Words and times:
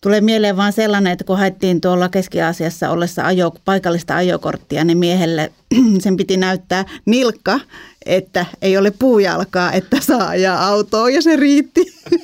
Tulee 0.00 0.20
mieleen 0.20 0.56
vaan 0.56 0.72
sellainen, 0.72 1.12
että 1.12 1.24
kun 1.24 1.38
haettiin 1.38 1.80
tuolla 1.80 2.08
Keski-Aasiassa 2.08 2.90
ollessa 2.90 3.26
ajo, 3.26 3.52
paikallista 3.64 4.16
ajokorttia, 4.16 4.84
niin 4.84 4.98
miehelle 4.98 5.52
sen 6.02 6.16
piti 6.16 6.36
näyttää 6.36 6.84
nilkka, 7.06 7.60
että 8.06 8.46
ei 8.62 8.76
ole 8.76 8.90
puujalkaa, 8.90 9.72
että 9.72 10.00
saa 10.00 10.28
ajaa 10.28 10.66
autoa 10.66 11.10
ja 11.10 11.22
se 11.22 11.36
riitti. 11.36 11.84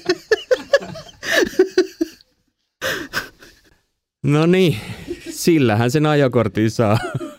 No 4.22 4.46
niin, 4.46 4.76
sillähän 5.30 5.90
sen 5.90 6.06
ajokortin 6.06 6.70
saa. 6.70 6.98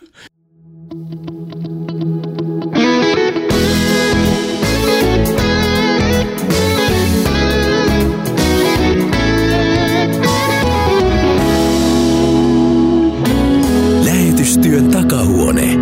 takahuone. 15.08 15.80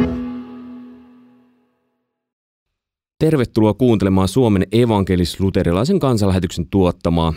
Tervetuloa 3.19 3.73
kuuntelemaan 3.73 4.27
Suomen 4.27 4.67
evankelis-luterilaisen 4.71 5.99
kansanlähetyksen 5.99 6.65
tuottamaa 6.69 7.33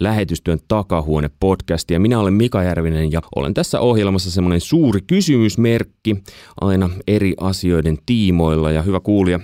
lähetystyön 0.00 0.58
takahuone 0.68 1.30
podcastia. 1.40 2.00
Minä 2.00 2.20
olen 2.20 2.34
Mika 2.34 2.62
Järvinen 2.62 3.12
ja 3.12 3.20
olen 3.36 3.54
tässä 3.54 3.80
ohjelmassa 3.80 4.30
semmoinen 4.30 4.60
suuri 4.60 5.00
kysymysmerkki 5.06 6.16
aina 6.60 6.90
eri 7.06 7.34
asioiden 7.40 7.98
tiimoilla 8.06 8.70
ja 8.70 8.82
hyvä 8.82 9.00
kuulija, 9.00 9.40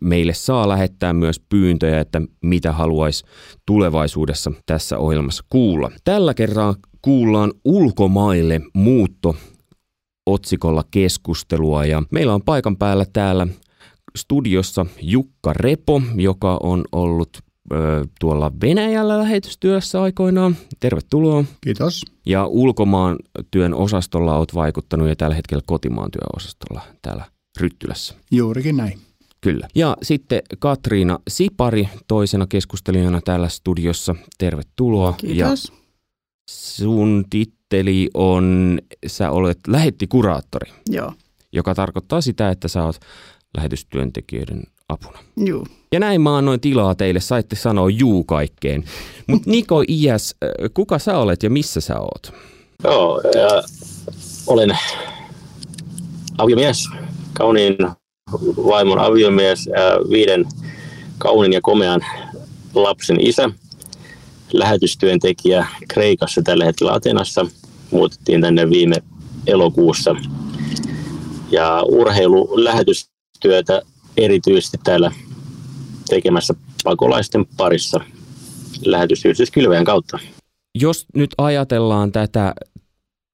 meille 0.00 0.34
saa 0.34 0.68
lähettää 0.68 1.12
myös 1.12 1.40
pyyntöjä, 1.48 2.00
että 2.00 2.22
mitä 2.44 2.72
haluaisi 2.72 3.24
tulevaisuudessa 3.66 4.52
tässä 4.66 4.98
ohjelmassa 4.98 5.44
kuulla. 5.48 5.90
Tällä 6.04 6.34
kertaa 6.34 6.74
kuullaan 7.02 7.52
ulkomaille 7.64 8.60
muutto 8.74 9.36
otsikolla 10.26 10.84
keskustelua 10.90 11.84
ja 11.84 12.02
meillä 12.10 12.34
on 12.34 12.42
paikan 12.42 12.76
päällä 12.76 13.06
täällä 13.12 13.46
studiossa 14.18 14.86
Jukka 15.02 15.52
Repo, 15.52 16.02
joka 16.16 16.58
on 16.62 16.84
ollut 16.92 17.38
ö, 17.72 18.04
tuolla 18.20 18.52
Venäjällä 18.60 19.18
lähetystyössä 19.18 20.02
aikoinaan. 20.02 20.56
Tervetuloa. 20.80 21.44
Kiitos. 21.60 22.02
Ja 22.26 22.46
ulkomaan 22.46 23.16
työn 23.50 23.74
osastolla 23.74 24.38
olet 24.38 24.54
vaikuttanut 24.54 25.08
ja 25.08 25.16
tällä 25.16 25.36
hetkellä 25.36 25.62
kotimaan 25.66 26.10
työosastolla 26.10 26.80
täällä 27.02 27.24
Ryttylässä. 27.60 28.14
Juurikin 28.30 28.76
näin. 28.76 28.98
Kyllä. 29.40 29.68
Ja 29.74 29.96
sitten 30.02 30.42
Katriina 30.58 31.18
Sipari 31.28 31.88
toisena 32.08 32.46
keskustelijana 32.46 33.20
täällä 33.24 33.48
studiossa. 33.48 34.14
Tervetuloa. 34.38 35.12
Kiitos. 35.12 35.72
Ja 35.72 35.81
sun 36.50 37.24
titteli 37.30 38.08
on, 38.14 38.78
sä 39.06 39.30
olet 39.30 39.58
lähettikuraattori, 39.66 40.72
Joo, 40.88 41.12
joka 41.52 41.74
tarkoittaa 41.74 42.20
sitä, 42.20 42.50
että 42.50 42.68
sä 42.68 42.84
oot 42.84 42.96
lähetystyöntekijöiden 43.56 44.62
apuna. 44.88 45.18
juu. 45.36 45.66
Ja 45.92 46.00
näin 46.00 46.20
mä 46.20 46.36
annoin 46.36 46.60
tilaa 46.60 46.94
teille, 46.94 47.20
saitte 47.20 47.56
sanoa 47.56 47.90
juu 47.90 48.24
kaikkeen. 48.24 48.84
Mutta 49.26 49.50
Niko 49.50 49.84
Iäs, 49.88 50.34
kuka 50.74 50.98
sä 50.98 51.18
olet 51.18 51.42
ja 51.42 51.50
missä 51.50 51.80
sä 51.80 52.00
oot? 52.00 52.32
Joo, 52.84 53.20
ja 53.20 53.62
olen 54.46 54.78
aviomies, 56.38 56.88
kauniin 57.32 57.76
vaimon 58.56 58.98
aviomies, 58.98 59.66
ja 59.66 60.10
viiden 60.10 60.44
kauniin 61.18 61.52
ja 61.52 61.60
komean 61.60 62.00
lapsen 62.74 63.20
isä, 63.20 63.50
lähetystyöntekijä 64.52 65.66
Kreikassa 65.88 66.42
tällä 66.42 66.64
hetkellä 66.64 66.92
Atenassa. 66.92 67.46
Muutettiin 67.90 68.40
tänne 68.40 68.70
viime 68.70 68.96
elokuussa. 69.46 70.16
Ja 71.50 71.82
urheilulähetystyötä 71.82 73.82
erityisesti 74.16 74.78
täällä 74.84 75.12
tekemässä 76.08 76.54
pakolaisten 76.84 77.46
parissa 77.56 78.00
lähetysyhdistys 78.84 79.50
kautta. 79.84 80.18
Jos 80.78 81.06
nyt 81.14 81.30
ajatellaan 81.38 82.12
tätä, 82.12 82.54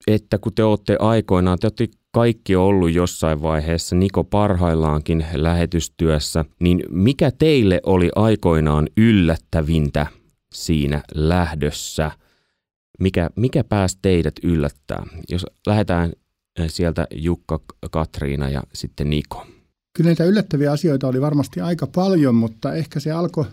että 0.06 0.38
kun 0.38 0.54
te 0.54 0.64
olette 0.64 0.96
aikoinaan, 1.00 1.58
te 1.58 1.66
olette 1.66 1.88
kaikki 2.12 2.56
ollut 2.56 2.92
jossain 2.92 3.42
vaiheessa, 3.42 3.96
Niko 3.96 4.24
parhaillaankin 4.24 5.26
lähetystyössä, 5.34 6.44
niin 6.60 6.82
mikä 6.90 7.30
teille 7.30 7.80
oli 7.86 8.10
aikoinaan 8.16 8.88
yllättävintä 8.96 10.06
siinä 10.64 11.02
lähdössä? 11.14 12.10
Mikä, 12.98 13.30
mikä 13.36 13.64
pääsi 13.64 13.98
teidät 14.02 14.34
yllättää? 14.42 15.06
Jos 15.28 15.46
lähdetään 15.66 16.12
eh, 16.58 16.70
sieltä 16.70 17.06
Jukka, 17.14 17.60
Katriina 17.90 18.48
ja 18.48 18.62
sitten 18.74 19.10
Niko. 19.10 19.46
Kyllä 19.92 20.08
näitä 20.08 20.24
yllättäviä 20.24 20.72
asioita 20.72 21.08
oli 21.08 21.20
varmasti 21.20 21.60
aika 21.60 21.86
paljon, 21.86 22.34
mutta 22.34 22.74
ehkä 22.74 23.00
se 23.00 23.10
alkoi 23.10 23.44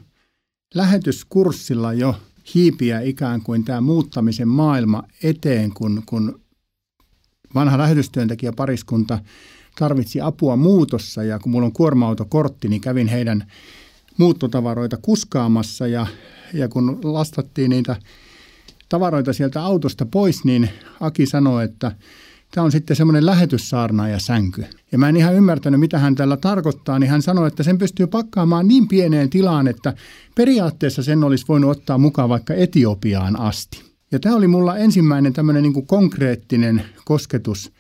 lähetyskurssilla 0.73 1.93
jo 1.93 2.15
hiipiä 2.55 3.01
ikään 3.01 3.41
kuin 3.41 3.65
tämä 3.65 3.81
muuttamisen 3.81 4.47
maailma 4.47 5.03
eteen, 5.23 5.73
kun, 5.73 6.03
kun 6.05 6.41
vanha 7.55 7.77
lähetystyöntekijä 7.77 8.53
pariskunta 8.53 9.19
tarvitsi 9.79 10.21
apua 10.21 10.55
muutossa 10.55 11.23
ja 11.23 11.39
kun 11.39 11.51
mulla 11.51 11.65
on 11.65 11.73
kuorma-autokortti, 11.73 12.67
niin 12.67 12.81
kävin 12.81 13.07
heidän 13.07 13.51
muuttotavaroita 14.17 14.97
kuskaamassa 15.01 15.87
ja, 15.87 16.07
ja 16.55 16.67
kun 16.69 16.99
lastattiin 17.03 17.69
niitä 17.69 17.95
tavaroita 18.89 19.33
sieltä 19.33 19.63
autosta 19.63 20.05
pois, 20.05 20.43
niin 20.43 20.69
Aki 20.99 21.25
sanoi, 21.25 21.63
että 21.63 21.91
tämä 22.51 22.65
on 22.65 22.71
sitten 22.71 22.95
semmoinen 22.95 23.25
lähetyssaarnaaja 23.25 24.19
sänky. 24.19 24.65
Ja 24.91 24.97
mä 24.97 25.09
en 25.09 25.17
ihan 25.17 25.35
ymmärtänyt, 25.35 25.79
mitä 25.79 25.99
hän 25.99 26.15
tällä 26.15 26.37
tarkoittaa, 26.37 26.99
niin 26.99 27.09
hän 27.09 27.21
sanoi, 27.21 27.47
että 27.47 27.63
sen 27.63 27.77
pystyy 27.77 28.07
pakkaamaan 28.07 28.67
niin 28.67 28.87
pieneen 28.87 29.29
tilaan, 29.29 29.67
että 29.67 29.93
periaatteessa 30.35 31.03
sen 31.03 31.23
olisi 31.23 31.45
voinut 31.47 31.71
ottaa 31.71 31.97
mukaan 31.97 32.29
vaikka 32.29 32.53
Etiopiaan 32.53 33.39
asti. 33.39 33.83
Ja 34.11 34.19
tämä 34.19 34.35
oli 34.35 34.47
mulla 34.47 34.77
ensimmäinen 34.77 35.33
tämmöinen 35.33 35.63
niin 35.63 35.73
kuin 35.73 35.87
konkreettinen 35.87 36.81
kosketus, 37.05 37.71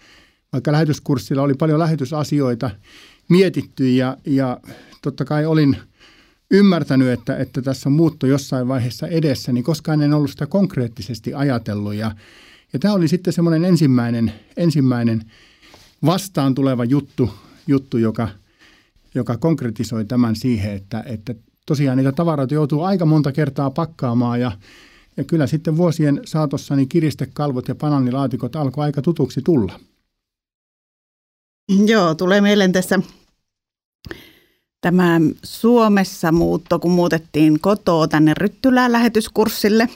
vaikka 0.53 0.71
lähetyskurssilla 0.71 1.41
oli 1.41 1.53
paljon 1.53 1.79
lähetysasioita 1.79 2.69
mietitty 3.29 3.89
ja, 3.89 4.17
ja 4.25 4.59
totta 5.01 5.25
kai 5.25 5.45
olin 5.45 5.77
ymmärtänyt, 6.51 7.07
että, 7.07 7.37
että 7.37 7.61
tässä 7.61 7.89
on 7.89 7.93
muutto 7.93 8.27
jossain 8.27 8.67
vaiheessa 8.67 9.07
edessä, 9.07 9.51
niin 9.51 9.63
koskaan 9.63 10.01
en 10.01 10.13
ollut 10.13 10.31
sitä 10.31 10.45
konkreettisesti 10.45 11.33
ajatellut. 11.33 11.93
Ja, 11.93 12.11
ja 12.73 12.79
tämä 12.79 12.93
oli 12.93 13.07
sitten 13.07 13.33
semmoinen 13.33 13.65
ensimmäinen, 13.65 14.31
ensimmäinen 14.57 15.31
vastaan 16.05 16.55
tuleva 16.55 16.83
juttu, 16.83 17.29
juttu 17.67 17.97
joka, 17.97 18.29
joka 19.15 19.37
konkretisoi 19.37 20.05
tämän 20.05 20.35
siihen, 20.35 20.73
että, 20.73 21.03
että 21.05 21.35
tosiaan 21.65 21.97
niitä 21.97 22.11
tavaroita 22.11 22.53
joutuu 22.53 22.81
aika 22.81 23.05
monta 23.05 23.31
kertaa 23.31 23.69
pakkaamaan 23.69 24.41
ja, 24.41 24.51
ja 25.17 25.23
kyllä 25.23 25.47
sitten 25.47 25.77
vuosien 25.77 26.21
saatossa 26.25 26.75
niin 26.75 26.89
kiristekalvot 26.89 27.67
ja 27.67 27.75
bananilaatikot 27.75 28.55
alkoi 28.55 28.83
aika 28.83 29.01
tutuksi 29.01 29.41
tulla. 29.41 29.79
Joo, 31.85 32.15
tulee 32.15 32.41
mieleen 32.41 32.71
tässä 32.71 32.99
tämä 34.85 35.21
Suomessa 35.43 36.31
muutto, 36.31 36.79
kun 36.79 36.91
muutettiin 36.91 37.59
kotoa 37.59 38.07
tänne 38.07 38.33
Ryttylään 38.37 38.91
lähetyskurssille. 38.91 39.89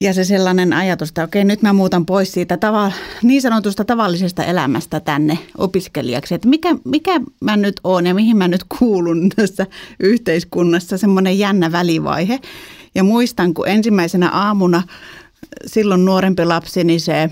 Ja 0.00 0.14
se 0.14 0.24
sellainen 0.24 0.72
ajatus, 0.72 1.08
että 1.08 1.24
okei, 1.24 1.44
nyt 1.44 1.62
mä 1.62 1.72
muutan 1.72 2.06
pois 2.06 2.32
siitä 2.32 2.56
tava, 2.56 2.92
niin 3.22 3.42
sanotusta 3.42 3.84
tavallisesta 3.84 4.44
elämästä 4.44 5.00
tänne 5.00 5.38
opiskelijaksi. 5.58 6.34
Että 6.34 6.48
mikä, 6.48 6.76
mikä 6.84 7.20
mä 7.40 7.56
nyt 7.56 7.80
oon 7.84 8.06
ja 8.06 8.14
mihin 8.14 8.36
mä 8.36 8.48
nyt 8.48 8.64
kuulun 8.78 9.28
tässä 9.36 9.66
yhteiskunnassa, 10.00 10.98
semmoinen 10.98 11.38
jännä 11.38 11.72
välivaihe. 11.72 12.40
Ja 12.94 13.04
muistan, 13.04 13.54
kun 13.54 13.68
ensimmäisenä 13.68 14.30
aamuna 14.30 14.82
silloin 15.66 16.04
nuorempi 16.04 16.44
lapsi, 16.44 16.84
niin 16.84 17.00
se 17.00 17.30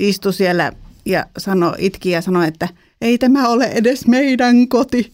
istui 0.00 0.32
siellä 0.32 0.72
ja 1.06 1.26
sano, 1.38 1.74
itki 1.78 2.10
ja 2.10 2.22
sanoi, 2.22 2.48
että 2.48 2.68
ei 3.00 3.18
tämä 3.18 3.48
ole 3.48 3.64
edes 3.64 4.06
meidän 4.06 4.68
koti. 4.68 5.12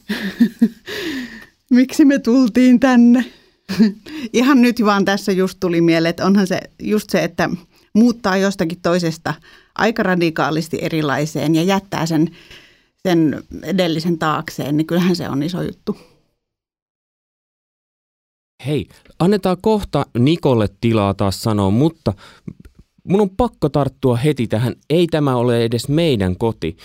Miksi 1.71 2.05
me 2.05 2.19
tultiin 2.19 2.81
tänne? 2.81 3.25
Ihan 4.33 4.63
nyt 4.63 4.85
vaan 4.85 5.05
tässä 5.05 5.33
just 5.33 5.61
tuli 5.61 5.81
mieleen, 5.81 6.11
että 6.11 6.27
onhan 6.27 6.47
se 6.47 6.61
just 6.83 7.11
se, 7.11 7.25
että 7.25 7.51
muuttaa 7.95 8.37
jostakin 8.37 8.81
toisesta 8.83 9.35
aika 9.75 10.03
radikaalisti 10.03 10.79
erilaiseen 10.83 11.55
ja 11.55 11.63
jättää 11.63 12.07
sen, 12.07 12.31
sen 13.03 13.43
edellisen 13.63 14.19
taakseen, 14.19 14.77
niin 14.77 14.87
kyllähän 14.87 15.17
se 15.17 15.29
on 15.29 15.43
iso 15.43 15.63
juttu. 15.63 15.97
Hei, 18.67 18.89
annetaan 19.19 19.57
kohta 19.61 20.07
Nikolle 20.19 20.69
tilaa 20.81 21.15
taas 21.15 21.43
sanoa, 21.43 21.71
mutta 21.71 22.13
mun 23.05 23.21
on 23.21 23.31
pakko 23.31 23.69
tarttua 23.69 24.17
heti 24.17 24.47
tähän, 24.47 24.75
ei 24.91 25.07
tämä 25.07 25.37
ole 25.37 25.65
edes 25.65 25.89
meidän 25.89 26.37
koti, 26.37 26.77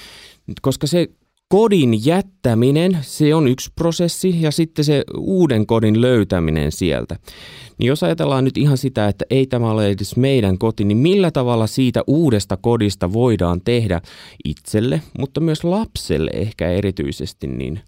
koska 0.62 0.88
se 0.88 1.08
kodin 1.48 2.06
jättäminen, 2.06 2.98
se 3.02 3.36
on 3.36 3.48
yksi 3.48 3.72
prosessi 3.76 4.42
ja 4.42 4.52
sitten 4.52 4.86
se 4.86 5.04
uuden 5.18 5.66
kodin 5.66 6.02
löytäminen 6.02 6.72
sieltä. 6.72 7.20
Niin 7.78 7.88
jos 7.88 8.04
ajatellaan 8.04 8.44
nyt 8.44 8.58
ihan 8.58 8.78
sitä, 8.78 9.08
että 9.08 9.26
ei 9.30 9.48
tämä 9.48 9.72
ole 9.72 9.88
edes 9.88 10.18
meidän 10.18 10.58
koti, 10.58 10.84
niin 10.84 10.98
millä 10.98 11.32
tavalla 11.32 11.68
siitä 11.68 12.04
uudesta 12.08 12.58
kodista 12.58 13.14
voidaan 13.14 13.62
tehdä 13.62 14.02
itselle, 14.46 15.02
mutta 15.20 15.40
myös 15.40 15.64
lapselle 15.64 16.32
ehkä 16.34 16.70
erityisesti 16.70 17.48
niin 17.48 17.80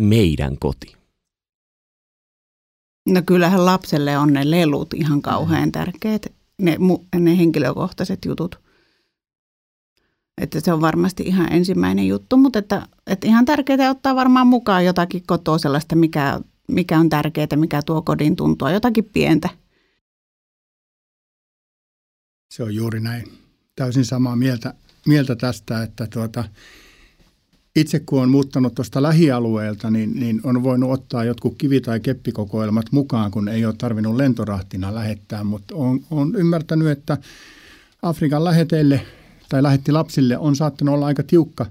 meidän 0.00 0.56
koti? 0.60 0.96
No 3.08 3.22
kyllähän 3.26 3.66
lapselle 3.66 4.18
on 4.18 4.32
ne 4.32 4.50
lelut 4.50 4.94
ihan 4.94 5.22
kauhean 5.22 5.72
tärkeät, 5.72 6.26
ne, 6.58 6.76
ne 7.18 7.38
henkilökohtaiset 7.38 8.24
jutut. 8.24 8.60
Että 10.40 10.60
se 10.60 10.72
on 10.72 10.80
varmasti 10.80 11.22
ihan 11.22 11.52
ensimmäinen 11.52 12.08
juttu, 12.08 12.36
mutta 12.36 12.58
että, 12.58 12.86
että 13.06 13.26
ihan 13.26 13.44
tärkeää 13.44 13.90
ottaa 13.90 14.14
varmaan 14.14 14.46
mukaan 14.46 14.84
jotakin 14.84 15.22
kotoa 15.26 15.58
sellaista, 15.58 15.96
mikä, 15.96 16.40
mikä 16.68 16.98
on 16.98 17.08
tärkeää, 17.08 17.56
mikä 17.56 17.82
tuo 17.86 18.02
kodin 18.02 18.36
tuntua, 18.36 18.70
jotakin 18.70 19.04
pientä. 19.04 19.48
Se 22.52 22.62
on 22.62 22.74
juuri 22.74 23.00
näin. 23.00 23.24
Täysin 23.76 24.04
samaa 24.04 24.36
mieltä, 24.36 24.74
mieltä 25.06 25.36
tästä, 25.36 25.82
että 25.82 26.06
tuota, 26.06 26.44
itse 27.76 28.00
kun 28.00 28.22
on 28.22 28.30
muuttanut 28.30 28.74
tuosta 28.74 29.02
lähialueelta, 29.02 29.90
niin, 29.90 30.20
niin 30.20 30.40
on 30.44 30.62
voinut 30.62 30.90
ottaa 30.90 31.24
jotkut 31.24 31.54
kivi- 31.58 31.80
tai 31.80 32.00
keppikokoelmat 32.00 32.86
mukaan, 32.90 33.30
kun 33.30 33.48
ei 33.48 33.64
ole 33.66 33.74
tarvinnut 33.78 34.16
lentorahtina 34.16 34.94
lähettää, 34.94 35.44
mutta 35.44 35.74
on, 35.74 36.00
on 36.10 36.34
ymmärtänyt, 36.36 36.88
että 36.88 37.18
Afrikan 38.02 38.44
läheteille 38.44 39.06
tai 39.52 39.62
lähetti 39.62 39.92
lapsille 39.92 40.38
on 40.38 40.56
saattanut 40.56 40.94
olla 40.94 41.06
aika 41.06 41.22
tiukka 41.22 41.66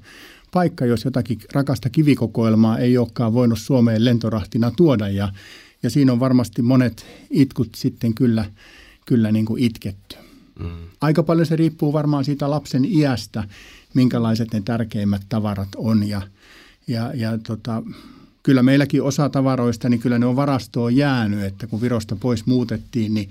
paikka, 0.51 0.85
jos 0.85 1.05
jotakin 1.05 1.39
rakasta 1.53 1.89
kivikokoelmaa 1.89 2.77
ei 2.77 2.97
olekaan 2.97 3.33
voinut 3.33 3.59
Suomeen 3.59 4.05
lentorahtina 4.05 4.71
tuoda 4.77 5.09
ja, 5.09 5.33
ja 5.83 5.89
siinä 5.89 6.11
on 6.11 6.19
varmasti 6.19 6.61
monet 6.61 7.05
itkut 7.29 7.69
sitten 7.75 8.13
kyllä, 8.13 8.45
kyllä 9.05 9.31
niin 9.31 9.45
kuin 9.45 9.63
itketty. 9.63 10.15
Mm. 10.59 10.69
Aika 11.01 11.23
paljon 11.23 11.45
se 11.45 11.55
riippuu 11.55 11.93
varmaan 11.93 12.25
siitä 12.25 12.49
lapsen 12.49 12.85
iästä, 12.85 13.43
minkälaiset 13.93 14.53
ne 14.53 14.61
tärkeimmät 14.65 15.21
tavarat 15.29 15.69
on 15.75 16.07
ja, 16.07 16.21
ja, 16.87 17.11
ja 17.15 17.37
tota, 17.37 17.83
kyllä 18.43 18.63
meilläkin 18.63 19.03
osa 19.03 19.29
tavaroista, 19.29 19.89
niin 19.89 19.99
kyllä 19.99 20.19
ne 20.19 20.25
on 20.25 20.35
varastoon 20.35 20.95
jäänyt, 20.95 21.43
että 21.43 21.67
kun 21.67 21.81
Virosta 21.81 22.15
pois 22.15 22.45
muutettiin, 22.45 23.13
niin 23.13 23.29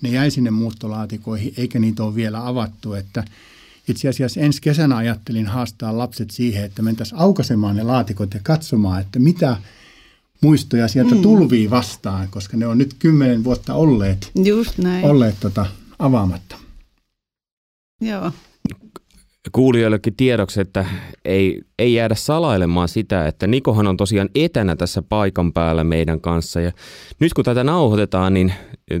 ne 0.00 0.08
jäi 0.08 0.30
sinne 0.30 0.50
muuttolaatikoihin, 0.50 1.54
eikä 1.56 1.78
niitä 1.78 2.04
ole 2.04 2.14
vielä 2.14 2.46
avattu, 2.46 2.94
että 2.94 3.24
itse 3.88 4.08
asiassa 4.08 4.40
ensi 4.40 4.60
kesänä 4.62 4.96
ajattelin 4.96 5.46
haastaa 5.46 5.98
lapset 5.98 6.30
siihen, 6.30 6.64
että 6.64 6.82
mentäisiin 6.82 7.20
aukaisemaan 7.20 7.76
ne 7.76 7.82
laatikot 7.82 8.34
ja 8.34 8.40
katsomaan, 8.42 9.00
että 9.00 9.18
mitä 9.18 9.56
muistoja 10.42 10.88
sieltä 10.88 11.14
mm. 11.14 11.22
tulvii 11.22 11.70
vastaan, 11.70 12.28
koska 12.30 12.56
ne 12.56 12.66
on 12.66 12.78
nyt 12.78 12.94
kymmenen 12.98 13.44
vuotta 13.44 13.74
olleet, 13.74 14.30
Just 14.34 14.78
näin. 14.78 15.04
olleet 15.04 15.34
tota, 15.40 15.66
avaamatta. 15.98 16.56
Joo. 18.00 18.32
Kuulijoillekin 19.52 20.16
tiedoksi, 20.16 20.60
että 20.60 20.86
ei, 21.24 21.62
ei 21.78 21.94
jäädä 21.94 22.14
salailemaan 22.14 22.88
sitä, 22.88 23.26
että 23.26 23.46
Nikohan 23.46 23.86
on 23.86 23.96
tosiaan 23.96 24.28
etänä 24.34 24.76
tässä 24.76 25.02
paikan 25.02 25.52
päällä 25.52 25.84
meidän 25.84 26.20
kanssa. 26.20 26.60
Ja 26.60 26.72
nyt 27.18 27.34
kun 27.34 27.44
tätä 27.44 27.64
nauhoitetaan, 27.64 28.34
niin 28.34 28.54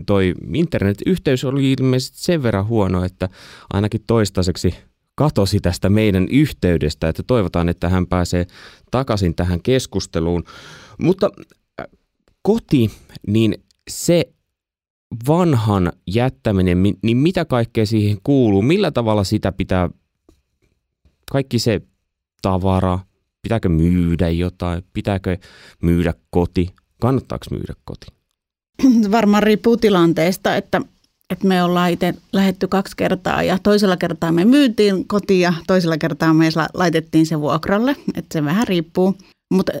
toi 0.06 0.34
internetyhteys 0.54 1.44
oli 1.44 1.72
ilmeisesti 1.72 2.18
sen 2.18 2.42
verran 2.42 2.66
huono, 2.66 3.04
että 3.04 3.28
ainakin 3.72 4.00
toistaiseksi 4.06 4.74
katosi 5.14 5.60
tästä 5.60 5.88
meidän 5.88 6.28
yhteydestä, 6.28 7.08
että 7.08 7.22
toivotaan, 7.22 7.68
että 7.68 7.88
hän 7.88 8.06
pääsee 8.06 8.46
takaisin 8.90 9.34
tähän 9.34 9.62
keskusteluun. 9.62 10.44
Mutta 10.98 11.30
äh, 11.80 11.86
koti, 12.42 12.90
niin 13.26 13.54
se 13.90 14.32
vanhan 15.28 15.92
jättäminen, 16.06 16.82
niin 17.02 17.16
mitä 17.16 17.44
kaikkea 17.44 17.86
siihen 17.86 18.18
kuuluu? 18.22 18.62
Millä 18.62 18.90
tavalla 18.90 19.24
sitä 19.24 19.52
pitää, 19.52 19.90
kaikki 21.32 21.58
se 21.58 21.80
tavara, 22.42 22.98
pitääkö 23.42 23.68
myydä 23.68 24.28
jotain, 24.28 24.82
pitääkö 24.92 25.36
myydä 25.82 26.14
koti, 26.30 26.68
kannattaako 27.00 27.44
myydä 27.50 27.74
koti? 27.84 28.21
Varmaan 29.10 29.42
riippuu 29.42 29.76
tilanteesta, 29.76 30.56
että, 30.56 30.80
että 31.30 31.46
me 31.46 31.62
ollaan 31.62 31.90
itse 31.90 32.14
lähetty 32.32 32.68
kaksi 32.68 32.96
kertaa 32.96 33.42
ja 33.42 33.58
toisella 33.62 33.96
kertaa 33.96 34.32
me 34.32 34.44
myytiin 34.44 35.08
kotiin 35.08 35.40
ja 35.40 35.52
toisella 35.66 35.98
kertaa 35.98 36.34
me 36.34 36.48
laitettiin 36.74 37.26
se 37.26 37.40
vuokralle, 37.40 37.96
että 38.14 38.32
se 38.32 38.44
vähän 38.44 38.68
riippuu. 38.68 39.16
Mutta 39.52 39.72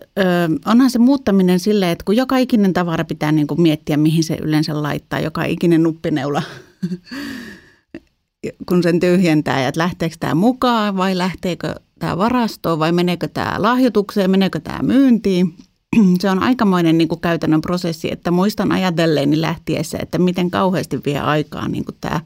onhan 0.66 0.90
se 0.90 0.98
muuttaminen 0.98 1.60
silleen, 1.60 1.92
että 1.92 2.04
kun 2.04 2.16
joka 2.16 2.36
ikinen 2.36 2.72
tavara 2.72 3.04
pitää 3.04 3.32
niin 3.32 3.46
kuin 3.46 3.60
miettiä, 3.60 3.96
mihin 3.96 4.24
se 4.24 4.38
yleensä 4.42 4.82
laittaa, 4.82 5.20
joka 5.20 5.44
ikinen 5.44 5.82
nuppineula, 5.82 6.42
kun 8.68 8.82
sen 8.82 9.00
tyhjentää, 9.00 9.60
ja 9.60 9.68
että 9.68 9.80
lähteekö 9.80 10.16
tämä 10.20 10.34
mukaan 10.34 10.96
vai 10.96 11.18
lähteekö 11.18 11.74
tämä 11.98 12.18
varastoon 12.18 12.78
vai 12.78 12.92
meneekö 12.92 13.28
tämä 13.28 13.54
lahjoitukseen, 13.58 14.30
meneekö 14.30 14.60
tämä 14.60 14.78
myyntiin. 14.82 15.54
Se 16.20 16.30
on 16.30 16.42
aikamoinen 16.42 16.98
niin 16.98 17.08
kuin 17.08 17.20
käytännön 17.20 17.60
prosessi, 17.60 18.12
että 18.12 18.30
muistan 18.30 18.72
ajatelleeni 18.72 19.40
lähtiessä, 19.40 19.98
että 20.02 20.18
miten 20.18 20.50
kauheasti 20.50 21.00
vie 21.06 21.18
aikaa 21.18 21.68
niin 21.68 21.84
kuin 21.84 21.96
tämä 22.00 22.20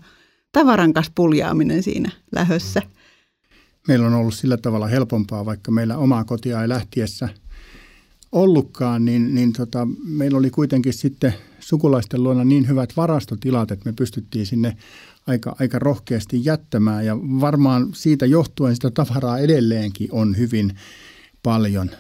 tavaran 0.53 0.93
kanssa 0.93 1.13
puljaaminen 1.15 1.83
siinä 1.83 2.11
lähössä– 2.33 2.83
meillä 3.89 4.07
on 4.07 4.15
ollut 4.15 4.35
sillä 4.35 4.57
tavalla 4.57 4.87
helpompaa, 4.87 5.45
vaikka 5.45 5.71
meillä 5.71 5.99
omaa 5.99 6.25
kotia 6.25 6.63
ei 6.63 6.69
lähtiessä 6.69 7.29
ollutkaan, 8.33 9.05
niin, 9.05 9.35
niin 9.35 9.53
tota, 9.53 9.89
meillä 10.05 10.39
oli 10.39 10.51
kuitenkin 10.51 10.93
sitten 10.93 11.35
sukulaisten 11.61 12.23
luona 12.23 12.45
niin 12.45 12.69
hyvät 12.69 12.97
varastotilat, 12.97 13.71
että 13.71 13.91
me 13.91 13.93
pystyttiin 13.93 14.47
sinne 14.47 14.77
aika, 15.27 15.57
aika 15.61 15.79
rohkeasti 15.79 16.45
jättämään 16.45 17.07
ja 17.07 17.17
varmaan 17.17 17.89
siitä 17.93 18.27
johtuen 18.27 18.75
sitä 18.75 18.91
tavaraa 18.91 19.39
edelleenkin 19.39 20.09
on 20.13 20.37
hyvin 20.37 20.73
paljon. 21.43 21.91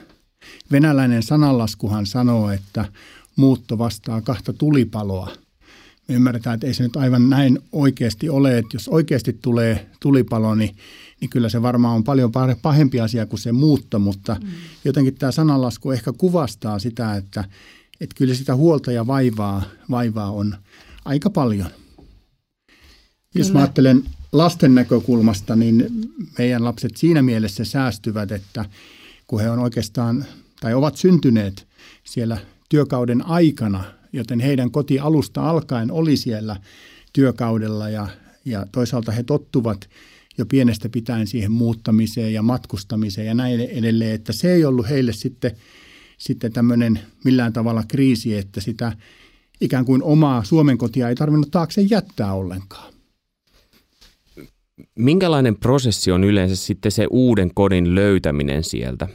Venäläinen 0.72 1.22
sananlaskuhan 1.22 2.06
sanoo, 2.06 2.50
että 2.50 2.84
muutto 3.36 3.78
vastaa 3.78 4.20
kahta 4.20 4.52
tulipaloa. 4.52 5.30
Me 6.08 6.14
ymmärretään, 6.14 6.54
että 6.54 6.66
ei 6.66 6.74
se 6.74 6.82
nyt 6.82 6.96
aivan 6.96 7.30
näin 7.30 7.58
oikeasti 7.72 8.28
ole, 8.28 8.58
että 8.58 8.76
jos 8.76 8.88
oikeasti 8.88 9.38
tulee 9.42 9.90
tulipalo, 10.00 10.54
niin 10.54 10.76
niin 11.20 11.30
kyllä 11.30 11.48
se 11.48 11.62
varmaan 11.62 11.96
on 11.96 12.04
paljon 12.04 12.32
pahempi 12.62 13.00
asia 13.00 13.26
kuin 13.26 13.40
se 13.40 13.52
muutto, 13.52 13.98
mutta 13.98 14.36
mm. 14.42 14.48
jotenkin 14.84 15.14
tämä 15.14 15.32
sananlasku 15.32 15.90
ehkä 15.90 16.12
kuvastaa 16.12 16.78
sitä, 16.78 17.16
että, 17.16 17.44
että 18.00 18.14
kyllä 18.14 18.34
sitä 18.34 18.56
huolta 18.56 18.92
ja 18.92 19.06
vaivaa, 19.06 19.62
vaivaa 19.90 20.30
on 20.30 20.54
aika 21.04 21.30
paljon. 21.30 21.68
Jos 23.34 23.52
mä 23.52 23.58
ajattelen 23.58 24.04
lasten 24.32 24.74
näkökulmasta, 24.74 25.56
niin 25.56 25.86
meidän 26.38 26.64
lapset 26.64 26.96
siinä 26.96 27.22
mielessä 27.22 27.64
säästyvät, 27.64 28.32
että 28.32 28.64
kun 29.26 29.40
he 29.40 29.50
on 29.50 29.58
oikeastaan 29.58 30.24
tai 30.60 30.74
ovat 30.74 30.96
syntyneet 30.96 31.66
siellä 32.04 32.38
työkauden 32.68 33.26
aikana, 33.26 33.84
joten 34.12 34.40
heidän 34.40 34.70
kotialusta 34.70 35.50
alkaen 35.50 35.92
oli 35.92 36.16
siellä 36.16 36.56
työkaudella 37.12 37.88
ja, 37.88 38.08
ja 38.44 38.66
toisaalta 38.72 39.12
he 39.12 39.22
tottuvat 39.22 39.90
jo 40.38 40.46
pienestä 40.46 40.88
pitäen 40.88 41.26
siihen 41.26 41.52
muuttamiseen 41.52 42.32
ja 42.32 42.42
matkustamiseen 42.42 43.26
ja 43.26 43.34
näin 43.34 43.60
edelleen, 43.60 44.14
että 44.14 44.32
se 44.32 44.52
ei 44.52 44.64
ollut 44.64 44.88
heille 44.88 45.12
sitten, 45.12 45.56
sitten 46.18 46.52
tämmöinen 46.52 47.00
millään 47.24 47.52
tavalla 47.52 47.84
kriisi, 47.88 48.36
että 48.36 48.60
sitä 48.60 48.92
ikään 49.60 49.84
kuin 49.84 50.02
omaa 50.02 50.44
Suomen 50.44 50.78
kotia 50.78 51.08
ei 51.08 51.14
tarvinnut 51.14 51.50
taakse 51.50 51.80
jättää 51.82 52.32
ollenkaan. 52.32 52.95
Minkälainen 54.98 55.56
prosessi 55.56 56.12
on 56.12 56.24
yleensä 56.24 56.56
sitten 56.56 56.92
se 56.92 57.06
uuden 57.10 57.50
kodin 57.54 57.94
löytäminen 57.94 58.64
sieltä? 58.64 59.08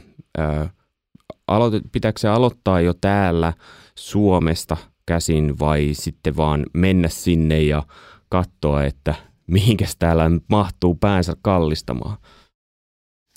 pitääkö 1.92 2.20
se 2.20 2.28
aloittaa 2.28 2.80
jo 2.80 2.94
täällä 3.00 3.52
Suomesta 3.94 4.76
käsin 5.06 5.58
vai 5.58 5.90
sitten 5.92 6.36
vaan 6.36 6.66
mennä 6.74 7.08
sinne 7.08 7.62
ja 7.62 7.82
katsoa, 8.28 8.84
että– 8.84 9.14
mihinkäs 9.52 9.96
täällä 9.96 10.30
mahtuu 10.48 10.94
päänsä 10.94 11.36
kallistamaan. 11.42 12.16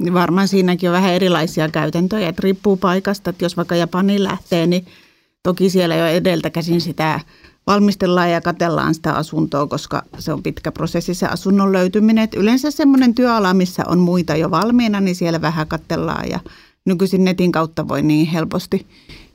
Niin 0.01 0.13
varmaan 0.13 0.48
siinäkin 0.48 0.89
on 0.89 0.96
vähän 0.96 1.13
erilaisia 1.13 1.70
käytäntöjä, 1.70 2.29
että 2.29 2.41
riippuu 2.44 2.77
paikasta, 2.77 3.29
että 3.29 3.46
jos 3.46 3.58
vaikka 3.58 3.75
Japaniin 3.75 4.24
lähtee, 4.24 4.67
niin 4.67 4.86
toki 5.44 5.70
siellä 5.70 5.96
jo 5.96 6.05
edeltä 6.05 6.50
käsin 6.50 6.82
sitä 6.82 7.20
valmistellaan 7.67 8.31
ja 8.31 8.41
katellaan 8.41 8.95
sitä 8.95 9.13
asuntoa, 9.13 9.67
koska 9.67 10.03
se 10.19 10.34
on 10.34 10.43
pitkä 10.43 10.72
prosessi 10.72 11.13
se 11.13 11.25
asunnon 11.25 11.74
löytyminen. 11.74 12.24
Että 12.24 12.39
yleensä 12.39 12.72
semmoinen 12.72 13.15
työala, 13.15 13.53
missä 13.53 13.84
on 13.88 14.00
muita 14.00 14.36
jo 14.36 14.51
valmiina, 14.51 15.00
niin 15.00 15.15
siellä 15.15 15.41
vähän 15.41 15.67
katellaan 15.67 16.29
ja 16.29 16.39
nykyisin 16.86 17.24
netin 17.24 17.51
kautta 17.51 17.88
voi 17.88 18.01
niin 18.01 18.27
helposti 18.27 18.88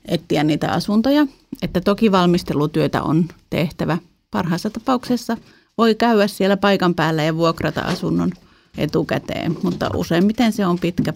etsiä 0.04 0.44
niitä 0.44 0.72
asuntoja. 0.72 1.26
Että 1.62 1.80
toki 1.80 2.12
valmistelutyötä 2.12 3.02
on 3.02 3.28
tehtävä 3.50 3.98
parhaassa 4.30 4.70
tapauksessa– 4.70 5.36
voi 5.80 5.94
käydä 5.94 6.26
siellä 6.26 6.56
paikan 6.56 6.94
päällä 6.94 7.22
ja 7.22 7.36
vuokrata 7.36 7.80
asunnon 7.80 8.32
etukäteen, 8.78 9.56
mutta 9.62 9.90
useimmiten 9.94 10.52
se 10.52 10.66
on 10.66 10.78
pitkä, 10.78 11.12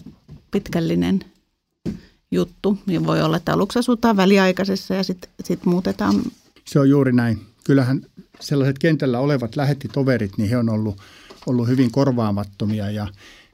pitkällinen 0.51 1.19
juttu. 2.31 2.77
Ja 2.87 3.05
voi 3.05 3.21
olla, 3.21 3.37
että 3.37 3.53
aluksi 3.53 3.79
asutaan 3.79 4.17
väliaikaisessa 4.17 4.95
ja 4.95 5.03
sitten 5.03 5.29
sit 5.43 5.65
muutetaan. 5.65 6.15
Se 6.67 6.79
on 6.79 6.89
juuri 6.89 7.11
näin. 7.11 7.39
Kyllähän 7.63 8.01
sellaiset 8.39 8.79
kentällä 8.79 9.19
olevat 9.19 9.55
lähettitoverit, 9.55 10.37
niin 10.37 10.49
he 10.49 10.57
on 10.57 10.69
ollut, 10.69 11.01
ollut 11.45 11.67
hyvin 11.67 11.91
korvaamattomia 11.91 12.91
ja 12.91 13.07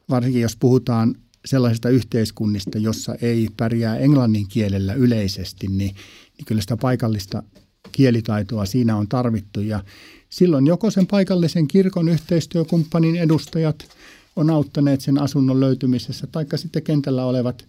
varsinkin 0.09 0.41
jos 0.41 0.55
puhutaan 0.55 1.15
sellaisista 1.45 1.89
yhteiskunnista, 1.89 2.77
jossa 2.77 3.15
ei 3.21 3.47
pärjää 3.57 3.97
englannin 3.97 4.47
kielellä 4.47 4.93
yleisesti, 4.93 5.67
niin, 5.67 5.95
niin 6.37 6.45
kyllä 6.45 6.61
sitä 6.61 6.77
paikallista 6.77 7.43
kielitaitoa 7.91 8.65
siinä 8.65 8.95
on 8.95 9.07
tarvittu. 9.07 9.61
Ja 9.61 9.83
silloin 10.29 10.67
joko 10.67 10.91
sen 10.91 11.07
paikallisen 11.07 11.67
kirkon 11.67 12.09
yhteistyökumppanin 12.09 13.15
edustajat 13.15 13.87
on 14.35 14.49
auttaneet 14.49 15.01
sen 15.01 15.21
asunnon 15.21 15.59
löytymisessä, 15.59 16.27
taikka 16.27 16.57
sitten 16.57 16.83
kentällä 16.83 17.25
olevat 17.25 17.65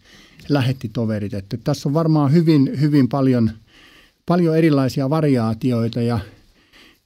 lähettitoverit. 0.49 1.35
Että 1.35 1.57
tässä 1.57 1.89
on 1.89 1.95
varmaan 1.95 2.33
hyvin, 2.33 2.81
hyvin 2.81 3.09
paljon, 3.09 3.51
paljon 4.27 4.57
erilaisia 4.57 5.11
variaatioita 5.11 6.03
ja 6.03 6.19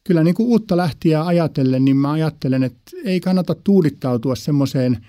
kyllä 0.05 0.25
niin 0.25 0.35
kuin 0.35 0.49
uutta 0.49 0.77
lähtiä 0.77 1.27
ajatellen, 1.27 1.85
niin 1.85 1.97
mä 1.97 2.13
ajattelen, 2.13 2.63
että 2.63 2.83
ei 3.05 3.21
kannata 3.21 3.55
tuudittautua 3.65 4.35
semmoiseen– 4.35 4.99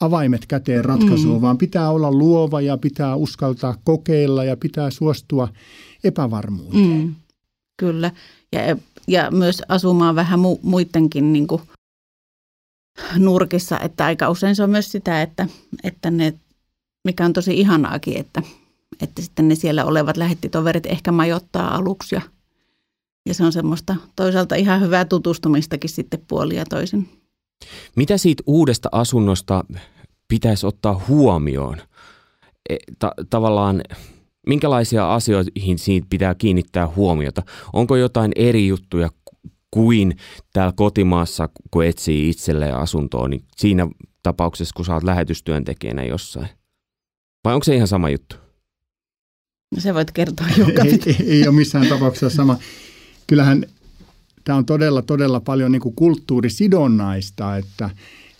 avaimet 0.00 0.46
käteen 0.46 0.84
ratkaisuun, 0.84 1.36
mm. 1.36 1.42
vaan 1.42 1.58
pitää 1.58 1.90
olla 1.90 2.12
luova 2.12 2.60
ja 2.60 2.76
pitää 2.76 3.16
uskaltaa 3.16 3.76
kokeilla 3.84 4.44
ja 4.44 4.56
pitää 4.56 4.90
suostua 4.90 5.48
epävarmuuteen. 6.04 6.98
Mm. 6.98 7.14
Kyllä, 7.76 8.10
ja, 8.52 8.76
ja 9.08 9.30
myös 9.30 9.62
asumaan 9.68 10.14
vähän 10.14 10.40
mu, 10.40 10.58
muidenkin 10.62 11.32
niin 11.32 11.46
kuin 11.46 11.62
nurkissa, 13.16 13.80
että 13.80 14.04
aika 14.04 14.30
usein 14.30 14.56
se 14.56 14.62
on 14.62 14.70
myös 14.70 14.92
sitä, 14.92 15.22
että, 15.22 15.48
että 15.84 16.10
ne, 16.10 16.34
mikä 17.04 17.24
on 17.24 17.32
tosi 17.32 17.60
ihanaakin, 17.60 18.16
että, 18.16 18.42
että 19.02 19.22
sitten 19.22 19.48
ne 19.48 19.54
siellä 19.54 19.84
olevat 19.84 20.16
lähettitoverit 20.16 20.86
ehkä 20.86 21.12
majoittaa 21.12 21.74
aluksi 21.74 22.14
ja, 22.14 22.20
ja 23.28 23.34
se 23.34 23.44
on 23.44 23.52
semmoista 23.52 23.96
toisaalta 24.16 24.54
ihan 24.54 24.80
hyvää 24.80 25.04
tutustumistakin 25.04 25.90
sitten 25.90 26.20
puolia 26.28 26.64
toisin. 26.64 27.08
Mitä 27.96 28.18
siitä 28.18 28.42
uudesta 28.46 28.88
asunnosta 28.92 29.64
pitäisi 30.28 30.66
ottaa 30.66 31.04
huomioon? 31.08 31.76
E, 32.68 32.76
ta- 32.98 33.14
tavallaan 33.30 33.82
minkälaisia 34.46 35.14
asioihin 35.14 35.78
siitä 35.78 36.06
pitää 36.10 36.34
kiinnittää 36.34 36.88
huomiota? 36.96 37.42
Onko 37.72 37.96
jotain 37.96 38.32
eri 38.36 38.66
juttuja 38.66 39.10
kuin 39.70 40.16
täällä 40.52 40.72
kotimaassa, 40.76 41.48
kun 41.70 41.84
etsii 41.84 42.28
itselleen 42.28 42.76
asuntoa, 42.76 43.28
niin 43.28 43.44
siinä 43.56 43.88
tapauksessa, 44.22 44.72
kun 44.76 44.84
sä 44.84 44.94
oot 44.94 45.02
lähetystyöntekijänä 45.02 46.04
jossain? 46.04 46.48
Vai 47.44 47.54
onko 47.54 47.64
se 47.64 47.74
ihan 47.74 47.88
sama 47.88 48.10
juttu? 48.10 48.45
No 49.74 49.80
se 49.80 49.94
voit 49.94 50.10
kertoa, 50.10 50.46
Jukka. 50.58 50.82
ei, 50.82 51.00
ei, 51.06 51.16
ei 51.28 51.48
ole 51.48 51.56
missään 51.56 51.88
tapauksessa 51.88 52.36
sama. 52.36 52.58
Kyllähän 53.26 53.66
tämä 54.44 54.58
on 54.58 54.66
todella, 54.66 55.02
todella 55.02 55.40
paljon 55.40 55.72
niin 55.72 55.82
kuin 55.82 55.94
kulttuurisidonnaista, 55.94 57.56
että, 57.56 57.90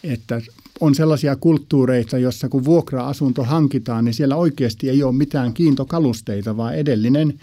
että 0.04 0.40
on 0.80 0.94
sellaisia 0.94 1.36
kulttuureita, 1.36 2.18
jossa 2.18 2.48
kun 2.48 2.64
vuokra-asunto 2.64 3.44
hankitaan, 3.44 4.04
niin 4.04 4.14
siellä 4.14 4.36
oikeasti 4.36 4.90
ei 4.90 5.02
ole 5.02 5.12
mitään 5.14 5.52
kiintokalusteita, 5.52 6.56
vaan 6.56 6.74
edellinen 6.74 7.40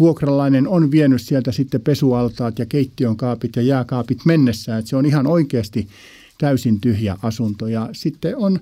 vuokralainen 0.00 0.68
on 0.68 0.90
vienyt 0.90 1.22
sieltä 1.22 1.52
sitten 1.52 1.80
pesualtaat 1.80 2.58
ja 2.58 2.66
keittiön 2.66 3.16
kaapit 3.16 3.56
ja 3.56 3.62
jääkaapit 3.62 4.18
mennessä, 4.24 4.78
että 4.78 4.88
se 4.88 4.96
on 4.96 5.06
ihan 5.06 5.26
oikeasti 5.26 5.88
täysin 6.38 6.80
tyhjä 6.80 7.16
asunto. 7.22 7.66
Ja 7.66 7.88
sitten 7.92 8.36
on, 8.36 8.60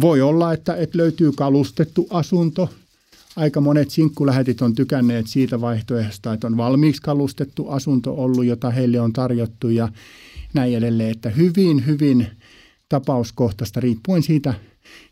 voi 0.00 0.20
olla, 0.20 0.52
että, 0.52 0.76
että 0.76 0.98
löytyy 0.98 1.32
kalustettu 1.32 2.06
asunto, 2.10 2.70
aika 3.36 3.60
monet 3.60 3.90
sinkkulähetit 3.90 4.62
on 4.62 4.74
tykänneet 4.74 5.26
siitä 5.26 5.60
vaihtoehdosta, 5.60 6.32
että 6.32 6.46
on 6.46 6.56
valmiiksi 6.56 7.02
kalustettu 7.02 7.68
asunto 7.68 8.14
ollut, 8.14 8.44
jota 8.44 8.70
heille 8.70 9.00
on 9.00 9.12
tarjottu 9.12 9.68
ja 9.68 9.88
näin 10.54 10.76
edelleen, 10.76 11.10
että 11.10 11.30
hyvin, 11.30 11.86
hyvin 11.86 12.26
tapauskohtaista 12.88 13.80
riippuen 13.80 14.22
siitä, 14.22 14.54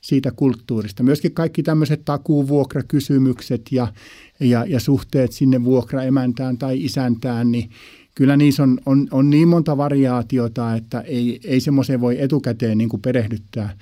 siitä 0.01 0.31
kulttuurista. 0.31 1.03
Myöskin 1.03 1.33
kaikki 1.33 1.63
tämmöiset 1.63 2.05
takuvuokrakysymykset 2.05 3.63
ja, 3.71 3.93
ja, 4.41 4.65
ja 4.69 4.81
suhteet 4.81 5.33
sinne 5.33 5.65
vuokraemäntään 5.65 6.59
tai 6.59 6.85
isäntään, 6.85 7.53
niin 7.53 7.71
kyllä 8.15 8.37
niissä 8.37 8.63
on, 8.63 8.81
on, 8.87 9.09
on 9.11 9.31
niin 9.31 9.49
monta 9.49 9.77
variaatiota, 9.77 10.75
että 10.75 11.01
ei, 11.01 11.41
ei 11.45 11.61
semmoiseen 11.61 12.01
voi 12.01 12.21
etukäteen 12.21 12.79
niin 12.79 12.89
kuin 12.89 13.03
perehdyttää. 13.03 13.77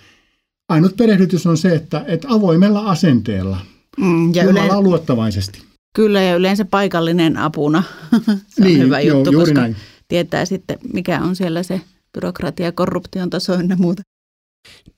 Ainut 0.69 0.97
perehdytys 0.97 1.47
on 1.47 1.57
se, 1.57 1.75
että, 1.75 2.05
että 2.09 2.29
avoimella 2.31 2.81
asenteella– 2.81 3.59
Mm, 3.97 4.35
ja 4.35 4.45
yleensä, 4.45 4.81
luottavaisesti. 4.81 5.63
Kyllä 5.97 6.23
ja 6.23 6.37
yleensä 6.37 6.65
paikallinen 6.65 7.37
apuna. 7.37 7.83
se 8.49 8.65
niin, 8.65 8.81
on 8.81 8.87
hyvä 8.87 9.01
joo, 9.01 9.19
juttu, 9.19 9.33
koska 9.33 9.61
näin. 9.61 9.77
tietää 10.09 10.45
sitten 10.45 10.79
mikä 10.93 11.21
on 11.21 11.37
siellä 11.37 11.63
se 11.63 11.81
byrokratia, 12.13 12.73
korruption 12.73 13.31
taso 13.31 13.53
ja 13.53 13.77
muuta. 13.77 14.03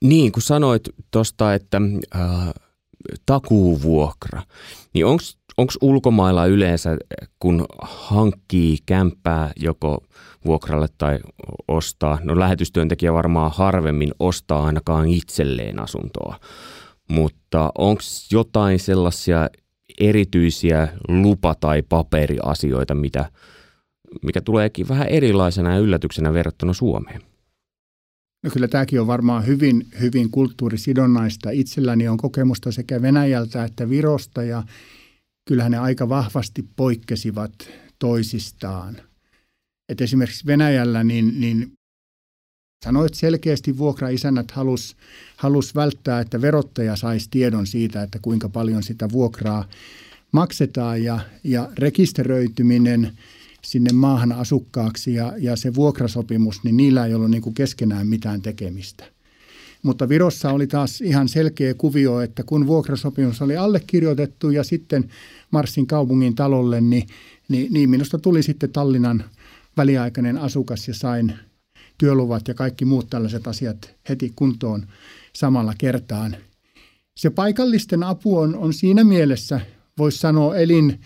Niin, 0.04 0.32
kun 0.32 0.42
sanoit 0.42 0.82
tuosta, 1.10 1.54
että 1.54 1.80
äh, 2.16 2.52
takuuvuokra, 3.26 4.42
niin 4.94 5.06
onko 5.06 5.72
ulkomailla 5.80 6.46
yleensä, 6.46 6.96
kun 7.38 7.66
hankkii 7.82 8.78
kämppää 8.86 9.52
joko 9.56 10.04
vuokralle 10.44 10.88
tai 10.98 11.18
ostaa, 11.68 12.18
no 12.22 12.40
lähetystyöntekijä 12.40 13.12
varmaan 13.12 13.50
harvemmin 13.54 14.12
ostaa 14.18 14.66
ainakaan 14.66 15.08
itselleen 15.08 15.80
asuntoa, 15.80 16.40
mutta 17.08 17.72
onko 17.78 18.02
jotain 18.32 18.78
sellaisia 18.78 19.50
erityisiä 20.00 20.88
lupa- 21.08 21.54
tai 21.54 21.82
paperiasioita, 21.82 22.94
mitä, 22.94 23.30
mikä 24.22 24.40
tuleekin 24.40 24.88
vähän 24.88 25.08
erilaisena 25.08 25.72
ja 25.72 25.78
yllätyksenä 25.78 26.32
verrattuna 26.32 26.72
Suomeen? 26.72 27.20
No 28.42 28.50
kyllä 28.50 28.68
tämäkin 28.68 29.00
on 29.00 29.06
varmaan 29.06 29.46
hyvin, 29.46 29.86
hyvin 30.00 30.30
kulttuurisidonnaista. 30.30 31.50
Itselläni 31.50 32.08
on 32.08 32.16
kokemusta 32.16 32.72
sekä 32.72 33.02
Venäjältä 33.02 33.64
että 33.64 33.88
Virosta 33.88 34.42
ja 34.42 34.62
kyllähän 35.44 35.72
ne 35.72 35.78
aika 35.78 36.08
vahvasti 36.08 36.64
poikkesivat 36.76 37.52
toisistaan. 37.98 38.96
Et 39.88 40.00
esimerkiksi 40.00 40.46
Venäjällä 40.46 41.04
niin, 41.04 41.40
niin 41.40 41.72
Sanoit 42.84 43.14
selkeästi 43.14 43.78
vuokraisännät 43.78 44.50
halus, 44.50 44.96
halus 45.36 45.74
välttää, 45.74 46.20
että 46.20 46.40
verottaja 46.40 46.96
saisi 46.96 47.28
tiedon 47.30 47.66
siitä, 47.66 48.02
että 48.02 48.18
kuinka 48.22 48.48
paljon 48.48 48.82
sitä 48.82 49.10
vuokraa 49.12 49.64
maksetaan 50.32 51.04
ja, 51.04 51.20
ja 51.44 51.68
rekisteröityminen 51.78 53.12
sinne 53.62 53.92
maahan 53.92 54.32
asukkaaksi 54.32 55.14
ja, 55.14 55.32
ja 55.38 55.56
se 55.56 55.74
vuokrasopimus, 55.74 56.64
niin 56.64 56.76
niillä 56.76 57.06
ei 57.06 57.14
ollut 57.14 57.30
niin 57.30 57.42
kuin 57.42 57.54
keskenään 57.54 58.06
mitään 58.06 58.42
tekemistä. 58.42 59.04
Mutta 59.82 60.08
Virossa 60.08 60.50
oli 60.50 60.66
taas 60.66 61.00
ihan 61.00 61.28
selkeä 61.28 61.74
kuvio, 61.74 62.20
että 62.20 62.42
kun 62.42 62.66
vuokrasopimus 62.66 63.42
oli 63.42 63.56
allekirjoitettu 63.56 64.50
ja 64.50 64.64
sitten 64.64 65.04
Marsin 65.50 65.86
kaupungin 65.86 66.34
talolle, 66.34 66.80
niin, 66.80 67.06
niin, 67.48 67.72
niin 67.72 67.90
minusta 67.90 68.18
tuli 68.18 68.42
sitten 68.42 68.72
Tallinnan 68.72 69.24
väliaikainen 69.76 70.38
asukas 70.38 70.88
ja 70.88 70.94
sain 70.94 71.34
työluvat 71.98 72.48
ja 72.48 72.54
kaikki 72.54 72.84
muut 72.84 73.10
tällaiset 73.10 73.46
asiat 73.46 73.94
heti 74.08 74.32
kuntoon 74.36 74.86
samalla 75.36 75.74
kertaan. 75.78 76.36
Se 77.16 77.30
paikallisten 77.30 78.02
apu 78.02 78.38
on, 78.38 78.56
on 78.56 78.72
siinä 78.72 79.04
mielessä, 79.04 79.60
voisi 79.98 80.18
sanoa, 80.18 80.56
elin 80.56 81.00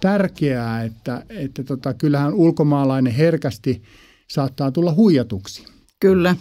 tärkeää, 0.00 0.82
että, 0.82 1.24
että 1.28 1.64
tota, 1.64 1.94
kyllähän 1.94 2.34
ulkomaalainen 2.34 3.12
herkästi 3.12 3.82
saattaa 4.30 4.70
tulla 4.70 4.94
huijatuksi. 4.94 5.64
Kyllä. 6.00 6.36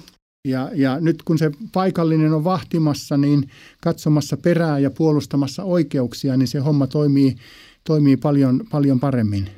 Ja, 0.47 0.71
ja 0.73 0.99
nyt 0.99 1.23
kun 1.23 1.37
se 1.37 1.51
paikallinen 1.73 2.33
on 2.33 2.43
vahtimassa, 2.43 3.17
niin 3.17 3.49
katsomassa 3.81 4.37
perää 4.37 4.79
ja 4.79 4.91
puolustamassa 4.91 5.63
oikeuksia, 5.63 6.37
niin 6.37 6.47
se 6.47 6.59
homma 6.59 6.87
toimii, 6.87 7.35
toimii 7.83 8.17
paljon, 8.17 8.61
paljon 8.71 8.99
paremmin. 8.99 9.49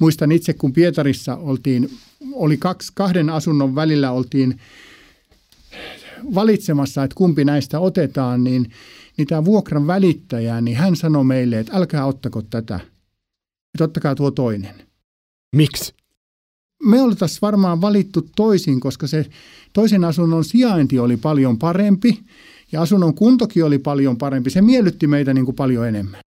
Muistan 0.00 0.32
itse, 0.32 0.52
kun 0.52 0.72
Pietarissa 0.72 1.36
oltiin 1.36 1.90
oli 2.32 2.56
kaksi, 2.56 2.92
kahden 2.94 3.30
asunnon 3.30 3.74
välillä 3.74 4.10
oltiin 4.10 4.60
valitsemassa, 6.34 7.04
että 7.04 7.14
kumpi 7.14 7.44
näistä 7.44 7.80
otetaan, 7.80 8.44
niin, 8.44 8.70
niin 9.16 9.26
tämä 9.26 9.44
vuokran 9.44 9.86
välittäjä, 9.86 10.60
niin 10.60 10.76
hän 10.76 10.96
sanoi 10.96 11.24
meille, 11.24 11.58
että 11.58 11.76
älkää 11.76 12.06
ottako 12.06 12.42
tätä, 12.42 12.80
että 13.74 13.84
ottakaa 13.84 14.14
tuo 14.14 14.30
toinen. 14.30 14.74
Miksi? 15.56 15.94
Me 16.82 17.02
oltaisiin 17.02 17.38
varmaan 17.42 17.80
valittu 17.80 18.28
toisin, 18.36 18.80
koska 18.80 19.06
se 19.06 19.26
toisen 19.72 20.04
asunnon 20.04 20.44
sijainti 20.44 20.98
oli 20.98 21.16
paljon 21.16 21.58
parempi 21.58 22.20
ja 22.72 22.82
asunnon 22.82 23.14
kuntokin 23.14 23.64
oli 23.64 23.78
paljon 23.78 24.16
parempi. 24.16 24.50
Se 24.50 24.62
miellytti 24.62 25.06
meitä 25.06 25.34
niin 25.34 25.44
kuin 25.44 25.56
paljon 25.56 25.88
enemmän. 25.88 26.20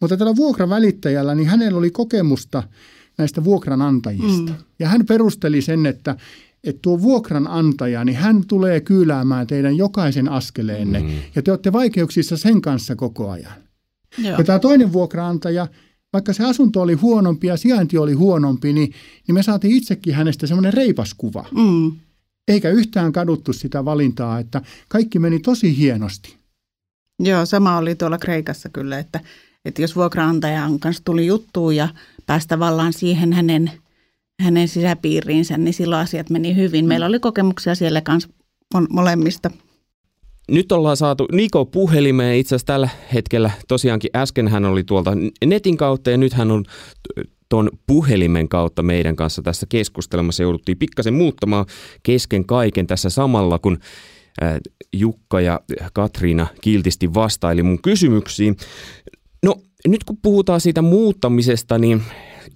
Mutta 0.00 0.16
tällä 0.16 0.36
vuokravälittäjällä, 0.36 1.34
niin 1.34 1.48
hänellä 1.48 1.78
oli 1.78 1.90
kokemusta– 1.90 2.62
näistä 3.18 3.44
vuokranantajista. 3.44 4.52
Mm. 4.52 4.58
Ja 4.78 4.88
hän 4.88 5.06
perusteli 5.06 5.62
sen, 5.62 5.86
että, 5.86 6.16
että 6.64 6.78
tuo 6.82 7.00
vuokranantaja, 7.00 8.04
niin 8.04 8.16
hän 8.16 8.46
tulee 8.46 8.80
kyyläämään 8.80 9.46
teidän 9.46 9.76
jokaisen 9.76 10.28
askeleenne 10.28 11.00
mm. 11.00 11.08
ja 11.34 11.42
te 11.42 11.50
olette 11.50 11.72
vaikeuksissa 11.72 12.36
sen 12.36 12.60
kanssa 12.60 12.96
koko 12.96 13.30
ajan. 13.30 13.52
Joo. 14.18 14.38
Ja 14.38 14.44
tämä 14.44 14.58
toinen 14.58 14.92
vuokranantaja, 14.92 15.66
vaikka 16.12 16.32
se 16.32 16.44
asunto 16.44 16.80
oli 16.80 16.94
huonompi 16.94 17.46
ja 17.46 17.56
sijainti 17.56 17.98
oli 17.98 18.12
huonompi, 18.12 18.72
niin, 18.72 18.92
niin 19.26 19.34
me 19.34 19.42
saatiin 19.42 19.76
itsekin 19.76 20.14
hänestä 20.14 20.46
semmoinen 20.46 20.74
reipas 20.74 21.14
kuva. 21.14 21.44
Mm. 21.54 21.92
Eikä 22.48 22.70
yhtään 22.70 23.12
kaduttu 23.12 23.52
sitä 23.52 23.84
valintaa, 23.84 24.38
että 24.38 24.62
kaikki 24.88 25.18
meni 25.18 25.38
tosi 25.38 25.76
hienosti. 25.76 26.36
Joo, 27.18 27.46
sama 27.46 27.78
oli 27.78 27.94
tuolla 27.94 28.18
Kreikassa 28.18 28.68
kyllä, 28.68 28.98
että, 28.98 29.20
että 29.68 29.82
jos 29.82 29.96
vuokraantajan 29.96 30.80
kanssa 30.80 31.04
tuli 31.04 31.26
juttuun 31.26 31.76
ja 31.76 31.88
päästä 32.26 32.48
tavallaan 32.48 32.92
siihen 32.92 33.32
hänen, 33.32 33.70
hänen 34.42 34.68
sisäpiiriinsä, 34.68 35.58
niin 35.58 35.74
silloin 35.74 36.02
asiat 36.02 36.30
meni 36.30 36.56
hyvin. 36.56 36.84
Meillä 36.84 37.06
oli 37.06 37.20
kokemuksia 37.20 37.74
siellä 37.74 38.00
kanssa 38.00 38.28
molemmista. 38.90 39.50
Nyt 40.50 40.72
ollaan 40.72 40.96
saatu 40.96 41.28
Niko 41.32 41.64
puhelimeen 41.64 42.36
itse 42.36 42.54
asiassa 42.54 42.66
tällä 42.66 42.88
hetkellä. 43.14 43.50
Tosiaankin 43.68 44.10
äsken 44.16 44.48
hän 44.48 44.64
oli 44.64 44.84
tuolta 44.84 45.12
netin 45.46 45.76
kautta 45.76 46.10
ja 46.10 46.16
nyt 46.16 46.32
hän 46.32 46.50
on 46.50 46.64
tuon 47.48 47.70
puhelimen 47.86 48.48
kautta 48.48 48.82
meidän 48.82 49.16
kanssa 49.16 49.42
tässä 49.42 49.66
keskustelemassa. 49.68 50.42
Jouduttiin 50.42 50.78
pikkasen 50.78 51.14
muuttamaan 51.14 51.66
kesken 52.02 52.46
kaiken 52.46 52.86
tässä 52.86 53.10
samalla, 53.10 53.58
kun 53.58 53.78
Jukka 54.92 55.40
ja 55.40 55.60
Katriina 55.92 56.46
kiltisti 56.60 57.14
vastaili 57.14 57.62
mun 57.62 57.82
kysymyksiin. 57.82 58.56
Nyt 59.86 60.04
kun 60.04 60.16
puhutaan 60.22 60.60
siitä 60.60 60.82
muuttamisesta, 60.82 61.78
niin 61.78 62.02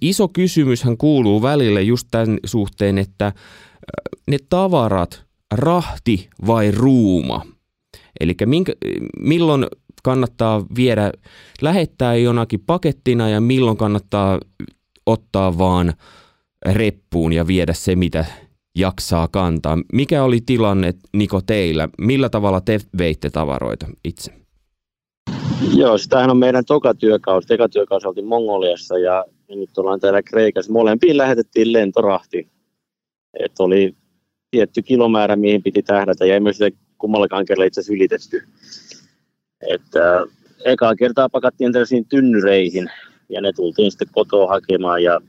iso 0.01 0.27
kysymyshän 0.27 0.97
kuuluu 0.97 1.41
välille 1.41 1.81
just 1.81 2.07
tämän 2.11 2.37
suhteen, 2.45 2.97
että 2.97 3.31
ne 4.27 4.37
tavarat, 4.49 5.23
rahti 5.53 6.29
vai 6.47 6.71
ruuma. 6.71 7.45
Eli 8.19 8.35
milloin 9.19 9.65
kannattaa 10.03 10.65
viedä, 10.75 11.11
lähettää 11.61 12.15
jonakin 12.15 12.59
pakettina 12.59 13.29
ja 13.29 13.41
milloin 13.41 13.77
kannattaa 13.77 14.39
ottaa 15.05 15.57
vaan 15.57 15.93
reppuun 16.65 17.33
ja 17.33 17.47
viedä 17.47 17.73
se, 17.73 17.95
mitä 17.95 18.25
jaksaa 18.77 19.27
kantaa. 19.27 19.77
Mikä 19.93 20.23
oli 20.23 20.41
tilanne, 20.45 20.93
Niko, 21.13 21.41
teillä? 21.41 21.89
Millä 21.97 22.29
tavalla 22.29 22.61
te 22.61 22.79
veitte 22.97 23.29
tavaroita 23.29 23.87
itse? 24.03 24.42
Joo, 25.75 25.97
sitähän 25.97 26.29
on 26.29 26.37
meidän 26.37 26.65
toka 26.65 26.93
työkausi. 26.93 27.47
Teka 27.47 27.69
työkausi 27.69 28.07
oltiin 28.07 28.27
Mongoliassa 28.27 28.97
ja 28.97 29.25
nyt 29.49 29.77
ollaan 29.77 29.99
täällä 29.99 30.21
Kreikassa. 30.23 30.71
Molempiin 30.71 31.17
lähetettiin 31.17 31.73
lentorahti. 31.73 32.47
Että 33.39 33.63
oli 33.63 33.95
tietty 34.51 34.81
kilomäärä, 34.81 35.35
mihin 35.35 35.63
piti 35.63 35.81
tähdätä 35.81 36.25
ja 36.25 36.33
ei 36.33 36.39
myös 36.39 36.57
sitä 36.57 36.77
kummallakaan 36.97 37.45
kerralla 37.45 37.65
itse 37.65 37.81
asiassa 37.81 37.93
ylitetty. 37.93 38.43
Että 39.69 40.17
äh, 40.17 40.23
ekaa 40.65 40.95
kertaa 40.95 41.29
pakattiin 41.29 41.71
tällaisiin 41.71 42.05
tynnyreihin 42.05 42.91
ja 43.29 43.41
ne 43.41 43.51
tultiin 43.53 43.91
sitten 43.91 44.07
kotoa 44.11 44.47
hakemaan 44.47 45.03
ja 45.03 45.21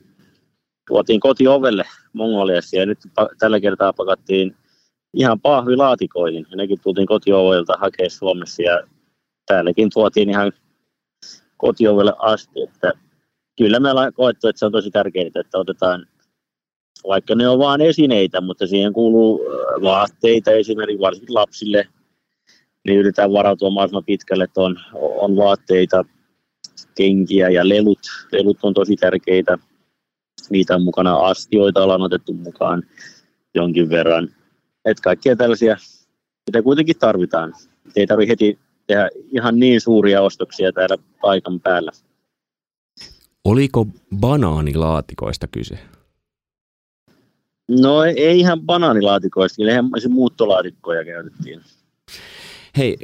tuotiin 0.87 1.19
kotiovelle 1.19 1.83
Mongoliassa 2.13 2.77
ja 2.77 2.85
nyt 2.85 2.99
tällä 3.39 3.59
kertaa 3.59 3.93
pakattiin 3.93 4.55
ihan 5.13 5.39
pahvilaatikoihin. 5.39 6.45
Ja 6.51 6.57
nekin 6.57 6.79
tultiin 6.83 7.07
kotiovelta 7.07 7.73
hakea 7.77 8.09
Suomessa 8.09 8.61
ja 8.61 8.83
täälläkin 9.45 9.89
tuotiin 9.93 10.29
ihan 10.29 10.51
kotiovelle 11.57 12.13
asti. 12.17 12.61
Että 12.63 12.93
kyllä 13.57 13.79
me 13.79 13.91
ollaan 13.91 14.13
koettu, 14.13 14.47
että 14.47 14.59
se 14.59 14.65
on 14.65 14.71
tosi 14.71 14.91
tärkeää, 14.91 15.29
että 15.35 15.57
otetaan, 15.57 16.07
vaikka 17.07 17.35
ne 17.35 17.47
on 17.47 17.59
vain 17.59 17.81
esineitä, 17.81 18.41
mutta 18.41 18.67
siihen 18.67 18.93
kuuluu 18.93 19.41
äh, 19.41 19.81
vaatteita 19.81 20.51
esimerkiksi 20.51 21.01
varsinkin 21.01 21.33
lapsille, 21.33 21.87
niin 22.87 22.99
yritetään 22.99 23.33
varautua 23.33 23.69
mahdollisimman 23.69 24.05
pitkälle, 24.05 24.43
että 24.43 24.61
on, 24.61 24.79
on 24.93 25.35
vaatteita, 25.35 26.05
kenkiä 26.95 27.49
ja 27.49 27.69
lelut. 27.69 27.99
Lelut 28.31 28.57
on 28.63 28.73
tosi 28.73 28.95
tärkeitä 28.95 29.57
niitä 30.49 30.75
on 30.75 30.83
mukana 30.83 31.15
astioita 31.15 31.83
ollaan 31.83 32.01
otettu 32.01 32.33
mukaan 32.33 32.83
jonkin 33.55 33.89
verran. 33.89 34.29
Että 34.85 35.03
kaikkia 35.03 35.35
tällaisia, 35.35 35.77
mitä 36.47 36.61
kuitenkin 36.61 36.99
tarvitaan. 36.99 37.53
Ei 37.95 38.07
tarvitse 38.07 38.31
heti 38.31 38.59
tehdä 38.87 39.09
ihan 39.31 39.59
niin 39.59 39.81
suuria 39.81 40.21
ostoksia 40.21 40.71
täällä 40.71 40.97
paikan 41.21 41.59
päällä. 41.59 41.91
Oliko 43.43 43.87
banaanilaatikoista 44.15 45.47
kyse? 45.47 45.79
No 47.67 48.03
ei 48.03 48.39
ihan 48.39 48.61
banaanilaatikoista, 48.61 49.63
ihan 49.63 49.89
se 49.97 50.09
muuttolaatikkoja 50.09 51.05
käytettiin. 51.05 51.61
Hei 52.77 52.97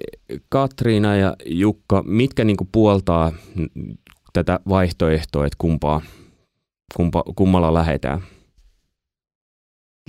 Katriina 0.50 1.16
ja 1.16 1.36
Jukka, 1.46 2.04
mitkä 2.08 2.44
niinku 2.44 2.68
puoltaa 2.72 3.32
tätä 4.34 4.60
vaihtoehtoa, 4.70 5.46
että 5.46 5.56
kumpaa 5.58 6.02
kumpa, 6.96 7.24
kummalla 7.36 7.74
lähetään? 7.74 8.22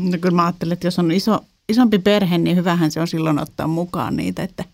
No 0.01 0.19
kyllä 0.21 0.37
mä 0.37 0.45
ajattelen, 0.45 0.73
että 0.73 0.87
jos 0.87 0.99
on 0.99 1.11
iso, 1.11 1.41
isompi 1.69 1.99
perhe, 1.99 2.39
niin 2.39 2.57
hyvähän 2.57 2.91
se 2.91 3.01
on 3.01 3.09
silloin 3.09 3.39
ottaa 3.39 3.67
mukaan 3.67 4.17
niitä, 4.17 4.43
että 4.43 4.65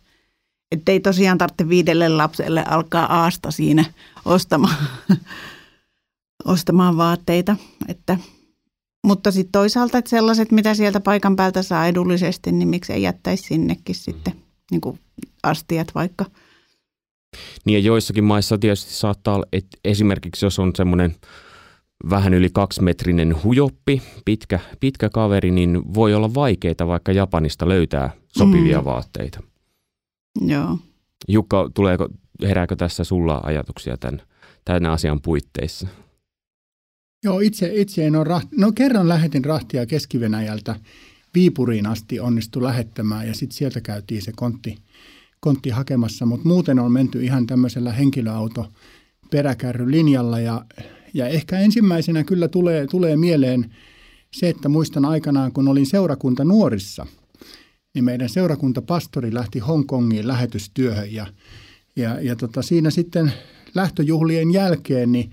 että 0.72 0.92
ei 0.92 1.00
tosiaan 1.00 1.38
tarvitse 1.38 1.68
viidelle 1.68 2.08
lapselle 2.08 2.64
alkaa 2.68 3.22
aasta 3.22 3.50
siinä 3.50 3.84
ostamaan, 4.24 4.76
ostamaan 6.44 6.96
vaatteita. 6.96 7.56
Että, 7.88 8.18
mutta 9.06 9.30
sitten 9.30 9.52
toisaalta, 9.52 9.98
että 9.98 10.10
sellaiset, 10.10 10.50
mitä 10.50 10.74
sieltä 10.74 11.00
paikan 11.00 11.36
päältä 11.36 11.62
saa 11.62 11.86
edullisesti, 11.86 12.52
niin 12.52 12.68
miksi 12.68 12.92
ei 12.92 13.02
jättäisi 13.02 13.42
sinnekin 13.42 13.94
sitten 13.94 14.34
niin 14.70 14.80
kuin 14.80 15.00
astiat 15.42 15.94
vaikka. 15.94 16.24
Niin 17.64 17.74
ja 17.74 17.86
joissakin 17.86 18.24
maissa 18.24 18.58
tietysti 18.58 18.92
saattaa 18.92 19.34
olla, 19.34 19.46
että 19.52 19.78
esimerkiksi 19.84 20.46
jos 20.46 20.58
on 20.58 20.72
semmoinen– 20.76 21.16
vähän 22.10 22.34
yli 22.34 22.48
kaksimetrinen 22.52 23.42
hujoppi, 23.44 24.02
pitkä, 24.24 24.60
pitkä 24.80 25.08
kaveri, 25.08 25.50
niin 25.50 25.94
voi 25.94 26.14
olla 26.14 26.34
vaikeaa 26.34 26.86
vaikka 26.86 27.12
Japanista 27.12 27.68
löytää 27.68 28.10
sopivia 28.36 28.78
mm. 28.78 28.84
vaatteita. 28.84 29.40
Joo. 30.40 30.78
Jukka, 31.28 31.70
tuleeko, 31.74 32.08
herääkö 32.42 32.76
tässä 32.76 33.04
sulla 33.04 33.40
ajatuksia 33.44 33.96
tämän, 33.96 34.22
tämän 34.64 34.86
asian 34.86 35.20
puitteissa? 35.20 35.88
Joo, 37.24 37.40
itse, 37.40 37.70
itse 37.74 38.06
en 38.06 38.16
ole 38.16 38.24
rahti. 38.24 38.56
No 38.56 38.72
kerran 38.72 39.08
lähetin 39.08 39.44
rahtia 39.44 39.86
Keski-Venäjältä 39.86 40.76
Viipuriin 41.34 41.86
asti 41.86 42.20
onnistu 42.20 42.62
lähettämään 42.62 43.28
ja 43.28 43.34
sitten 43.34 43.56
sieltä 43.56 43.80
käytiin 43.80 44.22
se 44.22 44.32
kontti, 44.36 44.76
kontti 45.40 45.70
hakemassa, 45.70 46.26
mutta 46.26 46.48
muuten 46.48 46.78
on 46.78 46.92
menty 46.92 47.24
ihan 47.24 47.46
tämmöisellä 47.46 47.92
henkilöauto 47.92 48.72
peräkärrylinjalla 49.30 50.40
ja 50.40 50.64
ja 51.14 51.28
ehkä 51.28 51.58
ensimmäisenä 51.58 52.24
kyllä 52.24 52.48
tulee, 52.48 52.86
tulee 52.86 53.16
mieleen 53.16 53.74
se, 54.32 54.48
että 54.48 54.68
muistan 54.68 55.04
aikanaan, 55.04 55.52
kun 55.52 55.68
olin 55.68 55.86
seurakunta 55.86 56.44
nuorissa, 56.44 57.06
niin 57.98 58.04
meidän 58.04 58.28
seurakuntapastori 58.28 59.34
lähti 59.34 59.58
Hongkongiin 59.58 60.28
lähetystyöhön 60.28 61.12
ja, 61.12 61.26
ja, 61.96 62.20
ja 62.20 62.36
tota, 62.36 62.62
siinä 62.62 62.90
sitten 62.90 63.32
lähtöjuhlien 63.74 64.50
jälkeen 64.50 65.12
niin, 65.12 65.30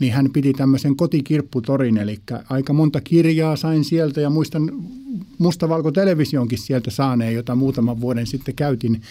niin 0.00 0.12
hän 0.12 0.30
piti 0.32 0.52
tämmöisen 0.52 0.96
kotikirpputorin, 0.96 1.98
eli 1.98 2.18
aika 2.50 2.72
monta 2.72 3.00
kirjaa 3.00 3.56
sain 3.56 3.84
sieltä 3.84 4.20
ja 4.20 4.30
muistan 4.30 4.70
mustavalko-televisionkin 5.38 6.58
sieltä 6.58 6.90
saaneen, 6.90 7.34
jota 7.34 7.54
muutaman 7.54 8.00
vuoden 8.00 8.26
sitten 8.26 8.54
käytin 8.54 9.02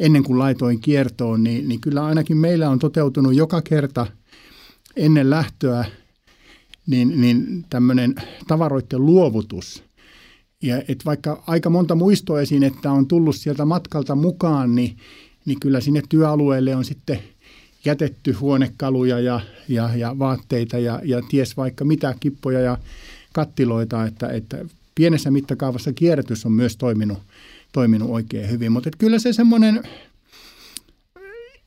ennen 0.00 0.22
kuin 0.22 0.38
laitoin 0.38 0.80
kiertoon, 0.80 1.44
niin, 1.44 1.68
niin 1.68 1.80
kyllä 1.80 2.04
ainakin 2.04 2.36
meillä 2.36 2.70
on 2.70 2.78
toteutunut 2.78 3.34
joka 3.34 3.62
kerta– 3.62 4.06
ennen 4.96 5.30
lähtöä 5.30 5.84
niin, 6.86 7.20
niin 7.20 7.64
tämmöinen 7.70 8.14
tavaroiden 8.48 9.06
luovutus. 9.06 9.87
Ja 10.62 10.82
et 10.88 11.04
vaikka 11.04 11.42
aika 11.46 11.70
monta 11.70 11.94
muistoesinettä 11.94 12.92
on 12.92 13.06
tullut 13.06 13.36
sieltä 13.36 13.64
matkalta 13.64 14.14
mukaan, 14.14 14.74
niin, 14.74 14.96
niin 15.44 15.60
kyllä 15.60 15.80
sinne 15.80 16.02
työalueelle 16.08 16.76
on 16.76 16.84
sitten 16.84 17.18
jätetty 17.84 18.32
huonekaluja 18.32 19.20
ja, 19.20 19.40
ja, 19.68 19.90
ja 19.96 20.18
vaatteita 20.18 20.78
ja, 20.78 21.00
ja 21.04 21.22
ties 21.28 21.56
vaikka 21.56 21.84
mitä 21.84 22.14
kippoja 22.20 22.60
ja 22.60 22.78
kattiloita, 23.32 24.04
että, 24.04 24.28
että 24.28 24.64
pienessä 24.94 25.30
mittakaavassa 25.30 25.92
kierrätys 25.92 26.46
on 26.46 26.52
myös 26.52 26.76
toiminut, 26.76 27.18
toiminut 27.72 28.10
oikein 28.10 28.50
hyvin. 28.50 28.72
Mutta 28.72 28.90
kyllä 28.98 29.18
se 29.18 29.32
semmoinen 29.32 29.82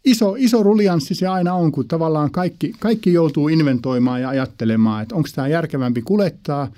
iso, 0.06 0.36
iso 0.38 0.64
rulianssi 0.64 1.16
se 1.16 1.28
aina 1.28 1.54
on, 1.54 1.72
kun 1.72 1.88
tavallaan 1.88 2.32
kaikki, 2.32 2.74
kaikki 2.80 3.14
joutuu 3.14 3.48
inventoimaan 3.48 4.22
ja 4.22 4.30
ajattelemaan, 4.30 5.04
että 5.04 5.16
onko 5.16 5.30
tämä 5.36 5.48
järkevämpi 5.48 6.02
kulettaa 6.02 6.72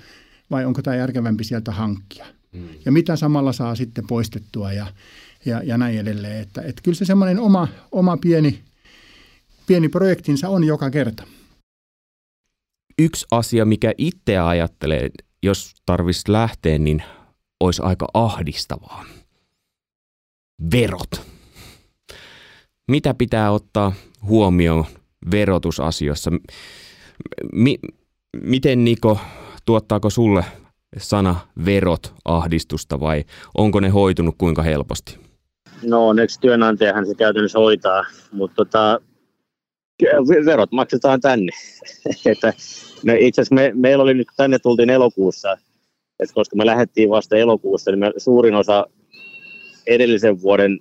vai 0.54 0.64
onko 0.64 0.82
tämä 0.82 0.96
järkevämpi 0.96 1.44
sieltä 1.44 1.72
hankkia. 1.72 2.26
Mm. 2.52 2.68
Ja 2.84 2.92
mitä 2.92 3.16
samalla 3.16 3.52
saa 3.52 3.74
sitten 3.74 4.06
poistettua 4.06 4.72
ja, 4.72 4.86
ja, 5.44 5.62
ja 5.64 5.78
näin 5.78 5.98
edelleen. 5.98 6.42
Että, 6.42 6.62
että 6.62 6.82
kyllä 6.82 6.96
se 6.96 7.04
semmoinen 7.04 7.38
oma, 7.38 7.68
oma 7.92 8.16
pieni, 8.16 8.62
pieni 9.66 9.88
projektinsa 9.88 10.48
on 10.48 10.64
joka 10.64 10.90
kerta. 10.90 11.24
Yksi 12.98 13.26
asia, 13.30 13.64
mikä 13.64 13.92
itse 13.98 14.38
ajattelee 14.38 15.10
jos 15.42 15.74
tarvitsisi 15.86 16.32
lähteä, 16.32 16.78
niin 16.78 17.02
olisi 17.60 17.82
aika 17.82 18.06
ahdistavaa. 18.14 19.04
Verot. 20.72 21.10
Mitä 22.90 23.14
pitää 23.14 23.50
ottaa 23.50 23.92
huomioon 24.22 24.84
verotusasioissa? 25.30 26.30
Mi- 27.52 27.78
miten 28.42 28.84
Niko, 28.84 29.18
tuottaako 29.64 30.10
sulle 30.10 30.44
sana 30.98 31.36
verot 31.64 32.14
ahdistusta 32.24 33.00
vai 33.00 33.24
onko 33.54 33.80
ne 33.80 33.88
hoitunut 33.88 34.34
kuinka 34.38 34.62
helposti? 34.62 35.18
No 35.82 36.08
onneksi 36.08 36.40
työnantajahan 36.40 37.06
se 37.06 37.14
käytännössä 37.14 37.58
hoitaa, 37.58 38.04
mutta 38.32 38.54
tota, 38.56 39.00
verot 40.44 40.72
maksetaan 40.72 41.20
tänne. 41.20 41.52
että, 42.32 42.52
no 43.04 43.12
itse 43.18 43.40
asiassa 43.40 43.54
me, 43.54 43.72
meillä 43.74 44.02
oli 44.02 44.14
nyt 44.14 44.28
tänne 44.36 44.58
tultiin 44.58 44.90
elokuussa, 44.90 45.52
että 46.20 46.34
koska 46.34 46.56
me 46.56 46.66
lähdettiin 46.66 47.10
vasta 47.10 47.36
elokuussa, 47.36 47.90
niin 47.90 47.98
me 47.98 48.12
suurin 48.16 48.54
osa 48.54 48.86
edellisen 49.86 50.42
vuoden 50.42 50.78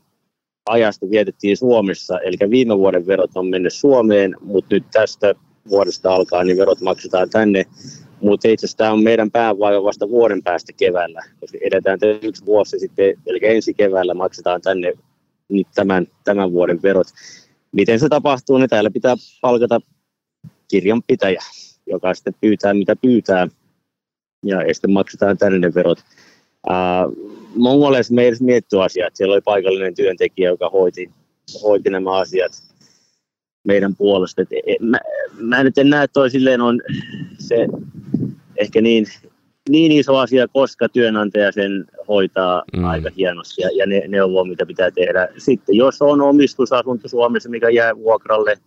ajasta 0.65 1.10
vietettiin 1.10 1.58
Suomessa, 1.58 2.19
eli 2.19 2.38
viime 2.50 2.78
vuoden 2.78 3.08
verot 3.08 3.32
on 3.36 3.48
mennyt 3.48 3.74
Suomeen, 3.74 4.36
mutta 4.41 4.76
nyt 4.76 4.86
tästä 4.91 5.36
vuodesta 5.69 6.15
alkaa 6.15 6.43
niin 6.43 6.58
verot 6.58 6.82
maksetaan 6.82 7.30
tänne. 7.30 7.65
Mutta 8.24 8.48
itse 8.48 8.66
asiassa 8.66 8.78
tämä 8.78 8.92
on 8.92 9.04
meidän 9.04 9.32
päävaiva 9.32 9.84
vasta 9.84 10.10
vuoden 10.10 10.44
päästä 10.44 10.74
keväällä, 10.74 11.22
koska 11.40 11.58
edetään 11.62 12.00
yksi 12.22 12.46
vuosi 12.46 12.80
sitten, 12.80 13.16
eli 13.26 13.40
ensi 13.42 13.74
keväällä 13.74 14.14
maksetaan 14.14 14.62
tänne 14.62 14.94
nyt 15.50 15.68
tämän, 15.76 16.08
tämän 16.24 16.52
vuoden 16.52 16.82
verot. 16.84 17.08
Miten 17.72 18.00
se 18.00 18.10
tapahtuu, 18.10 18.58
niin 18.58 18.70
täällä 18.70 18.92
pitää 18.92 19.16
palkata 19.42 19.80
kirjanpitäjä, 20.68 21.42
joka 21.88 22.14
sitten 22.14 22.36
pyytää 22.42 22.74
mitä 22.74 22.96
pyytää, 22.96 23.48
ja 24.46 24.74
sitten 24.74 24.92
maksetaan 24.92 25.38
tänne 25.38 25.60
ne 25.60 25.74
verot. 25.76 26.00
Uh, 26.70 27.34
Mongoleissa 27.56 28.14
me 28.14 28.22
ei 28.22 28.28
edes 28.28 28.42
mietitty 28.42 28.76
siellä 29.14 29.34
oli 29.34 29.42
paikallinen 29.42 29.96
työntekijä, 29.96 30.50
joka 30.50 30.70
hoiti, 30.70 31.12
hoiti 31.64 31.90
nämä 31.90 32.18
asiat 32.18 32.52
meidän 33.63 33.95
puolesta. 33.95 34.41
Et, 34.41 34.47
et, 34.52 34.82
mä, 34.82 34.99
mä 35.39 35.63
nyt 35.63 35.78
en 35.78 35.89
näe, 35.89 36.04
että 36.04 36.13
toi 36.13 36.30
silleen 36.30 36.62
on 36.62 36.82
se 37.39 37.67
ehkä 38.58 38.82
niin, 38.82 39.06
niin 39.69 39.91
iso 39.91 40.17
asia, 40.17 40.47
koska 40.47 40.89
työnantaja 40.89 41.52
sen 41.52 41.86
hoitaa 42.08 42.63
mm. 42.78 42.84
aika 42.84 43.10
hienosti 43.17 43.62
ja, 43.62 43.69
ja 43.76 43.86
ne 43.86 44.04
neuvoo, 44.08 44.43
mitä 44.43 44.65
pitää 44.65 44.91
tehdä. 44.91 45.28
Sitten 45.38 45.76
jos 45.76 46.02
on 46.02 46.21
omistusasunto 46.21 47.08
Suomessa, 47.08 47.49
mikä 47.49 47.69
jää 47.69 47.95
vuokralle, 47.95 48.58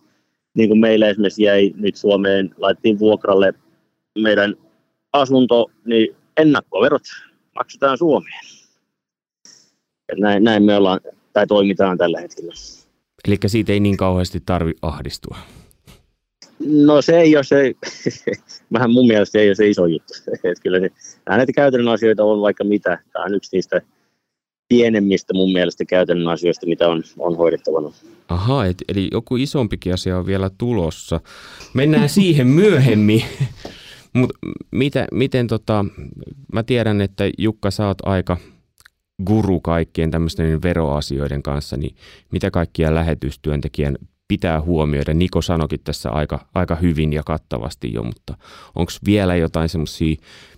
niin 0.53 0.69
kuin 0.69 0.79
meillä 0.79 1.07
esimerkiksi 1.07 1.43
jäi 1.43 1.73
nyt 1.75 1.95
Suomeen, 1.95 2.55
laitettiin 2.57 2.99
vuokralle 2.99 3.53
meidän 4.19 4.55
asunto, 5.13 5.71
niin 5.85 6.15
ennakkoverot 6.37 7.03
maksetaan 7.55 7.97
Suomeen. 7.97 8.45
Ja 10.07 10.15
näin, 10.17 10.43
näin 10.43 10.63
me 10.63 10.75
ollaan, 10.75 10.99
tai 11.33 11.47
toimitaan 11.47 11.97
tällä 11.97 12.19
hetkellä. 12.21 12.53
Eli 13.27 13.37
siitä 13.47 13.73
ei 13.73 13.79
niin 13.79 13.97
kauheasti 13.97 14.41
tarvi 14.45 14.73
ahdistua. 14.81 15.37
No 16.59 17.01
se 17.01 17.19
ei 17.19 17.35
ole 17.35 17.43
se, 17.43 17.73
vähän 18.73 18.91
mun 18.91 19.07
mielestä 19.07 19.31
se 19.31 19.39
ei 19.39 19.49
ole 19.49 19.55
se 19.55 19.69
iso 19.69 19.85
juttu. 19.85 20.13
Että 20.33 20.61
kyllä 20.63 20.79
se, 20.79 20.89
näitä 21.29 21.51
käytännön 21.53 21.93
asioita 21.93 22.23
on 22.23 22.41
vaikka 22.41 22.63
mitä. 22.63 22.99
Tämä 23.13 23.25
on 23.25 23.35
yksi 23.35 23.55
niistä 23.55 23.81
pienemmistä 24.69 25.33
mun 25.33 25.51
mielestä 25.51 25.85
käytännön 25.85 26.27
asioista, 26.27 26.65
mitä 26.65 26.89
on, 26.89 27.03
on 27.19 27.37
hoidettavana. 27.37 27.91
Aha, 28.27 28.65
et, 28.65 28.77
eli 28.87 29.07
joku 29.11 29.35
isompikin 29.35 29.93
asia 29.93 30.17
on 30.17 30.25
vielä 30.25 30.49
tulossa. 30.57 31.19
Mennään 31.73 32.09
siihen 32.09 32.47
myöhemmin. 32.47 33.23
Mutta 34.13 34.37
mitä, 34.71 35.07
miten 35.11 35.47
tota, 35.47 35.85
mä 36.53 36.63
tiedän, 36.63 37.01
että 37.01 37.23
Jukka, 37.37 37.71
sä 37.71 37.87
oot 37.87 37.97
aika 38.05 38.37
guru 39.25 39.59
kaikkien 39.59 40.11
tämmöisten 40.11 40.61
veroasioiden 40.61 41.43
kanssa, 41.43 41.77
niin 41.77 41.95
mitä 42.31 42.51
kaikkia 42.51 42.95
lähetystyöntekijän 42.95 43.97
pitää 44.27 44.61
huomioida? 44.61 45.13
Niko 45.13 45.41
sanokin 45.41 45.79
tässä 45.83 46.11
aika, 46.11 46.47
aika 46.55 46.75
hyvin 46.75 47.13
ja 47.13 47.23
kattavasti 47.23 47.93
jo, 47.93 48.03
mutta 48.03 48.37
onko 48.75 48.91
vielä 49.05 49.35
jotain 49.35 49.69
semmoisia 49.69 50.15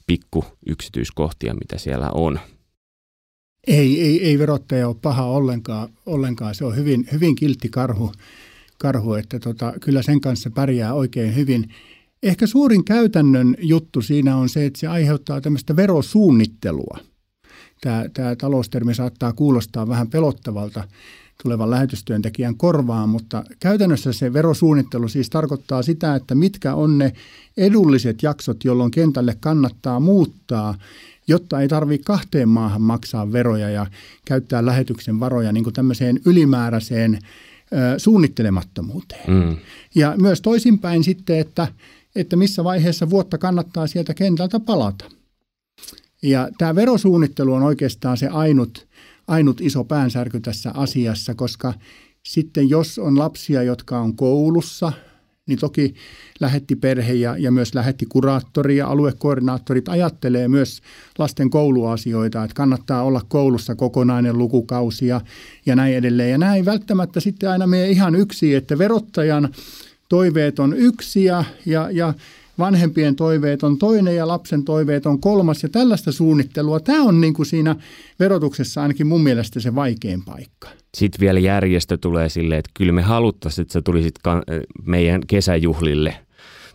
pikku 0.07 0.45
yksityiskohtia, 0.65 1.53
mitä 1.53 1.77
siellä 1.77 2.11
on? 2.11 2.39
Ei, 3.67 4.01
ei, 4.01 4.25
ei 4.25 4.39
verottaja 4.39 4.87
ole 4.87 4.95
paha 5.01 5.25
ollenkaan, 5.25 5.89
ollenkaan. 6.05 6.55
se 6.55 6.65
on 6.65 6.75
hyvin, 6.75 7.07
hyvin 7.11 7.35
kiltti 7.35 7.69
karhu, 7.69 8.11
karhu 8.77 9.13
että 9.13 9.39
tota, 9.39 9.73
kyllä 9.81 10.01
sen 10.01 10.21
kanssa 10.21 10.49
pärjää 10.49 10.93
oikein 10.93 11.35
hyvin. 11.35 11.69
Ehkä 12.23 12.47
suurin 12.47 12.85
käytännön 12.85 13.55
juttu 13.59 14.01
siinä 14.01 14.37
on 14.37 14.49
se, 14.49 14.65
että 14.65 14.79
se 14.79 14.87
aiheuttaa 14.87 15.41
tämmöistä 15.41 15.75
verosuunnittelua. 15.75 17.08
Tämä, 17.81 18.05
tämä 18.13 18.35
taloustermi 18.35 18.95
saattaa 18.95 19.33
kuulostaa 19.33 19.87
vähän 19.87 20.07
pelottavalta 20.07 20.83
tulevan 21.43 21.69
lähetystyöntekijän 21.69 22.55
korvaan, 22.55 23.09
mutta 23.09 23.43
käytännössä 23.59 24.13
se 24.13 24.33
verosuunnittelu 24.33 25.07
siis 25.07 25.29
tarkoittaa 25.29 25.81
sitä, 25.81 26.15
että 26.15 26.35
mitkä 26.35 26.75
on 26.75 26.97
ne 26.97 27.13
edulliset 27.57 28.23
jaksot, 28.23 28.63
jolloin 28.63 28.91
kentälle 28.91 29.37
kannattaa 29.39 29.99
muuttaa, 29.99 30.75
jotta 31.27 31.61
ei 31.61 31.67
tarvitse 31.67 32.05
kahteen 32.05 32.49
maahan 32.49 32.81
maksaa 32.81 33.31
veroja 33.31 33.69
ja 33.69 33.85
käyttää 34.25 34.65
lähetyksen 34.65 35.19
varoja 35.19 35.51
niin 35.51 35.63
kuin 35.63 35.73
tämmöiseen 35.73 36.19
ylimääräiseen 36.25 37.15
ö, 37.15 37.99
suunnittelemattomuuteen. 37.99 39.33
Mm. 39.33 39.57
Ja 39.95 40.15
myös 40.21 40.41
toisinpäin 40.41 41.03
sitten, 41.03 41.39
että, 41.39 41.67
että 42.15 42.35
missä 42.35 42.63
vaiheessa 42.63 43.09
vuotta 43.09 43.37
kannattaa 43.37 43.87
sieltä 43.87 44.13
kentältä 44.13 44.59
palata. 44.59 45.05
Ja 46.23 46.49
tämä 46.57 46.75
verosuunnittelu 46.75 47.53
on 47.53 47.63
oikeastaan 47.63 48.17
se 48.17 48.27
ainut, 48.27 48.87
ainut 49.27 49.61
iso 49.61 49.83
päänsärky 49.83 50.39
tässä 50.39 50.71
asiassa, 50.73 51.35
koska 51.35 51.73
sitten 52.23 52.69
jos 52.69 52.99
on 52.99 53.19
lapsia, 53.19 53.63
jotka 53.63 53.99
on 53.99 54.15
koulussa, 54.15 54.91
niin 55.49 55.59
toki 55.59 55.95
lähetti 56.39 56.75
perhe 56.75 57.13
ja, 57.13 57.37
ja 57.37 57.51
myös 57.51 57.75
lähetti 57.75 58.05
kuraattori 58.05 58.77
ja 58.77 58.87
aluekoordinaattorit 58.87 59.89
ajattelee 59.89 60.47
myös 60.47 60.81
lasten 61.17 61.49
kouluasioita, 61.49 62.43
että 62.43 62.55
kannattaa 62.55 63.03
olla 63.03 63.21
koulussa 63.27 63.75
kokonainen 63.75 64.37
lukukausi 64.37 65.07
ja, 65.07 65.21
ja 65.65 65.75
näin 65.75 65.95
edelleen. 65.95 66.31
Ja 66.31 66.37
näin 66.37 66.65
välttämättä 66.65 67.19
sitten 67.19 67.49
aina 67.49 67.67
mene 67.67 67.89
ihan 67.89 68.15
yksi, 68.15 68.55
että 68.55 68.77
verottajan 68.77 69.49
toiveet 70.09 70.59
on 70.59 70.73
yksi 70.73 71.23
ja, 71.23 71.43
ja, 71.65 71.91
ja 71.91 72.13
vanhempien 72.59 73.15
toiveet 73.15 73.63
on 73.63 73.77
toinen 73.77 74.15
ja 74.15 74.27
lapsen 74.27 74.65
toiveet 74.65 75.05
on 75.05 75.21
kolmas 75.21 75.63
ja 75.63 75.69
tällaista 75.69 76.11
suunnittelua. 76.11 76.79
Tämä 76.79 77.03
on 77.03 77.21
niin 77.21 77.33
kuin 77.33 77.45
siinä 77.45 77.75
verotuksessa 78.19 78.81
ainakin 78.81 79.07
mun 79.07 79.23
mielestä 79.23 79.59
se 79.59 79.75
vaikein 79.75 80.25
paikka. 80.25 80.69
Sitten 80.97 81.19
vielä 81.19 81.39
järjestö 81.39 81.97
tulee 81.97 82.29
silleen, 82.29 82.59
että 82.59 82.71
kyllä 82.73 82.91
me 82.91 83.01
haluttaisiin, 83.01 83.63
että 83.63 83.73
sä 83.73 83.81
tulisit 83.81 84.15
meidän 84.85 85.21
kesäjuhlille 85.27 86.15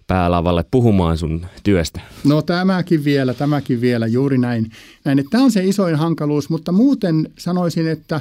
päälavalle 0.07 0.64
puhumaan 0.70 1.18
sun 1.18 1.47
työstä. 1.62 2.01
No 2.25 2.42
tämäkin 2.42 3.05
vielä, 3.05 3.35
tämäkin 3.35 3.81
vielä, 3.81 4.07
juuri 4.07 4.38
näin. 4.38 4.70
näin. 5.05 5.25
Tämä 5.31 5.44
on 5.44 5.51
se 5.51 5.64
isoin 5.64 5.97
hankaluus, 5.97 6.51
mutta 6.51 6.73
muuten 6.73 7.29
sanoisin, 7.38 7.88
että 7.88 8.20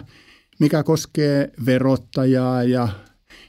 mikä 0.59 0.83
koskee 0.83 1.51
verottajaa 1.65 2.63
ja 2.63 2.87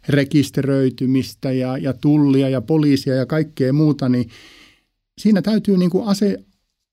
rekisteröitymistä 0.09 1.53
ja, 1.53 1.79
ja 1.79 1.93
tullia 1.93 2.49
ja 2.49 2.61
poliisia 2.61 3.15
ja 3.15 3.27
kaikkea 3.27 3.73
muuta, 3.73 4.09
niin 4.09 4.29
siinä 5.19 5.43
täytyy 5.43 5.77
niin 5.77 5.91
kuin 5.91 6.09
ase, 6.09 6.45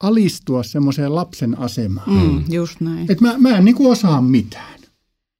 alistua 0.03 0.63
semmoiseen 0.63 1.15
lapsen 1.15 1.59
asemaan. 1.59 2.09
Mm, 2.09 2.43
just 2.53 2.81
näin. 2.81 3.11
Et 3.11 3.21
mä, 3.21 3.35
mä 3.37 3.57
en 3.57 3.65
niin 3.65 3.75
kuin 3.75 3.91
osaa 3.91 4.21
mitään. 4.21 4.79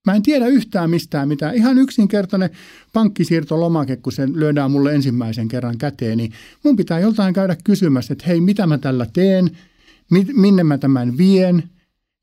Mä 0.05 0.15
en 0.15 0.23
tiedä 0.23 0.47
yhtään 0.47 0.89
mistään 0.89 1.27
mitään. 1.27 1.55
Ihan 1.55 1.77
yksinkertainen 1.77 2.49
pankkisiirtolomake, 2.93 3.95
kun 3.95 4.13
se 4.13 4.27
lyödään 4.33 4.71
mulle 4.71 4.95
ensimmäisen 4.95 5.47
kerran 5.47 5.77
käteen, 5.77 6.17
niin 6.17 6.33
mun 6.63 6.75
pitää 6.75 6.99
joltain 6.99 7.33
käydä 7.33 7.57
kysymässä, 7.63 8.13
että 8.13 8.25
hei, 8.27 8.41
mitä 8.41 8.67
mä 8.67 8.77
tällä 8.77 9.07
teen, 9.13 9.57
minne 10.33 10.63
mä 10.63 10.77
tämän 10.77 11.17
vien– 11.17 11.63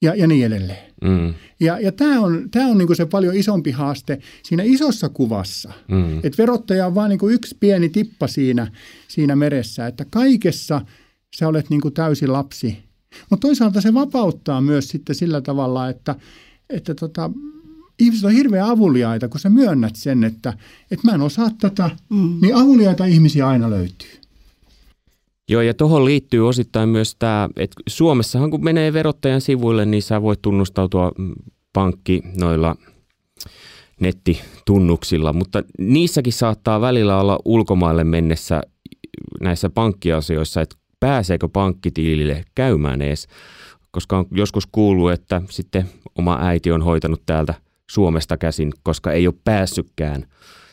ja, 0.03 0.15
ja 0.15 0.27
niin 0.27 0.47
edelleen. 0.47 0.93
Mm. 1.05 1.35
Ja, 1.61 1.81
ja 1.81 1.93
tämä 1.93 2.21
on, 2.21 2.49
tää 2.51 2.67
on 2.67 2.79
niinku 2.79 2.95
se 2.95 3.07
paljon 3.07 3.37
isompi 3.37 3.71
haaste 3.71 4.19
siinä 4.43 4.63
isossa 4.63 5.09
kuvassa. 5.09 5.73
Mm. 5.89 6.19
Että 6.19 6.39
verottaja 6.39 6.87
on 6.87 6.95
vain 6.95 7.09
niinku 7.09 7.29
yksi 7.29 7.57
pieni 7.61 7.89
tippa 7.89 8.27
siinä, 8.27 8.73
siinä 9.09 9.37
meressä, 9.37 9.87
että 9.87 10.07
kaikessa 10.11 10.81
sä 11.37 11.49
olet 11.49 11.71
niinku 11.71 11.91
täysi 11.91 12.27
lapsi. 12.27 12.79
Mutta 13.31 13.47
toisaalta 13.47 13.81
se 13.81 13.95
vapauttaa 13.95 14.61
myös 14.61 14.89
sitten 14.89 15.17
sillä 15.17 15.41
tavalla, 15.41 15.89
että, 15.89 16.15
että 16.71 16.95
tota, 16.95 17.31
ihmiset 17.99 18.25
on 18.25 18.33
hirveän 18.33 18.69
avuliaita, 18.69 19.29
kun 19.29 19.41
sä 19.41 19.51
myönnät 19.51 19.97
sen, 19.97 20.25
että, 20.25 20.55
että 20.91 21.09
mä 21.09 21.15
en 21.15 21.21
osaa 21.21 21.51
tätä, 21.61 21.91
mm. 22.11 22.39
niin 22.43 22.57
avuliaita 22.57 23.05
ihmisiä 23.05 23.49
aina 23.49 23.71
löytyy. 23.71 24.11
Joo, 25.49 25.63
ja 25.63 25.75
tuohon 25.75 26.05
liittyy 26.05 26.49
osittain 26.49 26.89
myös 26.89 27.17
tämä, 27.19 27.49
että 27.57 27.83
Suomessahan 27.89 28.51
kun 28.51 28.65
menee 28.65 28.93
verottajan 28.93 29.41
sivuille, 29.41 29.85
niin 29.85 30.03
sä 30.03 30.23
voit 30.23 30.43
tunnustautua 30.43 31.13
mm, 31.19 31.35
pankki 31.73 32.23
noilla 32.41 32.77
nettitunnuksilla, 34.01 35.33
mutta 35.33 35.63
niissäkin 35.79 36.33
saattaa 36.33 36.81
välillä 36.81 37.21
olla 37.21 37.39
ulkomaille 37.45 38.05
mennessä 38.05 38.61
näissä 39.41 39.71
pankkiasioissa, 39.71 40.61
että 40.61 40.77
pääseekö 41.01 41.49
pankkitilille 41.49 42.45
käymään 42.55 43.03
edes, 43.03 43.29
koska 43.91 44.19
on 44.19 44.27
joskus 44.31 44.67
kuullut, 44.73 45.13
että 45.13 45.43
sitten 45.51 45.89
oma 46.19 46.39
äiti 46.41 46.73
on 46.73 46.83
hoitanut 46.83 47.23
täältä 47.27 47.55
Suomesta 47.91 48.37
käsin, 48.37 48.73
koska 48.83 49.13
ei 49.13 49.27
ole 49.27 49.35
päässytkään 49.45 50.27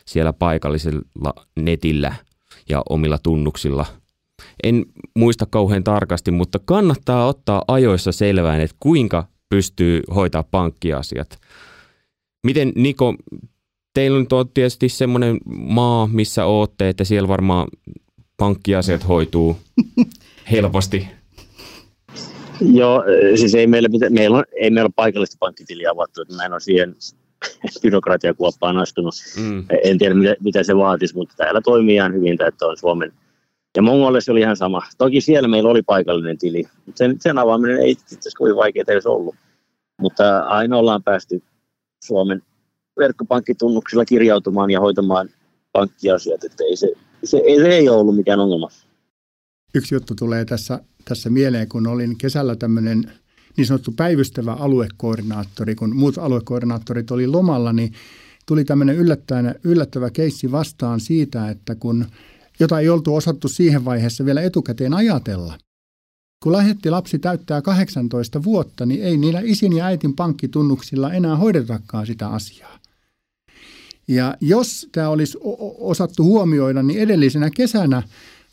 siellä 0.06 0.32
paikallisella 0.32 1.34
netillä 1.56 2.14
ja 2.68 2.82
omilla 2.88 3.18
tunnuksilla. 3.18 3.86
En 4.62 4.86
muista 5.14 5.46
kauhean 5.50 5.84
tarkasti, 5.84 6.30
mutta 6.30 6.58
kannattaa 6.64 7.26
ottaa 7.26 7.64
ajoissa 7.68 8.12
selvään, 8.12 8.60
että 8.60 8.76
kuinka 8.80 9.28
pystyy 9.48 10.02
hoitaa 10.14 10.42
pankkiasiat. 10.50 11.38
Miten 12.46 12.72
Niko, 12.74 13.14
teillä 13.94 14.18
nyt 14.18 14.32
on 14.32 14.48
tietysti 14.54 14.88
semmoinen 14.88 15.38
maa, 15.46 16.06
missä 16.12 16.44
ootte, 16.44 16.88
että 16.88 17.04
siellä 17.04 17.28
varmaan 17.28 17.68
pankkiasiat 18.36 19.08
hoituu 19.08 19.56
helposti. 20.52 21.08
Joo, 22.60 23.04
siis 23.34 23.54
ei 23.54 23.66
meillä, 23.66 23.88
meillä, 24.10 24.38
on, 24.38 24.44
ei 24.60 24.70
meillä 24.70 24.86
ole 24.86 24.92
paikallista 24.96 25.36
pankkitiliä 25.40 25.90
avattu, 25.90 26.22
että 26.22 26.34
mä 26.34 26.44
en 26.44 26.52
ole 26.52 26.60
siihen 26.60 26.94
byrokratiakuoppaan 27.82 28.78
astunut. 28.78 29.14
Mm. 29.36 29.64
En 29.84 29.98
tiedä, 29.98 30.14
mitä, 30.14 30.34
mitä 30.44 30.62
se 30.62 30.76
vaatisi, 30.76 31.14
mutta 31.14 31.34
täällä 31.36 31.60
toimii 31.60 31.94
ihan 31.94 32.14
hyvin, 32.14 32.38
että 32.48 32.66
on 32.66 32.76
Suomen. 32.76 33.12
Ja 33.76 33.82
Mongolissa 33.82 34.32
oli 34.32 34.40
ihan 34.40 34.56
sama. 34.56 34.82
Toki 34.98 35.20
siellä 35.20 35.48
meillä 35.48 35.70
oli 35.70 35.82
paikallinen 35.82 36.38
tili, 36.38 36.64
mutta 36.86 36.98
sen, 36.98 37.16
sen 37.20 37.38
avaaminen 37.38 37.78
ei 37.78 37.90
itse 37.90 38.04
asiassa 38.06 38.38
kovin 38.38 38.56
vaikeaa 38.56 38.84
edes 38.88 39.06
ollut. 39.06 39.34
Mutta 40.00 40.38
aina 40.38 40.76
ollaan 40.76 41.02
päästy 41.02 41.42
Suomen 42.04 42.42
verkkopankkitunnuksilla 42.98 44.04
kirjautumaan 44.04 44.70
ja 44.70 44.80
hoitamaan 44.80 45.28
pankkiasiat, 45.72 46.44
että 46.44 46.64
ei 46.64 46.76
se, 46.76 46.92
se, 47.24 47.36
ei, 47.36 47.56
se 47.56 47.68
ei 47.68 47.88
ole 47.88 47.98
ollut 47.98 48.16
mikään 48.16 48.40
ongelma. 48.40 48.68
Yksi 49.74 49.94
juttu 49.94 50.14
tulee 50.14 50.44
tässä, 50.44 50.80
tässä 51.04 51.30
mieleen, 51.30 51.68
kun 51.68 51.86
olin 51.86 52.18
kesällä 52.18 52.56
tämmöinen 52.56 53.12
niin 53.56 53.66
sanottu 53.66 53.92
päivystävä 53.96 54.52
aluekoordinaattori, 54.52 55.74
kun 55.74 55.96
muut 55.96 56.18
aluekoordinaattorit 56.18 57.10
oli 57.10 57.26
lomalla, 57.26 57.72
niin 57.72 57.92
tuli 58.46 58.64
tämmöinen 58.64 58.96
yllättävä 59.64 60.10
keissi 60.10 60.52
vastaan 60.52 61.00
siitä, 61.00 61.50
että 61.50 61.74
kun 61.74 62.06
jota 62.60 62.80
ei 62.80 62.88
oltu 62.88 63.14
osattu 63.16 63.48
siihen 63.48 63.84
vaiheessa 63.84 64.24
vielä 64.24 64.42
etukäteen 64.42 64.94
ajatella. 64.94 65.58
Kun 66.42 66.52
lähetti 66.52 66.90
lapsi 66.90 67.18
täyttää 67.18 67.62
18 67.62 68.44
vuotta, 68.44 68.86
niin 68.86 69.02
ei 69.02 69.16
niillä 69.16 69.40
isin 69.44 69.72
ja 69.72 69.84
äitin 69.84 70.16
pankkitunnuksilla 70.16 71.12
enää 71.12 71.36
hoidetakaan 71.36 72.06
sitä 72.06 72.28
asiaa. 72.28 72.78
Ja 74.08 74.36
jos 74.40 74.88
tämä 74.92 75.08
olisi 75.08 75.38
osattu 75.78 76.24
huomioida, 76.24 76.82
niin 76.82 77.00
edellisenä 77.00 77.50
kesänä 77.50 78.02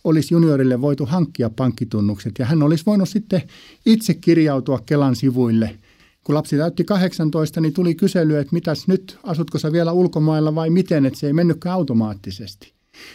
olisi 0.04 0.34
juniorille 0.34 0.82
voitu 0.82 1.06
hankkia 1.06 1.50
pankkitunnukset 1.50 2.39
ja 2.39 2.46
hän 2.46 2.63
olisi 2.63 2.86
voinut 2.86 3.10
sitten 3.10 3.42
itse 3.86 4.13
kirjautua 4.13 4.80
Kelan 4.86 5.16
sivuille. 5.16 5.80
Kun 6.24 6.36
lapsi 6.36 6.58
täytti 6.58 6.84
18, 6.84 7.62
niin 7.62 7.74
tuli 7.74 7.96
kysely, 7.96 8.38
että 8.38 8.54
mitäs 8.54 8.88
nyt, 8.88 9.18
asutko 9.24 9.60
sä 9.60 9.72
vielä 9.72 9.92
ulkomailla 9.92 10.56
vai 10.56 10.70
miten, 10.70 11.06
että 11.06 11.20
se 11.20 11.28
ei 11.28 11.34
mennytkään 11.34 11.76
automaattisesti. 11.76 12.73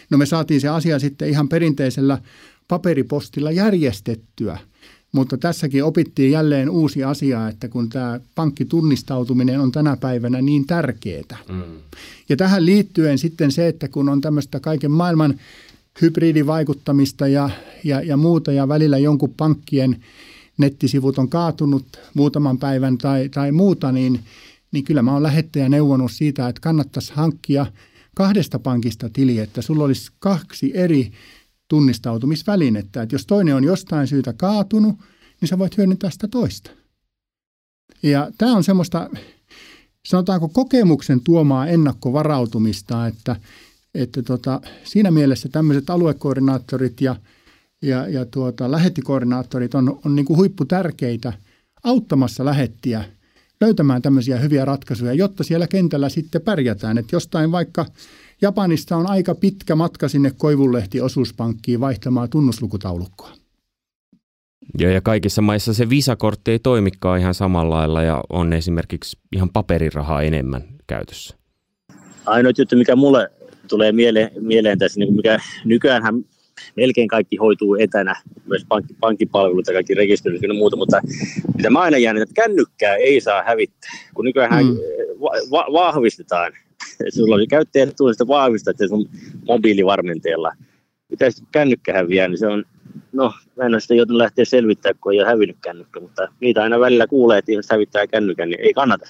No 0.09 0.17
me 0.17 0.25
saatiin 0.25 0.61
se 0.61 0.67
asia 0.67 0.99
sitten 0.99 1.29
ihan 1.29 1.49
perinteisellä 1.49 2.17
paperipostilla 2.67 3.51
järjestettyä. 3.51 4.57
Mutta 5.11 5.37
tässäkin 5.37 5.83
opittiin 5.83 6.31
jälleen 6.31 6.69
uusi 6.69 7.03
asia, 7.03 7.47
että 7.47 7.67
kun 7.67 7.89
tämä 7.89 8.19
pankkitunnistautuminen 8.35 9.59
on 9.59 9.71
tänä 9.71 9.97
päivänä 9.97 10.41
niin 10.41 10.67
tärkeää. 10.67 11.37
Mm. 11.49 11.63
Ja 12.29 12.37
tähän 12.37 12.65
liittyen 12.65 13.17
sitten 13.17 13.51
se, 13.51 13.67
että 13.67 13.87
kun 13.87 14.09
on 14.09 14.21
tämmöistä 14.21 14.59
kaiken 14.59 14.91
maailman 14.91 15.39
hybridivaikuttamista 16.01 17.27
ja, 17.27 17.49
ja, 17.83 18.01
ja 18.01 18.17
muuta 18.17 18.51
ja 18.51 18.67
välillä 18.67 18.97
jonkun 18.97 19.33
pankkien 19.37 20.03
nettisivut 20.57 21.17
on 21.17 21.29
kaatunut 21.29 21.85
muutaman 22.13 22.57
päivän 22.57 22.97
tai, 22.97 23.29
tai 23.29 23.51
muuta, 23.51 23.91
niin, 23.91 24.19
niin 24.71 24.83
kyllä 24.83 25.01
mä 25.01 25.13
oon 25.13 25.23
lähettäjä 25.23 25.69
neuvonut 25.69 26.11
siitä, 26.11 26.47
että 26.47 26.61
kannattaisi 26.61 27.13
hankkia 27.15 27.65
kahdesta 28.19 28.59
pankista 28.59 29.09
tili, 29.09 29.39
että 29.39 29.61
sulla 29.61 29.83
olisi 29.83 30.11
kaksi 30.19 30.71
eri 30.73 31.11
tunnistautumisvälinettä. 31.67 33.01
Että 33.01 33.15
jos 33.15 33.25
toinen 33.25 33.55
on 33.55 33.63
jostain 33.63 34.07
syytä 34.07 34.33
kaatunut, 34.33 34.95
niin 35.41 35.49
sä 35.49 35.59
voit 35.59 35.77
hyödyntää 35.77 36.09
sitä 36.09 36.27
toista. 36.27 36.71
Ja 38.03 38.31
tämä 38.37 38.55
on 38.55 38.63
semmoista, 38.63 39.09
sanotaanko 40.07 40.49
kokemuksen 40.49 41.21
tuomaa 41.21 41.67
ennakkovarautumista, 41.67 43.07
että, 43.07 43.35
että 43.95 44.23
tota, 44.23 44.61
siinä 44.83 45.11
mielessä 45.11 45.49
tämmöiset 45.49 45.89
aluekoordinaattorit 45.89 47.01
ja, 47.01 47.15
ja, 47.81 48.07
ja 48.07 48.25
tuota, 48.25 48.71
lähettikoordinaattorit 48.71 49.75
on, 49.75 49.99
on 50.05 50.15
niin 50.15 50.25
kuin 50.25 50.37
huipputärkeitä 50.37 51.33
auttamassa 51.83 52.45
lähettiä 52.45 53.05
löytämään 53.61 54.01
tämmöisiä 54.01 54.37
hyviä 54.37 54.65
ratkaisuja, 54.65 55.13
jotta 55.13 55.43
siellä 55.43 55.67
kentällä 55.67 56.09
sitten 56.09 56.41
pärjätään. 56.41 56.97
Että 56.97 57.15
jostain 57.15 57.51
vaikka 57.51 57.85
Japanista 58.41 58.97
on 58.97 59.09
aika 59.09 59.35
pitkä 59.35 59.75
matka 59.75 60.07
sinne 60.07 60.31
Koivunlehti 60.37 61.01
osuuspankkiin 61.01 61.79
vaihtamaan 61.79 62.29
tunnuslukutaulukkoa. 62.29 63.31
Joo, 64.79 64.91
ja 64.91 65.01
kaikissa 65.01 65.41
maissa 65.41 65.73
se 65.73 65.89
visakortti 65.89 66.51
ei 66.51 66.59
toimikaan 66.59 67.19
ihan 67.19 67.33
samalla 67.33 67.75
lailla 67.75 68.01
ja 68.01 68.23
on 68.29 68.53
esimerkiksi 68.53 69.17
ihan 69.35 69.49
paperirahaa 69.49 70.21
enemmän 70.21 70.63
käytössä. 70.87 71.37
Ainoa 72.25 72.51
juttu, 72.57 72.75
mikä 72.75 72.95
mulle 72.95 73.31
tulee 73.67 73.91
mieleen, 73.91 74.31
mieleen 74.39 74.79
tässä, 74.79 74.99
niin 74.99 75.13
mikä 75.13 75.39
nykyäänhän 75.65 76.23
melkein 76.75 77.07
kaikki 77.07 77.37
hoituu 77.37 77.75
etänä, 77.75 78.15
myös 78.45 78.65
pankki, 78.67 78.95
pankkipalvelut 78.99 79.67
ja 79.67 79.73
kaikki 79.73 79.93
rekisteröidyt 79.93 80.49
ja 80.49 80.53
muuta, 80.53 80.75
mutta 80.75 81.01
mitä 81.57 81.69
mä 81.69 81.79
aina 81.79 81.97
jään, 81.97 82.17
että 82.17 82.41
kännykkää 82.41 82.95
ei 82.95 83.21
saa 83.21 83.43
hävittää, 83.43 83.91
kun 84.13 84.25
nykyään 84.25 84.65
mm. 84.65 84.77
va- 85.21 85.51
va- 85.51 85.73
vahvistetaan 85.73 86.53
sulla 87.09 87.35
oli 87.35 87.47
käyttäjän 87.47 87.91
tunnista 87.97 88.27
vahvistaa, 88.27 88.71
että 88.71 88.87
sun 88.87 89.09
mobiilivarmenteella. 89.47 90.51
Mitä 91.09 91.25
kännykkä 91.51 91.93
häviää, 91.93 92.27
niin 92.27 92.37
se 92.37 92.47
on, 92.47 92.65
no 93.11 93.33
mä 93.55 93.63
en 93.63 93.73
ole 93.73 93.79
sitä 93.79 93.95
joutunut 93.95 94.21
lähteä 94.21 94.45
selvittämään, 94.45 94.99
kun 95.01 95.13
ei 95.13 95.19
ole 95.19 95.27
hävinnyt 95.27 95.57
kännykkä, 95.61 95.99
mutta 95.99 96.27
niitä 96.39 96.63
aina 96.63 96.79
välillä 96.79 97.07
kuulee, 97.07 97.37
että 97.37 97.51
ihmiset 97.51 97.71
hävittää 97.71 98.07
kännykän, 98.07 98.49
niin 98.49 98.61
ei 98.61 98.73
kannata. 98.73 99.09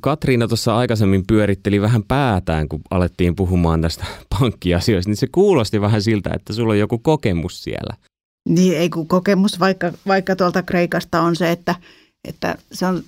Katriina 0.00 0.48
tuossa 0.48 0.76
aikaisemmin 0.76 1.26
pyöritteli 1.26 1.80
vähän 1.80 2.02
päätään, 2.04 2.68
kun 2.68 2.80
alettiin 2.90 3.36
puhumaan 3.36 3.82
tästä 3.82 4.04
pankkiasioista, 4.38 5.10
niin 5.10 5.16
se 5.16 5.26
kuulosti 5.32 5.80
vähän 5.80 6.02
siltä, 6.02 6.30
että 6.34 6.52
sulla 6.52 6.72
on 6.72 6.78
joku 6.78 6.98
kokemus 6.98 7.62
siellä. 7.62 7.96
Niin, 8.48 8.76
ei 8.76 8.90
kun 8.90 9.08
kokemus, 9.08 9.60
vaikka, 9.60 9.92
vaikka 10.06 10.36
tuolta 10.36 10.62
Kreikasta 10.62 11.20
on 11.20 11.36
se, 11.36 11.50
että, 11.50 11.74
että 12.28 12.54
se 12.72 12.86
on 12.86 13.02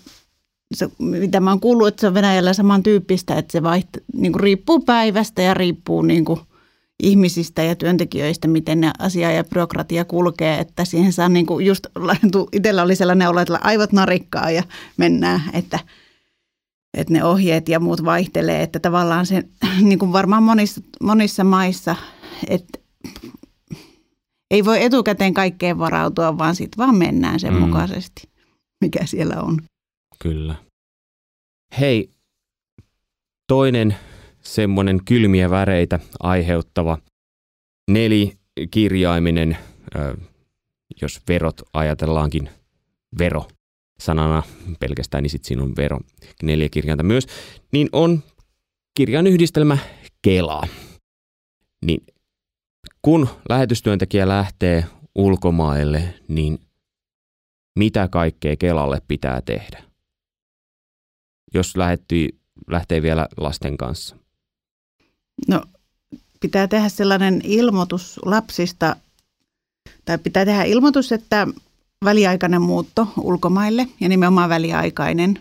se, 0.74 0.88
mitä 0.98 1.40
mä 1.40 1.50
oon 1.50 1.60
kuullut, 1.60 1.88
että 1.88 2.00
se 2.00 2.06
on 2.06 2.14
Venäjällä 2.14 2.52
samantyyppistä, 2.52 3.34
että 3.34 3.52
se 3.52 3.62
vaiht, 3.62 3.88
niin 4.14 4.32
kuin 4.32 4.40
riippuu 4.40 4.80
päivästä 4.80 5.42
ja 5.42 5.54
riippuu 5.54 6.02
niin 6.02 6.24
kuin 6.24 6.40
ihmisistä 7.02 7.62
ja 7.62 7.76
työntekijöistä, 7.76 8.48
miten 8.48 8.80
ne 8.80 8.90
asia 8.98 9.32
ja 9.32 9.44
byrokratia 9.44 10.04
kulkee, 10.04 10.58
että 10.58 10.84
siihen 10.84 11.12
saa 11.12 11.28
niin 11.28 11.46
kuin 11.46 11.66
just, 11.66 11.86
itsellä 12.52 12.82
oli 12.82 12.96
sellainen 12.96 13.28
olo, 13.28 13.40
että 13.40 13.58
aivot 13.62 13.92
narikkaa 13.92 14.50
ja 14.50 14.62
mennään, 14.96 15.42
että, 15.52 15.78
että 16.94 17.12
ne 17.12 17.24
ohjeet 17.24 17.68
ja 17.68 17.80
muut 17.80 18.04
vaihtelee, 18.04 18.62
että 18.62 18.80
tavallaan 18.80 19.26
se 19.26 19.42
niin 19.80 19.98
kuin 19.98 20.12
varmaan 20.12 20.42
monissa, 20.42 20.80
monissa 21.02 21.44
maissa, 21.44 21.96
että 22.48 22.78
ei 24.50 24.64
voi 24.64 24.82
etukäteen 24.82 25.34
kaikkeen 25.34 25.78
varautua, 25.78 26.38
vaan 26.38 26.56
sitten 26.56 26.78
vaan 26.78 26.96
mennään 26.96 27.40
sen 27.40 27.54
mm. 27.54 27.60
mukaisesti, 27.60 28.28
mikä 28.80 29.06
siellä 29.06 29.42
on. 29.42 29.62
Kyllä. 30.22 30.54
Hei, 31.80 32.10
toinen 33.48 33.96
semmoinen 34.40 35.04
kylmiä 35.04 35.50
väreitä 35.50 35.98
aiheuttava 36.20 36.98
nelikirjaiminen, 37.90 39.56
jos 41.02 41.20
verot 41.28 41.62
ajatellaankin 41.72 42.50
vero 43.18 43.46
sanana 44.04 44.42
pelkästään, 44.80 45.22
niin 45.22 45.30
sitten 45.30 45.48
siinä 45.48 45.62
on 45.62 45.76
vero 45.76 45.98
neljä 46.42 46.68
kirjainta 46.68 47.02
myös, 47.02 47.26
niin 47.72 47.88
on 47.92 48.22
kirjan 48.96 49.26
yhdistelmä 49.26 49.78
Kela. 50.22 50.62
Niin 51.84 52.06
kun 53.02 53.28
lähetystyöntekijä 53.48 54.28
lähtee 54.28 54.84
ulkomaille, 55.14 56.14
niin 56.28 56.58
mitä 57.78 58.08
kaikkea 58.08 58.56
Kelalle 58.56 59.02
pitää 59.08 59.40
tehdä? 59.40 59.92
jos 61.54 61.76
lähetti, 61.76 62.40
lähtee 62.70 63.02
vielä 63.02 63.28
lasten 63.36 63.76
kanssa? 63.76 64.16
No 65.48 65.62
pitää 66.40 66.68
tehdä 66.68 66.88
sellainen 66.88 67.40
ilmoitus 67.44 68.20
lapsista, 68.24 68.96
tai 70.04 70.18
pitää 70.18 70.44
tehdä 70.44 70.62
ilmoitus, 70.62 71.12
että 71.12 71.46
väliaikainen 72.04 72.62
muutto 72.62 73.08
ulkomaille 73.16 73.88
ja 74.00 74.08
nimenomaan 74.08 74.48
väliaikainen, 74.48 75.38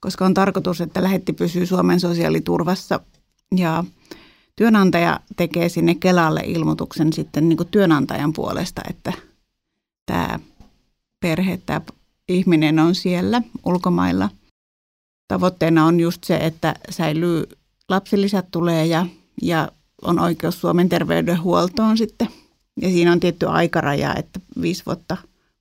koska 0.00 0.26
on 0.26 0.34
tarkoitus, 0.34 0.80
että 0.80 1.02
lähetti 1.02 1.32
pysyy 1.32 1.66
Suomen 1.66 2.00
sosiaaliturvassa 2.00 3.00
ja 3.56 3.84
työnantaja 4.56 5.20
tekee 5.36 5.68
sinne 5.68 5.94
Kelalle 5.94 6.40
ilmoituksen 6.46 7.12
sitten 7.12 7.48
niin 7.48 7.56
kuin 7.56 7.68
työnantajan 7.68 8.32
puolesta, 8.32 8.82
että 8.90 9.12
tämä 10.06 10.40
perhe, 11.20 11.60
tämä 11.66 11.80
ihminen 12.28 12.78
on 12.78 12.94
siellä 12.94 13.42
ulkomailla. 13.64 14.30
Tavoitteena 15.28 15.84
on 15.84 16.00
just 16.00 16.24
se, 16.24 16.36
että 16.36 16.74
säilyy 16.90 17.48
lapsilisät 17.88 18.46
tulee 18.50 18.86
ja, 18.86 19.06
ja 19.42 19.72
on 20.02 20.18
oikeus 20.18 20.60
Suomen 20.60 20.88
terveydenhuoltoon 20.88 21.98
sitten. 21.98 22.28
Ja 22.80 22.88
siinä 22.88 23.12
on 23.12 23.20
tietty 23.20 23.46
aikaraja, 23.46 24.14
että 24.14 24.40
viisi 24.60 24.86
vuotta 24.86 25.16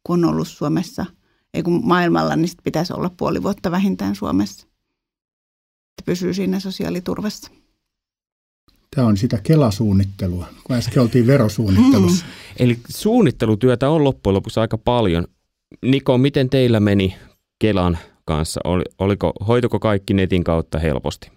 kun 0.08 0.26
on 0.26 0.32
ollut 0.32 0.48
Suomessa, 0.48 1.06
ei 1.54 1.64
kun 1.64 1.82
maailmalla, 1.88 2.36
niin 2.36 2.48
sit 2.48 2.60
pitäisi 2.64 2.94
olla 2.94 3.12
puoli 3.18 3.44
vuotta 3.44 3.72
vähintään 3.72 4.16
Suomessa. 4.16 4.68
Että 5.90 6.04
pysyy 6.06 6.34
siinä 6.34 6.60
sosiaaliturvassa. 6.60 7.52
Tämä 8.96 9.08
on 9.08 9.18
sitä 9.18 9.40
kelasuunnittelua, 9.44 10.48
kun 10.64 10.76
äsken 10.76 11.04
oltiin 11.04 11.28
verosuunnittelussa. 11.28 12.26
Mm. 12.26 12.32
Eli 12.60 12.80
suunnittelutyötä 12.90 13.90
on 13.90 14.04
loppujen 14.04 14.34
lopuksi 14.34 14.60
aika 14.60 14.78
paljon. 14.78 15.28
Niko, 15.82 16.18
miten 16.18 16.50
teillä 16.50 16.80
meni 16.80 17.16
Kelan 17.60 17.98
kanssa? 18.26 18.62
Oliko, 19.00 19.34
hoituko 19.48 19.80
kaikki 19.80 20.14
netin 20.14 20.44
kautta 20.44 20.80
helposti? 20.80 21.32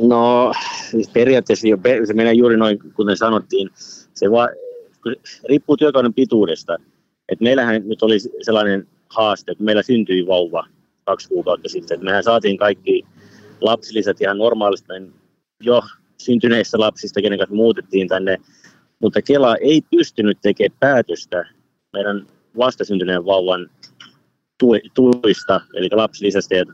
No 0.00 0.52
siis 0.90 1.08
periaatteessa 1.08 1.68
jo, 1.68 1.78
se 2.06 2.14
menee 2.14 2.32
juuri 2.32 2.56
noin, 2.56 2.78
kuten 2.96 3.16
sanottiin. 3.16 3.70
Se 4.14 4.30
va, 4.30 4.48
riippuu 5.48 5.76
työkauden 5.76 6.14
pituudesta. 6.14 6.76
Et 7.28 7.40
meillähän 7.40 7.88
nyt 7.88 8.02
oli 8.02 8.18
sellainen 8.42 8.88
haaste, 9.08 9.52
että 9.52 9.64
meillä 9.64 9.82
syntyi 9.82 10.26
vauva 10.26 10.66
kaksi 11.04 11.28
kuukautta 11.28 11.68
sitten. 11.68 11.94
Et 11.94 12.02
mehän 12.02 12.22
saatiin 12.22 12.56
kaikki 12.56 13.06
lapsilisät 13.60 14.20
ihan 14.20 14.38
normaalisti 14.38 14.92
jo 15.60 15.82
syntyneistä 16.18 16.78
lapsista, 16.78 17.22
kenen 17.22 17.38
kanssa 17.38 17.54
muutettiin 17.56 18.08
tänne. 18.08 18.36
Mutta 19.00 19.22
Kela 19.22 19.56
ei 19.56 19.82
pystynyt 19.90 20.38
tekemään 20.42 20.76
päätöstä 20.80 21.44
meidän 21.92 22.26
vastasyntyneen 22.58 23.24
vauvan 23.24 23.70
tuista, 24.94 25.60
eli 25.74 25.88
lapsilisästä 25.92 26.54
ja 26.54 26.64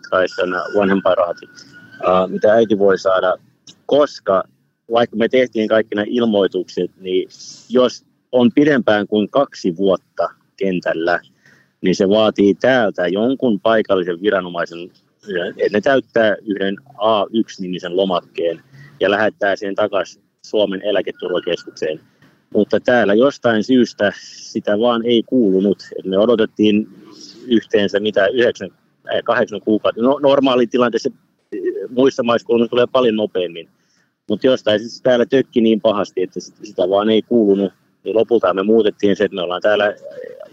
vanhempainrahat, 0.77 1.37
mitä 2.29 2.53
äiti 2.53 2.79
voi 2.79 2.99
saada, 2.99 3.37
koska 3.87 4.45
vaikka 4.93 5.17
me 5.17 5.29
tehtiin 5.29 5.69
kaikki 5.69 5.95
nämä 5.95 6.07
ilmoitukset, 6.09 6.91
niin 7.01 7.29
jos 7.69 8.05
on 8.33 8.51
pidempään 8.55 9.07
kuin 9.07 9.31
kaksi 9.31 9.77
vuotta 9.77 10.29
kentällä, 10.61 11.21
niin 11.81 11.95
se 11.95 12.09
vaatii 12.09 12.55
täältä 12.55 13.09
jonkun 13.09 13.61
paikallisen 13.61 14.23
viranomaisen, 14.23 14.91
että 15.49 15.77
ne 15.77 15.81
täyttää 15.81 16.37
yhden 16.47 16.77
A1-nimisen 16.81 17.97
lomakkeen 17.97 18.61
ja 19.01 19.11
lähettää 19.11 19.57
sen 19.57 19.75
takaisin 19.75 20.23
Suomen 20.47 20.83
eläketurvakeskukseen. 20.83 22.01
Mutta 22.55 22.81
täällä 22.81 23.15
jostain 23.15 23.65
syystä 23.65 24.13
sitä 24.25 24.79
vaan 24.79 25.07
ei 25.07 25.23
kuulunut. 25.23 25.83
me 26.05 26.19
odotettiin 26.19 26.89
yhteensä 27.47 28.01
mitä 28.01 28.27
9, 28.27 28.71
8 29.25 29.61
kuukautta. 29.61 30.03
No, 30.03 30.19
normaalitilanteessa 30.23 31.11
muissa 31.89 32.23
maissa 32.23 32.49
tulee 32.71 32.87
paljon 32.93 33.17
nopeammin. 33.17 33.69
Mutta 34.29 34.47
jostain 34.47 34.81
siis 34.81 35.03
täällä 35.03 35.27
tökki 35.27 35.61
niin 35.61 35.81
pahasti, 35.81 36.23
että 36.23 36.41
sitä 36.41 36.89
vaan 36.91 37.11
ei 37.11 37.23
kuulunut. 37.23 37.73
Niin 38.05 38.17
lopulta 38.17 38.55
me 38.55 38.63
muutettiin 38.63 39.17
se, 39.17 39.25
että 39.25 39.35
me 39.35 39.43
ollaan 39.43 39.63
täällä 39.63 39.95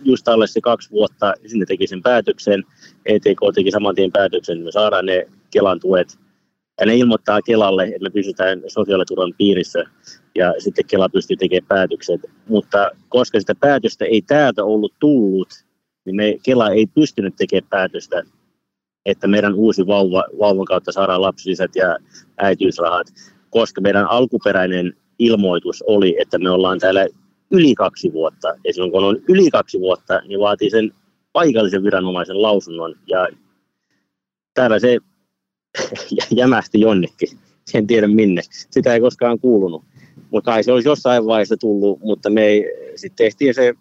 just 0.08 0.28
alle 0.28 0.48
se 0.48 0.62
kaksi 0.62 0.92
vuotta, 0.92 1.34
sinne 1.46 1.66
teki 1.66 1.88
sen 1.88 2.02
päätöksen, 2.02 2.64
ETK 3.06 3.40
teki 3.56 3.72
saman 3.72 3.96
tien 3.96 4.12
päätöksen, 4.12 4.62
me 4.62 4.72
saadaan 4.72 5.06
ne 5.06 5.28
Kelan 5.52 5.80
tuet, 5.80 6.20
ja 6.80 6.86
ne 6.86 6.96
ilmoittaa 6.96 7.42
Kelalle, 7.42 7.84
että 7.84 8.00
me 8.02 8.10
pysytään 8.10 8.62
sosiaaliturvan 8.68 9.34
piirissä, 9.38 9.84
ja 10.36 10.54
sitten 10.60 10.86
Kela 10.86 11.10
pystyy 11.10 11.38
tekemään 11.38 11.68
päätökset. 11.68 12.22
Mutta 12.50 12.92
koska 13.10 13.40
sitä 13.40 13.56
päätöstä 13.56 14.06
ei 14.06 14.22
täältä 14.22 14.64
ollut 14.64 14.94
tullut, 15.00 15.50
niin 16.06 16.16
me 16.16 16.38
Kela 16.44 16.70
ei 16.70 16.88
pystynyt 16.88 17.36
tekemään 17.36 17.70
päätöstä, 17.70 18.24
että 19.06 19.28
meidän 19.28 19.54
uusi 19.54 19.88
vauva, 19.88 20.24
vauvan 20.40 20.66
kautta 20.66 20.92
saadaan 20.92 21.22
lapsilisät 21.22 21.76
ja 21.76 21.98
äitiysrahat, 22.38 23.08
koska 23.50 23.82
meidän 23.82 24.06
alkuperäinen 24.06 24.94
ilmoitus 25.20 25.84
oli, 25.88 26.16
että 26.20 26.40
me 26.40 26.50
ollaan 26.50 26.80
täällä 26.80 27.08
yli 27.52 27.76
kaksi 27.76 28.14
vuotta. 28.14 28.48
Ja 28.48 28.74
silloin 28.74 28.92
kun 28.92 29.04
on 29.04 29.18
yli 29.30 29.50
kaksi 29.50 29.80
vuotta, 29.80 30.22
niin 30.28 30.40
vaatii 30.40 30.70
sen 30.70 30.92
paikallisen 31.34 31.84
viranomaisen 31.84 32.42
lausunnon. 32.42 32.96
Ja 33.08 33.28
täällä 34.54 34.80
se 34.80 34.98
jämähti 36.36 36.80
jonnekin. 36.80 37.30
En 37.74 37.88
tiedä 37.88 38.08
minne. 38.08 38.42
Sitä 38.50 38.94
ei 38.94 39.00
koskaan 39.00 39.40
kuulunut. 39.40 39.84
Mutta 40.32 40.52
kai 40.52 40.64
se 40.64 40.72
olisi 40.72 40.90
jossain 40.90 41.26
vaiheessa 41.26 41.58
tullut, 41.58 42.00
mutta 42.00 42.30
me 42.30 42.46
ei, 42.46 42.66
sitten 42.96 43.26
tehtiin 43.26 43.54
se, 43.54 43.74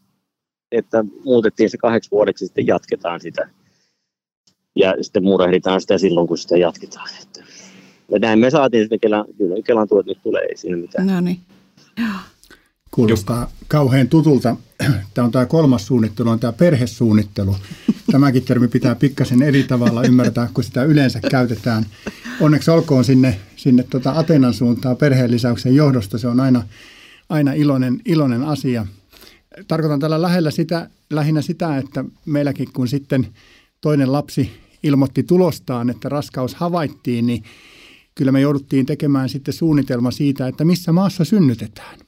että 0.72 1.04
muutettiin 1.24 1.70
se 1.70 1.78
kahdeksi 1.78 2.10
vuodeksi, 2.10 2.46
sitten 2.46 2.66
jatketaan 2.66 3.20
sitä. 3.20 3.48
Ja 4.76 4.94
sitten 5.00 5.24
murehditaan 5.24 5.80
sitä 5.80 5.98
silloin, 5.98 6.28
kun 6.28 6.38
sitä 6.38 6.56
jatketaan. 6.56 7.08
Että, 7.22 7.44
ja 8.12 8.18
näin 8.18 8.38
me 8.38 8.50
saatiin 8.50 8.82
sitten 8.82 9.00
Kelan, 9.00 9.24
Kelan 9.64 9.88
tuot 9.88 10.06
nyt 10.06 10.18
tulee, 10.22 10.42
ei 10.42 10.56
siinä 10.56 10.76
mitään. 10.76 11.06
No 11.06 11.20
niin. 11.20 11.40
Kuulostaa 12.96 13.50
kauhean 13.68 14.08
tutulta. 14.08 14.56
Tämä 15.14 15.24
on 15.24 15.32
tämä 15.32 15.46
kolmas 15.46 15.86
suunnittelu, 15.86 16.30
on 16.30 16.40
tämä 16.40 16.52
perhesuunnittelu. 16.52 17.56
Tämäkin 18.12 18.42
termi 18.42 18.68
pitää 18.68 18.94
pikkasen 18.94 19.42
eri 19.42 19.62
tavalla 19.62 20.02
ymmärtää, 20.02 20.48
kun 20.54 20.64
sitä 20.64 20.84
yleensä 20.84 21.20
käytetään. 21.30 21.86
Onneksi 22.40 22.70
olkoon 22.70 23.04
sinne, 23.04 23.40
sinne 23.56 23.82
tuota 23.82 24.12
Atenan 24.12 24.54
suuntaan 24.54 24.96
perheen 24.96 25.30
lisäyksen 25.30 25.74
johdosta. 25.74 26.18
Se 26.18 26.28
on 26.28 26.40
aina, 26.40 26.62
aina 27.28 27.52
iloinen, 27.52 28.00
iloinen 28.04 28.42
asia. 28.42 28.86
Tarkoitan 29.68 30.00
tällä 30.00 30.22
lähellä 30.22 30.50
sitä, 30.50 30.90
lähinnä 31.10 31.42
sitä, 31.42 31.76
että 31.76 32.04
meilläkin 32.26 32.72
kun 32.72 32.88
sitten 32.88 33.26
toinen 33.80 34.12
lapsi 34.12 34.50
ilmoitti 34.82 35.22
tulostaan, 35.22 35.90
että 35.90 36.08
raskaus 36.08 36.54
havaittiin, 36.54 37.26
niin 37.26 37.42
kyllä 38.14 38.32
me 38.32 38.40
jouduttiin 38.40 38.86
tekemään 38.86 39.28
sitten 39.28 39.54
suunnitelma 39.54 40.10
siitä, 40.10 40.48
että 40.48 40.64
missä 40.64 40.92
maassa 40.92 41.24
synnytetään 41.24 42.05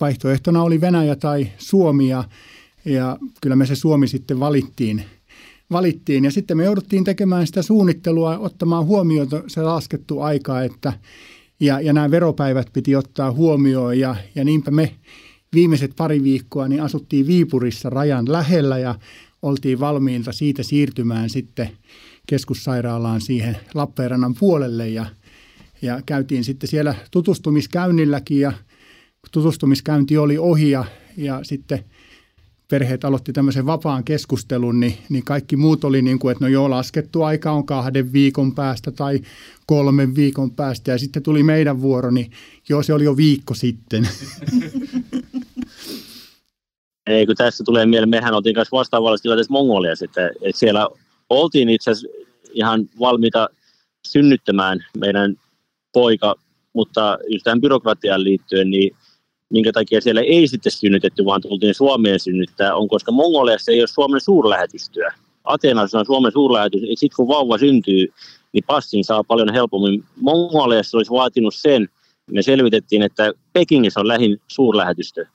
vaihtoehtona 0.00 0.62
oli 0.62 0.80
Venäjä 0.80 1.16
tai 1.16 1.46
Suomi 1.58 2.08
ja, 2.08 2.24
ja 2.84 3.18
kyllä 3.40 3.56
me 3.56 3.66
se 3.66 3.74
Suomi 3.74 4.08
sitten 4.08 4.40
valittiin. 4.40 5.04
valittiin. 5.70 6.24
Ja 6.24 6.30
sitten 6.30 6.56
me 6.56 6.64
jouduttiin 6.64 7.04
tekemään 7.04 7.46
sitä 7.46 7.62
suunnittelua, 7.62 8.38
ottamaan 8.38 8.86
huomioon 8.86 9.28
se 9.46 9.62
laskettu 9.62 10.20
aika, 10.20 10.62
että 10.62 10.92
ja, 11.60 11.80
ja 11.80 11.92
nämä 11.92 12.10
veropäivät 12.10 12.66
piti 12.72 12.96
ottaa 12.96 13.32
huomioon 13.32 13.98
ja, 13.98 14.16
ja 14.34 14.44
niinpä 14.44 14.70
me 14.70 14.94
viimeiset 15.54 15.92
pari 15.96 16.22
viikkoa 16.22 16.68
niin 16.68 16.82
asuttiin 16.82 17.26
Viipurissa 17.26 17.90
rajan 17.90 18.32
lähellä 18.32 18.78
ja 18.78 18.94
oltiin 19.42 19.80
valmiilta 19.80 20.32
siitä 20.32 20.62
siirtymään 20.62 21.30
sitten 21.30 21.70
keskussairaalaan 22.26 23.20
siihen 23.20 23.56
Lappeenrannan 23.74 24.34
puolelle 24.34 24.88
ja, 24.88 25.06
ja 25.82 26.00
käytiin 26.06 26.44
sitten 26.44 26.68
siellä 26.68 26.94
tutustumiskäynnilläkin 27.10 28.40
ja 28.40 28.52
tutustumiskäynti 29.32 30.18
oli 30.18 30.38
ohi 30.38 30.70
ja, 30.70 30.84
ja 31.16 31.40
sitten 31.42 31.84
perheet 32.70 33.04
aloitti 33.04 33.32
tämmöisen 33.32 33.66
vapaan 33.66 34.04
keskustelun, 34.04 34.80
niin, 34.80 34.98
niin 35.08 35.24
kaikki 35.24 35.56
muut 35.56 35.84
oli 35.84 36.02
niin 36.02 36.18
kuin, 36.18 36.32
että 36.32 36.44
no 36.44 36.48
joo, 36.48 36.70
laskettu 36.70 37.22
aika 37.22 37.52
on 37.52 37.66
kahden 37.66 38.12
viikon 38.12 38.54
päästä 38.54 38.90
tai 38.90 39.20
kolmen 39.66 40.14
viikon 40.14 40.50
päästä. 40.50 40.90
Ja 40.90 40.98
sitten 40.98 41.22
tuli 41.22 41.42
meidän 41.42 41.80
vuoro, 41.80 42.10
niin 42.10 42.30
joo, 42.68 42.82
se 42.82 42.94
oli 42.94 43.04
jo 43.04 43.16
viikko 43.16 43.54
sitten. 43.54 44.08
Ei, 47.06 47.26
kun 47.26 47.36
tässä 47.36 47.64
tulee 47.64 47.86
mieleen, 47.86 48.08
mehän 48.08 48.34
oltiin 48.34 48.54
kanssa 48.54 48.76
vastaavalla 48.76 49.18
tilanteessa 49.18 49.52
Mongoliassa, 49.52 50.04
että, 50.04 50.26
että 50.26 50.58
siellä 50.58 50.88
oltiin 51.30 51.68
itse 51.68 51.90
asiassa 51.90 52.18
ihan 52.52 52.88
valmiita 53.00 53.48
synnyttämään 54.06 54.84
meidän 54.98 55.36
poika, 55.92 56.34
mutta 56.72 57.18
just 57.28 57.44
tähän 57.44 57.60
byrokratiaan 57.60 58.24
liittyen, 58.24 58.70
niin 58.70 58.96
minkä 59.50 59.72
takia 59.72 60.00
siellä 60.00 60.20
ei 60.20 60.48
sitten 60.48 60.72
synnytetty, 60.72 61.24
vaan 61.24 61.42
tultiin 61.42 61.74
Suomeen 61.74 62.20
synnyttää, 62.20 62.74
on 62.74 62.88
koska 62.88 63.12
Mongoliassa 63.12 63.72
ei 63.72 63.80
ole 63.80 63.86
Suomen 63.86 64.20
suurlähetystöä. 64.20 65.14
Ateenassa 65.44 65.98
on 65.98 66.06
Suomen 66.06 66.32
suurlähetys, 66.32 66.80
sitten 66.80 67.16
kun 67.16 67.28
vauva 67.28 67.58
syntyy, 67.58 68.12
niin 68.52 68.64
passin 68.66 69.04
saa 69.04 69.24
paljon 69.24 69.52
helpommin. 69.52 70.04
Mongoliassa 70.20 70.98
olisi 70.98 71.10
vaatinut 71.10 71.54
sen, 71.54 71.88
me 72.30 72.42
selvitettiin, 72.42 73.02
että 73.02 73.32
Pekingissä 73.52 74.00
on 74.00 74.08
lähin 74.08 74.40
suurlähetystö. 74.48 75.26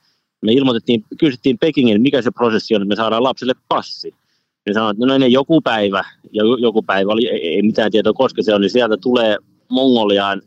Me 0.42 0.52
ilmoitettiin, 0.52 1.04
kysyttiin 1.18 1.58
Pekingin, 1.58 2.02
mikä 2.02 2.22
se 2.22 2.30
prosessi 2.30 2.74
on, 2.74 2.82
että 2.82 2.88
me 2.88 2.96
saadaan 2.96 3.22
lapselle 3.22 3.54
passi. 3.68 4.14
Ne 4.66 4.72
sanoivat, 4.72 4.96
että 4.96 5.06
no 5.06 5.18
ne 5.18 5.26
joku 5.26 5.60
päivä, 5.60 6.04
ja 6.32 6.42
joku 6.58 6.82
päivä 6.82 7.12
oli, 7.12 7.28
ei 7.28 7.62
mitään 7.62 7.90
tietoa 7.90 8.12
koska 8.12 8.42
se 8.42 8.54
on, 8.54 8.60
niin 8.60 8.70
sieltä 8.70 8.96
tulee 8.96 9.36
Mongoliaan 9.68 10.42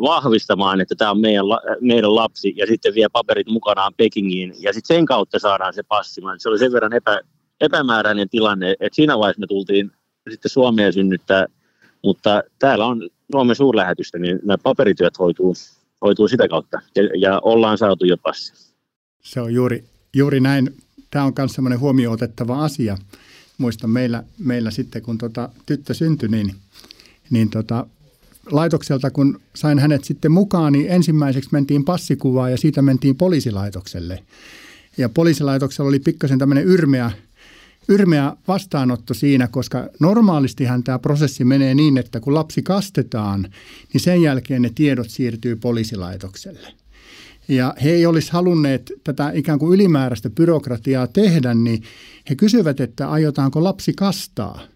vahvistamaan, 0.00 0.80
että 0.80 0.94
tämä 0.94 1.10
on 1.10 1.20
meidän, 1.20 1.44
meidän 1.80 2.14
lapsi 2.14 2.54
ja 2.56 2.66
sitten 2.66 2.94
vie 2.94 3.06
paperit 3.12 3.46
mukanaan 3.46 3.92
Pekingiin 3.96 4.54
ja 4.60 4.72
sitten 4.72 4.96
sen 4.96 5.06
kautta 5.06 5.38
saadaan 5.38 5.74
se 5.74 5.82
passi. 5.82 6.20
Se 6.38 6.48
oli 6.48 6.58
sen 6.58 6.72
verran 6.72 6.92
epä, 6.92 7.20
epämääräinen 7.60 8.28
tilanne, 8.28 8.70
että 8.70 8.96
siinä 8.96 9.18
vaiheessa 9.18 9.40
me 9.40 9.46
tultiin 9.46 9.90
sitten 10.30 10.50
Suomeen 10.50 10.92
synnyttää, 10.92 11.46
mutta 12.04 12.42
täällä 12.58 12.86
on 12.86 13.08
Suomen 13.32 13.56
suurlähetystä, 13.56 14.18
niin 14.18 14.38
nämä 14.44 14.58
paperityöt 14.58 15.18
hoituu, 15.18 15.54
hoituu 16.02 16.28
sitä 16.28 16.48
kautta 16.48 16.80
ja, 16.96 17.02
ja 17.18 17.40
ollaan 17.42 17.78
saatu 17.78 18.04
jo 18.04 18.16
passi. 18.16 18.74
Se 19.22 19.40
on 19.40 19.54
juuri, 19.54 19.84
juuri 20.14 20.40
näin 20.40 20.76
tämä 21.10 21.24
on 21.24 21.32
myös 21.38 21.52
semmoinen 21.52 21.80
huomioon 21.80 22.14
otettava 22.14 22.64
asia. 22.64 22.98
Muistan 23.58 23.90
meillä, 23.90 24.24
meillä 24.38 24.70
sitten, 24.70 25.02
kun 25.02 25.18
tota 25.18 25.48
tyttö 25.66 25.94
syntyi, 25.94 26.28
niin, 26.28 26.54
niin 27.30 27.50
tota, 27.50 27.86
laitokselta, 28.50 29.10
kun 29.10 29.40
sain 29.54 29.78
hänet 29.78 30.04
sitten 30.04 30.32
mukaan, 30.32 30.72
niin 30.72 30.86
ensimmäiseksi 30.88 31.50
mentiin 31.52 31.84
passikuvaan 31.84 32.50
ja 32.50 32.56
siitä 32.56 32.82
mentiin 32.82 33.16
poliisilaitokselle. 33.16 34.22
Ja 34.98 35.08
poliisilaitoksella 35.08 35.88
oli 35.88 35.98
pikkasen 35.98 36.38
tämmöinen 36.38 36.64
yrmeä, 36.64 37.10
yrmeä 37.88 38.36
vastaanotto 38.48 39.14
siinä, 39.14 39.48
koska 39.48 39.88
normaalistihan 40.00 40.84
tämä 40.84 40.98
prosessi 40.98 41.44
menee 41.44 41.74
niin, 41.74 41.98
että 41.98 42.20
kun 42.20 42.34
lapsi 42.34 42.62
kastetaan, 42.62 43.48
niin 43.92 44.00
sen 44.00 44.22
jälkeen 44.22 44.62
ne 44.62 44.70
tiedot 44.74 45.10
siirtyy 45.10 45.56
poliisilaitokselle. 45.56 46.68
Ja 47.48 47.74
he 47.84 47.90
ei 47.90 48.06
olisi 48.06 48.32
halunneet 48.32 48.92
tätä 49.04 49.32
ikään 49.34 49.58
kuin 49.58 49.74
ylimääräistä 49.74 50.30
byrokratiaa 50.30 51.06
tehdä, 51.06 51.54
niin 51.54 51.82
he 52.30 52.34
kysyvät, 52.34 52.80
että 52.80 53.10
aiotaanko 53.10 53.64
lapsi 53.64 53.92
kastaa– 53.92 54.60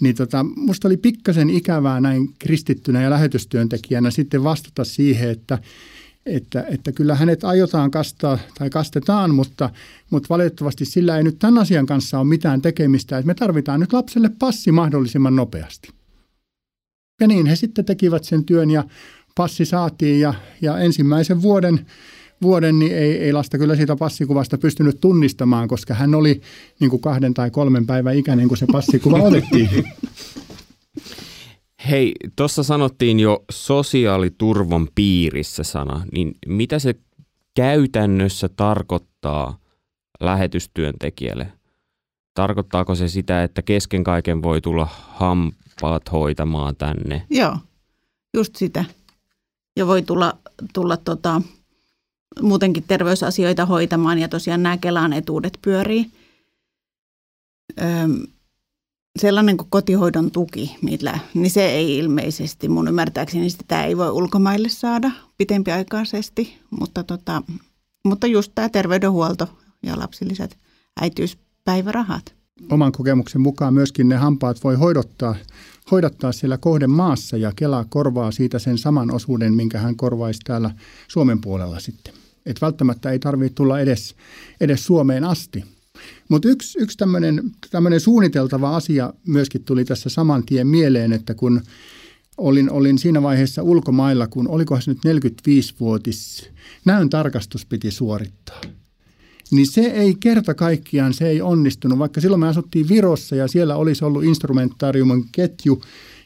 niin 0.00 0.16
tota, 0.16 0.46
musta 0.56 0.88
oli 0.88 0.96
pikkasen 0.96 1.50
ikävää 1.50 2.00
näin 2.00 2.34
kristittynä 2.38 3.02
ja 3.02 3.10
lähetystyöntekijänä 3.10 4.10
sitten 4.10 4.44
vastata 4.44 4.84
siihen, 4.84 5.30
että, 5.30 5.58
että, 6.26 6.64
että 6.68 6.92
kyllä 6.92 7.14
hänet 7.14 7.44
aiotaan 7.44 7.90
kastaa 7.90 8.38
tai 8.58 8.70
kastetaan, 8.70 9.34
mutta, 9.34 9.70
mutta 10.10 10.26
valitettavasti 10.30 10.84
sillä 10.84 11.16
ei 11.16 11.22
nyt 11.22 11.38
tämän 11.38 11.58
asian 11.58 11.86
kanssa 11.86 12.18
ole 12.18 12.28
mitään 12.28 12.62
tekemistä, 12.62 13.18
että 13.18 13.26
me 13.26 13.34
tarvitaan 13.34 13.80
nyt 13.80 13.92
lapselle 13.92 14.30
passi 14.38 14.72
mahdollisimman 14.72 15.36
nopeasti. 15.36 15.88
Ja 17.20 17.26
niin 17.26 17.46
he 17.46 17.56
sitten 17.56 17.84
tekivät 17.84 18.24
sen 18.24 18.44
työn 18.44 18.70
ja 18.70 18.84
passi 19.36 19.64
saatiin 19.64 20.20
ja, 20.20 20.34
ja 20.60 20.78
ensimmäisen 20.78 21.42
vuoden 21.42 21.86
vuoden, 22.42 22.78
niin 22.78 22.92
ei, 22.92 23.18
ei 23.18 23.32
lasta 23.32 23.58
kyllä 23.58 23.76
siitä 23.76 23.96
passikuvasta 23.96 24.58
pystynyt 24.58 25.00
tunnistamaan, 25.00 25.68
koska 25.68 25.94
hän 25.94 26.14
oli 26.14 26.40
niin 26.80 26.90
kuin 26.90 27.02
kahden 27.02 27.34
tai 27.34 27.50
kolmen 27.50 27.86
päivän 27.86 28.16
ikäinen, 28.16 28.48
kun 28.48 28.56
se 28.56 28.66
passikuva 28.72 29.18
otettiin. 29.28 29.84
Hei, 31.90 32.14
tuossa 32.36 32.62
sanottiin 32.62 33.20
jo 33.20 33.44
sosiaaliturvan 33.50 34.88
piirissä 34.94 35.62
sana, 35.62 36.06
niin 36.12 36.34
mitä 36.46 36.78
se 36.78 36.94
käytännössä 37.54 38.48
tarkoittaa 38.48 39.58
lähetystyöntekijälle? 40.20 41.52
Tarkoittaako 42.34 42.94
se 42.94 43.08
sitä, 43.08 43.42
että 43.42 43.62
kesken 43.62 44.04
kaiken 44.04 44.42
voi 44.42 44.60
tulla 44.60 44.88
hampaat 44.92 46.12
hoitamaan 46.12 46.76
tänne? 46.76 47.26
Joo, 47.30 47.56
just 48.34 48.56
sitä. 48.56 48.84
Ja 49.76 49.86
voi 49.86 50.02
tulla, 50.02 50.38
tulla 50.74 50.96
tota, 50.96 51.42
muutenkin 52.42 52.84
terveysasioita 52.88 53.66
hoitamaan 53.66 54.18
ja 54.18 54.28
tosiaan 54.28 54.62
nämä 54.62 54.76
Kelan 54.76 55.12
etuudet 55.12 55.58
pyörii. 55.62 56.10
Öm, 57.80 58.22
sellainen 59.18 59.56
kuin 59.56 59.70
kotihoidon 59.70 60.30
tuki, 60.30 60.76
millä, 60.82 61.18
niin 61.34 61.50
se 61.50 61.66
ei 61.66 61.98
ilmeisesti 61.98 62.68
mun 62.68 62.88
ymmärtääkseni 62.88 63.50
sitä 63.50 63.84
ei 63.84 63.96
voi 63.96 64.10
ulkomaille 64.10 64.68
saada 64.68 65.10
pitempiaikaisesti, 65.38 66.58
mutta, 66.70 67.04
tota, 67.04 67.42
mutta 68.04 68.26
just 68.26 68.52
tämä 68.54 68.68
terveydenhuolto 68.68 69.48
ja 69.82 69.98
lapsilliset 69.98 70.56
äitiyspäivärahat. 71.00 72.34
Oman 72.70 72.92
kokemuksen 72.92 73.40
mukaan 73.40 73.74
myöskin 73.74 74.08
ne 74.08 74.16
hampaat 74.16 74.64
voi 74.64 74.74
hoidottaa, 74.74 75.34
hoidattaa 75.90 76.32
siellä 76.32 76.58
kohden 76.58 76.90
maassa 76.90 77.36
ja 77.36 77.52
Kela 77.56 77.84
korvaa 77.88 78.30
siitä 78.30 78.58
sen 78.58 78.78
saman 78.78 79.14
osuuden, 79.14 79.54
minkä 79.54 79.78
hän 79.78 79.96
korvaisi 79.96 80.40
täällä 80.44 80.70
Suomen 81.08 81.40
puolella 81.40 81.80
sitten. 81.80 82.14
Että 82.46 82.66
välttämättä 82.66 83.10
ei 83.10 83.18
tarvitse 83.18 83.54
tulla 83.54 83.80
edes, 83.80 84.14
edes 84.60 84.86
Suomeen 84.86 85.24
asti. 85.24 85.64
Mutta 86.28 86.48
yksi, 86.48 86.78
yksi 86.78 86.98
tämmöinen 87.70 88.00
suunniteltava 88.00 88.76
asia 88.76 89.12
myöskin 89.26 89.64
tuli 89.64 89.84
tässä 89.84 90.08
saman 90.08 90.46
tien 90.46 90.66
mieleen, 90.66 91.12
että 91.12 91.34
kun 91.34 91.60
olin, 92.38 92.70
olin 92.70 92.98
siinä 92.98 93.22
vaiheessa 93.22 93.62
ulkomailla, 93.62 94.26
kun 94.26 94.48
olikohan 94.48 94.82
se 94.82 94.90
nyt 94.90 94.98
45-vuotis 94.98 96.50
näön 96.84 97.10
tarkastus 97.10 97.66
piti 97.66 97.90
suorittaa. 97.90 98.60
Niin 99.50 99.66
se 99.66 99.80
ei 99.80 100.16
kerta 100.20 100.54
kaikkiaan, 100.54 101.14
se 101.14 101.28
ei 101.28 101.40
onnistunut, 101.40 101.98
vaikka 101.98 102.20
silloin 102.20 102.40
me 102.40 102.48
asuttiin 102.48 102.88
Virossa 102.88 103.36
ja 103.36 103.48
siellä 103.48 103.76
olisi 103.76 104.04
ollut 104.04 104.24
instrumentaariumin 104.24 105.24
ketju, 105.32 105.82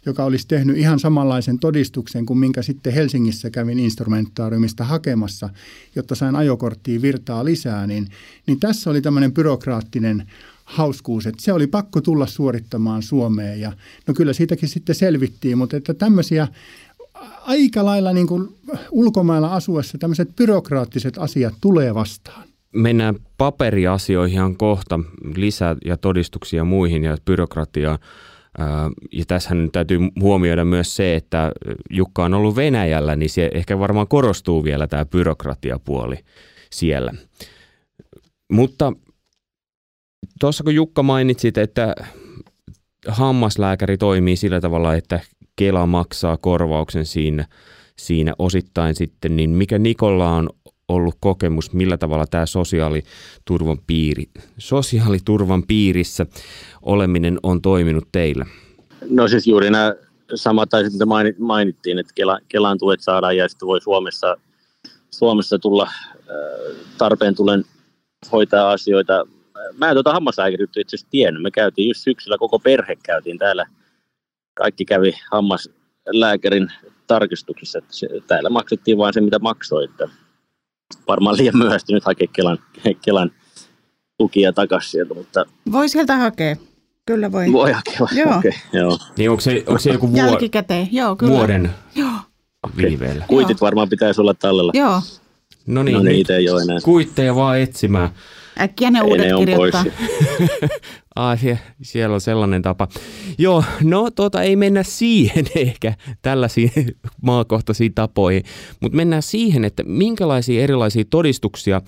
joka 0.07 0.25
olisi 0.25 0.49
tehnyt 0.49 0.77
ihan 0.77 0.99
samanlaisen 0.99 1.59
todistuksen 1.59 2.27
kuin 2.27 2.39
minkä 2.39 2.63
sitten 2.63 2.93
Helsingissä 2.93 3.51
kävin 3.51 3.79
instrumentaariumista 3.79 4.85
hakemassa, 4.85 5.49
jotta 5.95 6.15
sain 6.15 6.37
ajokorttiin 6.37 7.03
virtaa 7.03 7.45
lisää, 7.45 7.87
niin, 7.87 8.09
niin 8.47 8.61
tässä 8.61 8.91
oli 8.91 9.03
tämmöinen 9.03 9.33
byrokraattinen 9.33 10.27
hauskuus, 10.65 11.27
että 11.27 11.43
se 11.43 11.53
oli 11.53 11.67
pakko 11.67 12.01
tulla 12.01 12.27
suorittamaan 12.27 13.03
Suomeen 13.03 13.61
ja 13.61 13.73
no 14.07 14.15
kyllä 14.15 14.33
siitäkin 14.33 14.69
sitten 14.69 14.95
selvittiin, 14.95 15.59
mutta 15.59 15.77
että 15.77 15.95
tämmöisiä 15.95 16.49
aika 17.43 17.85
lailla 17.85 18.13
niin 18.13 18.27
kuin 18.27 18.49
ulkomailla 18.91 19.55
asuessa 19.55 19.99
tämmöiset 19.99 20.37
byrokraattiset 20.37 21.19
asiat 21.19 21.55
tulee 21.61 21.95
vastaan. 21.95 22.49
Mennään 22.73 23.15
paperiasioihin 23.39 24.57
kohta 24.57 25.01
lisää 25.37 25.77
ja 25.85 25.97
todistuksia 25.97 26.65
muihin 26.65 27.05
ja 27.05 27.17
byrokratiaa. 27.25 27.99
Ja 29.13 29.25
tässähän 29.27 29.69
täytyy 29.73 30.01
huomioida 30.21 30.65
myös 30.65 30.97
se, 30.97 31.17
että 31.17 31.53
Jukka 31.91 32.25
on 32.25 32.35
ollut 32.35 32.57
Venäjällä, 32.57 33.17
niin 33.17 33.31
se 33.31 33.51
ehkä 33.55 33.79
varmaan 33.79 34.09
korostuu 34.09 34.65
vielä 34.65 34.87
tämä 34.87 35.05
byrokratiapuoli 35.05 36.17
siellä. 36.73 37.13
Mutta 38.53 38.93
tuossa 40.41 40.65
kun 40.65 40.75
Jukka 40.75 41.03
mainitsit, 41.03 41.59
että 41.59 41.95
hammaslääkäri 43.09 43.99
toimii 43.99 44.37
sillä 44.37 44.61
tavalla, 44.61 44.95
että 44.95 45.21
Kela 45.57 45.87
maksaa 45.87 46.37
korvauksen 46.37 47.07
siinä, 47.07 47.47
siinä 47.99 48.35
osittain 48.39 48.95
sitten, 48.95 49.37
niin 49.37 49.51
mikä 49.51 49.79
Nikolla 49.79 50.31
on 50.31 50.51
ollut 50.91 51.15
kokemus, 51.21 51.73
millä 51.73 51.97
tavalla 51.97 52.27
tämä 52.27 52.47
sosiaaliturvan, 52.47 53.79
piiri, 53.87 54.25
sosiaaliturvan 54.59 55.63
piirissä 55.63 56.27
oleminen 56.83 57.39
on 57.43 57.63
toiminut 57.63 58.09
teillä? 58.13 58.47
No 59.11 59.29
siis 59.29 59.47
juuri 59.47 59.71
nämä 59.71 59.95
samat 60.35 60.75
asiat, 60.75 60.93
mitä 60.93 61.07
mainittiin, 61.39 61.99
että 61.99 62.13
Kela, 62.15 62.39
Kelaan 62.49 62.79
tuet 62.79 63.01
saadaan 63.01 63.37
ja 63.37 63.49
sitten 63.49 63.67
voi 63.67 63.81
Suomessa, 63.81 64.37
Suomessa 65.11 65.59
tulla 65.59 65.91
tarpeen 66.99 67.35
tulen 67.35 67.65
hoitaa 68.33 68.71
asioita. 68.71 69.27
Mä 69.79 69.89
en 69.89 69.95
tuota 69.95 70.13
hammaslääkärittä 70.13 70.81
itse 70.81 70.97
asiassa 70.97 71.11
tiennyt. 71.11 71.43
Me 71.43 71.51
käytiin 71.51 71.89
just 71.89 72.01
syksyllä, 72.01 72.39
koko 72.39 72.59
perhe 72.59 72.97
käytiin 73.03 73.39
täällä. 73.39 73.67
Kaikki 74.55 74.85
kävi 74.85 75.13
hammaslääkärin 75.33 76.73
tarkistuksissa. 77.07 77.79
Että 77.79 78.27
täällä 78.27 78.51
maksettiin 78.51 78.99
vain 78.99 79.15
se, 79.15 79.21
mitä 79.21 79.39
maksoi. 79.39 79.85
Että 79.85 80.09
varmaan 81.09 81.37
liian 81.37 81.57
myöhästynyt 81.57 82.05
hakea 82.05 82.27
Kelan, 82.33 82.59
Kelan 83.05 83.31
tukia 84.19 84.53
takaisin 84.53 84.91
sieltä. 84.91 85.15
Mutta 85.15 85.45
voi 85.73 85.89
sieltä 85.89 86.17
hakea. 86.17 86.57
Kyllä 87.07 87.33
voi. 87.33 87.53
Voi 87.53 87.73
hakea. 87.73 87.99
Joo. 88.13 88.39
Okay, 88.39 88.53
joo. 88.73 88.99
Niin 89.17 89.31
onko 89.31 89.41
se, 89.41 89.65
onko 89.67 89.79
se 89.79 89.91
joku 89.91 90.07
vuor- 90.13 90.17
Jälkikäteen, 90.27 90.89
joo, 90.93 91.17
kyllä. 91.17 91.35
vuoden 91.35 91.71
joo. 91.95 92.11
viiveellä? 92.77 93.25
Kuitit 93.29 93.57
joo. 93.61 93.67
varmaan 93.67 93.89
pitäisi 93.89 94.21
olla 94.21 94.35
tallella. 94.35 94.73
Joo. 94.75 95.03
No 95.67 95.83
niin, 95.83 95.97
no 95.97 96.03
niin 96.03 96.19
itse 96.21 96.41
jo 96.41 96.59
enää. 96.59 96.79
Kuitteja 96.85 97.35
vaan 97.35 97.59
etsimään. 97.61 98.11
Äkkiä 98.61 98.91
ne 98.91 99.03
uudet 99.03 99.27
ne 99.27 99.39
kirjoittaa. 99.39 99.85
ah, 101.21 101.39
sie, 101.39 101.59
siellä 101.83 102.15
on 102.15 102.21
sellainen 102.21 102.63
tapa. 102.63 102.89
Joo, 103.39 103.65
no 103.83 104.11
tota 104.11 104.43
ei 104.43 104.57
mennä 104.57 104.83
siihen 104.83 105.47
ehkä 105.67 105.95
tällaisiin 106.23 106.73
maakohtaisiin 107.23 107.95
tapoihin, 107.95 108.43
mutta 108.81 108.97
mennään 108.97 109.23
siihen, 109.23 109.65
että 109.65 109.83
minkälaisia 109.83 110.63
erilaisia 110.63 111.05
todistuksia, 111.11 111.83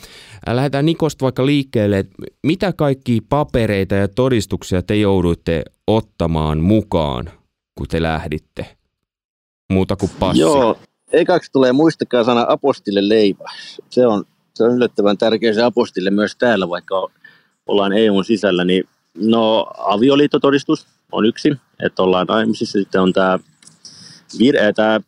lähdetään 0.46 0.86
Nikosta 0.86 1.22
vaikka 1.22 1.46
liikkeelle, 1.46 1.98
että 1.98 2.14
mitä 2.42 2.72
kaikki 2.72 3.20
papereita 3.28 3.94
ja 3.94 4.08
todistuksia 4.08 4.82
te 4.82 4.96
jouduitte 4.96 5.62
ottamaan 5.86 6.60
mukaan, 6.60 7.30
kun 7.74 7.88
te 7.88 8.02
lähditte? 8.02 8.66
Muuta 9.72 9.96
kuin 9.96 10.10
passi. 10.18 10.40
Joo, 10.40 10.78
ekaksi 11.12 11.52
tulee 11.52 11.72
muistakaa 11.72 12.24
sana 12.24 12.46
apostille 12.48 13.08
leipä. 13.08 13.44
Se 13.90 14.06
on 14.06 14.24
se 14.54 14.64
on 14.64 14.74
yllättävän 14.76 15.18
tärkeä 15.18 15.52
se 15.52 15.62
apostille 15.62 16.10
myös 16.10 16.36
täällä, 16.36 16.68
vaikka 16.68 17.08
ollaan 17.66 17.92
EUn 17.92 18.24
sisällä, 18.24 18.64
niin 18.64 18.84
no 19.14 19.66
avioliittotodistus 19.78 20.86
on 21.12 21.26
yksi, 21.26 21.52
että 21.86 22.02
ollaan 22.02 22.26
naimisissa, 22.26 22.78
sitten 22.78 23.00
on 23.00 23.12
tämä 23.12 23.38
vir, 24.38 24.54
tämä 24.76 25.00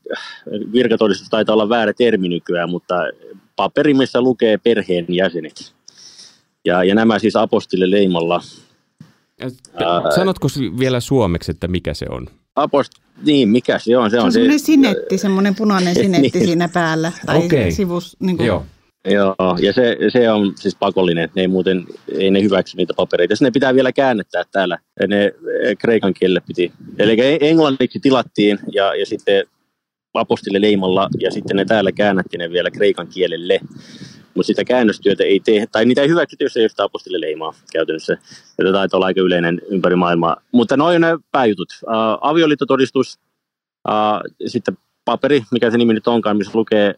virkatodistus 0.72 1.28
taitaa 1.28 1.52
olla 1.52 1.68
väärä 1.68 1.92
termi 1.92 2.28
nykyään, 2.28 2.70
mutta 2.70 2.94
paperi, 3.57 3.94
missä 3.94 4.20
lukee 4.20 4.59
perheen 4.59 5.07
jäsenet. 5.09 5.74
Ja, 6.64 6.84
ja 6.84 6.94
nämä 6.94 7.18
siis 7.18 7.36
apostille 7.36 7.90
leimalla. 7.90 8.42
Sanotko 10.14 10.48
vielä 10.78 11.00
suomeksi, 11.00 11.50
että 11.50 11.68
mikä 11.68 11.94
se 11.94 12.07
on? 12.11 12.26
Apost, 12.57 12.92
niin, 13.26 13.48
mikä 13.48 13.78
se 13.78 13.98
on? 13.98 14.11
Se, 14.11 14.14
se 14.14 14.20
on, 14.20 14.26
on 14.26 14.32
semmoinen 14.32 14.61
sinetti, 14.61 15.18
semmoinen 15.18 15.55
punainen 15.55 15.94
sinetti 16.05 16.30
niin. 16.38 16.46
siinä 16.46 16.68
päällä 16.68 17.12
tai 17.26 17.46
okay. 17.46 17.70
sivus. 17.70 18.16
Niin 18.20 18.36
kuin. 18.36 18.46
Joo. 18.46 18.66
Joo, 19.11 19.34
ja 19.61 19.72
se, 19.72 19.96
se 20.09 20.30
on 20.30 20.52
siis 20.57 20.76
pakollinen, 20.76 21.30
ne 21.34 21.42
ei 21.42 21.48
muuten, 21.48 21.84
ei 22.18 22.30
ne 22.30 22.42
hyväksy 22.42 22.76
niitä 22.76 22.94
papereita. 22.96 23.34
Ne 23.40 23.50
pitää 23.50 23.74
vielä 23.74 23.92
käännettää 23.92 24.42
täällä, 24.52 24.78
ne 25.09 25.32
kreikan 25.78 26.14
kielelle 26.14 26.40
piti. 26.46 26.72
Eli 26.98 27.16
englanniksi 27.40 28.00
tilattiin 28.00 28.59
ja, 28.72 28.94
ja 28.94 29.07
sitten 29.07 29.44
apostille 30.14 30.61
leimalla 30.61 31.09
ja 31.20 31.30
sitten 31.30 31.57
ne 31.57 31.64
täällä 31.64 31.92
käännättiin 31.92 32.38
ne 32.38 32.50
vielä 32.50 32.70
kreikan 32.70 33.07
kielelle. 33.07 33.61
Mutta 34.34 34.46
sitä 34.46 34.64
käännöstyötä 34.64 35.24
ei 35.24 35.40
tee, 35.40 35.66
tai 35.72 35.84
niitä 35.84 36.02
ei 36.02 36.09
hyväksytä, 36.09 36.44
jos 36.44 36.57
ei 36.57 36.62
ole 36.62 36.68
sitä 36.68 36.84
apostille 36.84 37.20
leimaa 37.20 37.55
käytännössä. 37.72 38.16
Ja 38.59 38.72
taitaa 38.72 38.98
olla 38.98 39.07
aika 39.07 39.20
yleinen 39.20 39.61
ympäri 39.70 39.96
maailmaa. 39.96 40.36
Mutta 40.52 40.76
noin 40.76 41.00
ne 41.00 41.09
pääjutut. 41.32 41.68
Uh, 41.82 41.90
avioliittotodistus, 42.20 43.18
uh, 43.88 44.46
sitten 44.46 44.78
paperi, 45.05 45.42
mikä 45.50 45.70
se 45.70 45.78
nimi 45.78 45.94
nyt 45.94 46.09
onkaan, 46.09 46.36
missä 46.36 46.59
lukee 46.59 46.94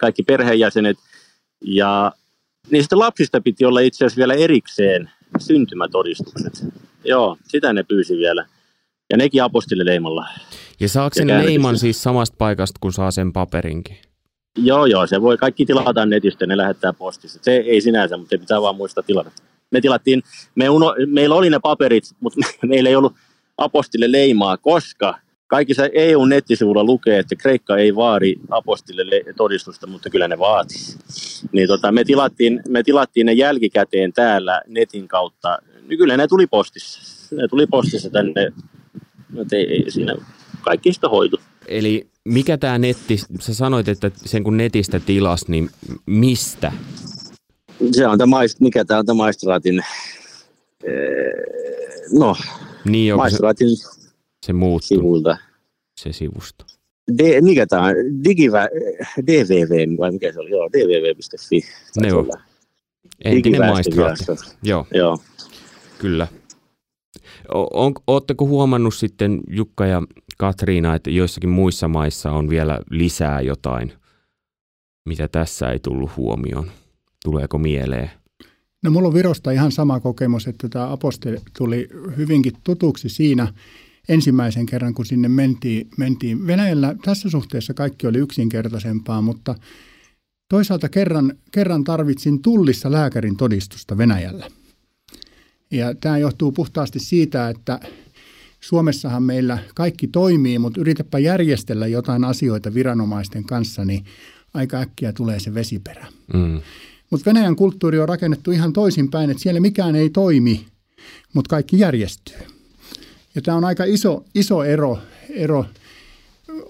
kaikki 0.00 0.22
perheenjäsenet. 0.22 0.96
Ja 1.64 2.12
niistä 2.70 2.98
lapsista 2.98 3.40
piti 3.40 3.64
olla 3.64 3.80
itse 3.80 4.04
asiassa 4.04 4.18
vielä 4.18 4.34
erikseen 4.34 5.10
syntymätodistukset. 5.38 6.64
Joo, 7.04 7.36
sitä 7.48 7.72
ne 7.72 7.82
pyysi 7.82 8.16
vielä. 8.16 8.46
Ja 9.10 9.16
nekin 9.16 9.42
apostille 9.42 9.84
leimalla. 9.84 10.28
Ja 10.80 10.88
saako 10.88 11.14
sen 11.14 11.28
leiman 11.28 11.78
siis 11.78 12.02
samasta 12.02 12.36
paikasta, 12.38 12.78
kun 12.80 12.92
saa 12.92 13.10
sen 13.10 13.32
paperinkin? 13.32 13.96
Joo, 14.58 14.86
joo, 14.86 15.06
se 15.06 15.22
voi 15.22 15.36
kaikki 15.36 15.66
tilata 15.66 16.06
netistä, 16.06 16.46
ne 16.46 16.56
lähettää 16.56 16.92
postissa. 16.92 17.38
Se 17.42 17.56
ei 17.56 17.80
sinänsä, 17.80 18.16
mutta 18.16 18.38
pitää 18.38 18.62
vaan 18.62 18.76
muistaa 18.76 19.02
tilata. 19.02 19.30
Me 19.70 19.80
tilattiin, 19.80 20.22
me 20.54 20.68
uno, 20.68 20.94
meillä 21.06 21.34
oli 21.34 21.50
ne 21.50 21.58
paperit, 21.62 22.04
mutta 22.20 22.40
meillä 22.66 22.88
ei 22.88 22.96
ollut 22.96 23.14
apostille 23.58 24.12
leimaa, 24.12 24.56
koska 24.56 25.18
kaikissa 25.50 25.82
EU-nettisivuilla 25.92 26.84
lukee, 26.84 27.18
että 27.18 27.36
Kreikka 27.36 27.76
ei 27.76 27.96
vaadi 27.96 28.34
apostille 28.50 29.02
todistusta, 29.36 29.86
mutta 29.86 30.10
kyllä 30.10 30.28
ne 30.28 30.38
vaati. 30.38 30.74
Niin 31.52 31.68
tota, 31.68 31.92
me, 31.92 32.04
tilattiin, 32.04 32.62
me 32.68 32.82
tilattiin 32.82 33.26
ne 33.26 33.32
jälkikäteen 33.32 34.12
täällä 34.12 34.62
netin 34.66 35.08
kautta. 35.08 35.58
Niin 35.88 35.98
kyllä 35.98 36.16
ne 36.16 36.28
tuli 36.28 36.46
postissa. 36.46 37.00
Ne 37.36 37.48
tuli 37.48 37.66
postissa 37.66 38.10
tänne. 38.10 38.52
Ei, 39.52 39.72
ei 39.72 39.90
siinä 39.90 40.14
kaikki 40.60 40.92
sitä 40.92 41.08
hoitu. 41.08 41.40
Eli 41.68 42.06
mikä 42.24 42.58
tämä 42.58 42.78
netti, 42.78 43.20
sä 43.40 43.54
sanoit, 43.54 43.88
että 43.88 44.10
sen 44.16 44.44
kun 44.44 44.56
netistä 44.56 45.00
tilas, 45.00 45.48
niin 45.48 45.70
mistä? 46.06 46.72
Se 47.92 48.06
on 48.06 48.18
tämä, 48.18 48.36
mikä 48.60 48.84
tämä 48.84 49.00
on 49.00 49.06
tämä 49.06 49.16
maistraatin, 49.16 49.84
no, 52.12 52.36
niin, 52.84 53.16
maistraatin 53.16 53.76
se, 53.76 53.99
se 54.46 54.52
muuttuu, 54.52 54.98
sivulta. 54.98 55.38
Se 55.96 56.12
sivusto. 56.12 56.64
D, 57.18 57.40
mikä 57.40 57.66
tämä 57.66 57.82
on? 57.82 57.94
Digivä, 58.24 58.68
DVV, 59.26 59.98
vai 59.98 60.10
mikä 60.10 60.32
se 60.32 60.40
oli? 60.40 60.50
Joo, 60.50 60.68
dvv.fi. 60.72 61.60
Ne 62.00 62.14
on. 62.14 62.30
Entinen 63.24 63.60
maistraatti. 63.60 64.24
Joo. 64.62 64.86
Joo. 64.94 65.18
Kyllä. 65.98 66.28
On, 67.54 67.92
ootteko 68.06 68.46
huomannut 68.46 68.94
sitten 68.94 69.40
Jukka 69.48 69.86
ja 69.86 70.02
Katriina, 70.38 70.94
että 70.94 71.10
joissakin 71.10 71.50
muissa 71.50 71.88
maissa 71.88 72.32
on 72.32 72.50
vielä 72.50 72.80
lisää 72.90 73.40
jotain, 73.40 73.92
mitä 75.08 75.28
tässä 75.28 75.70
ei 75.70 75.78
tullut 75.78 76.16
huomioon? 76.16 76.70
Tuleeko 77.24 77.58
mieleen? 77.58 78.10
No 78.82 78.90
mulla 78.90 79.08
on 79.08 79.14
Virosta 79.14 79.50
ihan 79.50 79.72
sama 79.72 80.00
kokemus, 80.00 80.46
että 80.46 80.68
tämä 80.68 80.92
apostoli 80.92 81.36
tuli 81.58 81.88
hyvinkin 82.16 82.52
tutuksi 82.64 83.08
siinä 83.08 83.54
ensimmäisen 84.10 84.66
kerran, 84.66 84.94
kun 84.94 85.06
sinne 85.06 85.28
mentiin, 85.28 85.88
mentiin. 85.96 86.46
Venäjällä 86.46 86.94
tässä 87.04 87.30
suhteessa 87.30 87.74
kaikki 87.74 88.06
oli 88.06 88.18
yksinkertaisempaa, 88.18 89.22
mutta 89.22 89.54
toisaalta 90.48 90.88
kerran, 90.88 91.32
kerran 91.50 91.84
tarvitsin 91.84 92.42
tullissa 92.42 92.92
lääkärin 92.92 93.36
todistusta 93.36 93.98
Venäjällä. 93.98 94.46
Ja 95.70 95.94
tämä 95.94 96.18
johtuu 96.18 96.52
puhtaasti 96.52 96.98
siitä, 96.98 97.48
että 97.48 97.80
Suomessahan 98.60 99.22
meillä 99.22 99.58
kaikki 99.74 100.06
toimii, 100.06 100.58
mutta 100.58 100.80
yritäpä 100.80 101.18
järjestellä 101.18 101.86
jotain 101.86 102.24
asioita 102.24 102.74
viranomaisten 102.74 103.44
kanssa, 103.44 103.84
niin 103.84 104.04
aika 104.54 104.78
äkkiä 104.80 105.12
tulee 105.12 105.40
se 105.40 105.54
vesiperä. 105.54 106.06
Mm. 106.34 106.60
Mutta 107.10 107.26
Venäjän 107.26 107.56
kulttuuri 107.56 107.98
on 107.98 108.08
rakennettu 108.08 108.50
ihan 108.50 108.72
toisinpäin, 108.72 109.30
että 109.30 109.42
siellä 109.42 109.60
mikään 109.60 109.96
ei 109.96 110.10
toimi, 110.10 110.66
mutta 111.34 111.48
kaikki 111.48 111.78
järjestyy. 111.78 112.36
Ja 113.34 113.42
tämä 113.42 113.56
on 113.56 113.64
aika 113.64 113.84
iso, 113.84 114.24
iso 114.34 114.64
ero, 114.64 114.98
ero. 115.30 115.66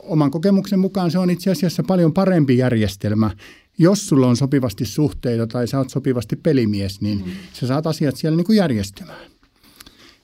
Oman 0.02 0.30
kokemuksen 0.30 0.78
mukaan 0.78 1.10
se 1.10 1.18
on 1.18 1.30
itse 1.30 1.50
asiassa 1.50 1.82
paljon 1.82 2.12
parempi 2.12 2.58
järjestelmä. 2.58 3.30
Jos 3.78 4.08
sulla 4.08 4.26
on 4.26 4.36
sopivasti 4.36 4.84
suhteita 4.84 5.46
tai 5.46 5.68
sä 5.68 5.78
oot 5.78 5.90
sopivasti 5.90 6.36
pelimies, 6.36 7.00
niin 7.00 7.18
mm. 7.18 7.32
sä 7.52 7.66
saat 7.66 7.86
asiat 7.86 8.16
siellä 8.16 8.36
niin 8.36 8.46
kuin 8.46 8.56
järjestymään. 8.56 9.30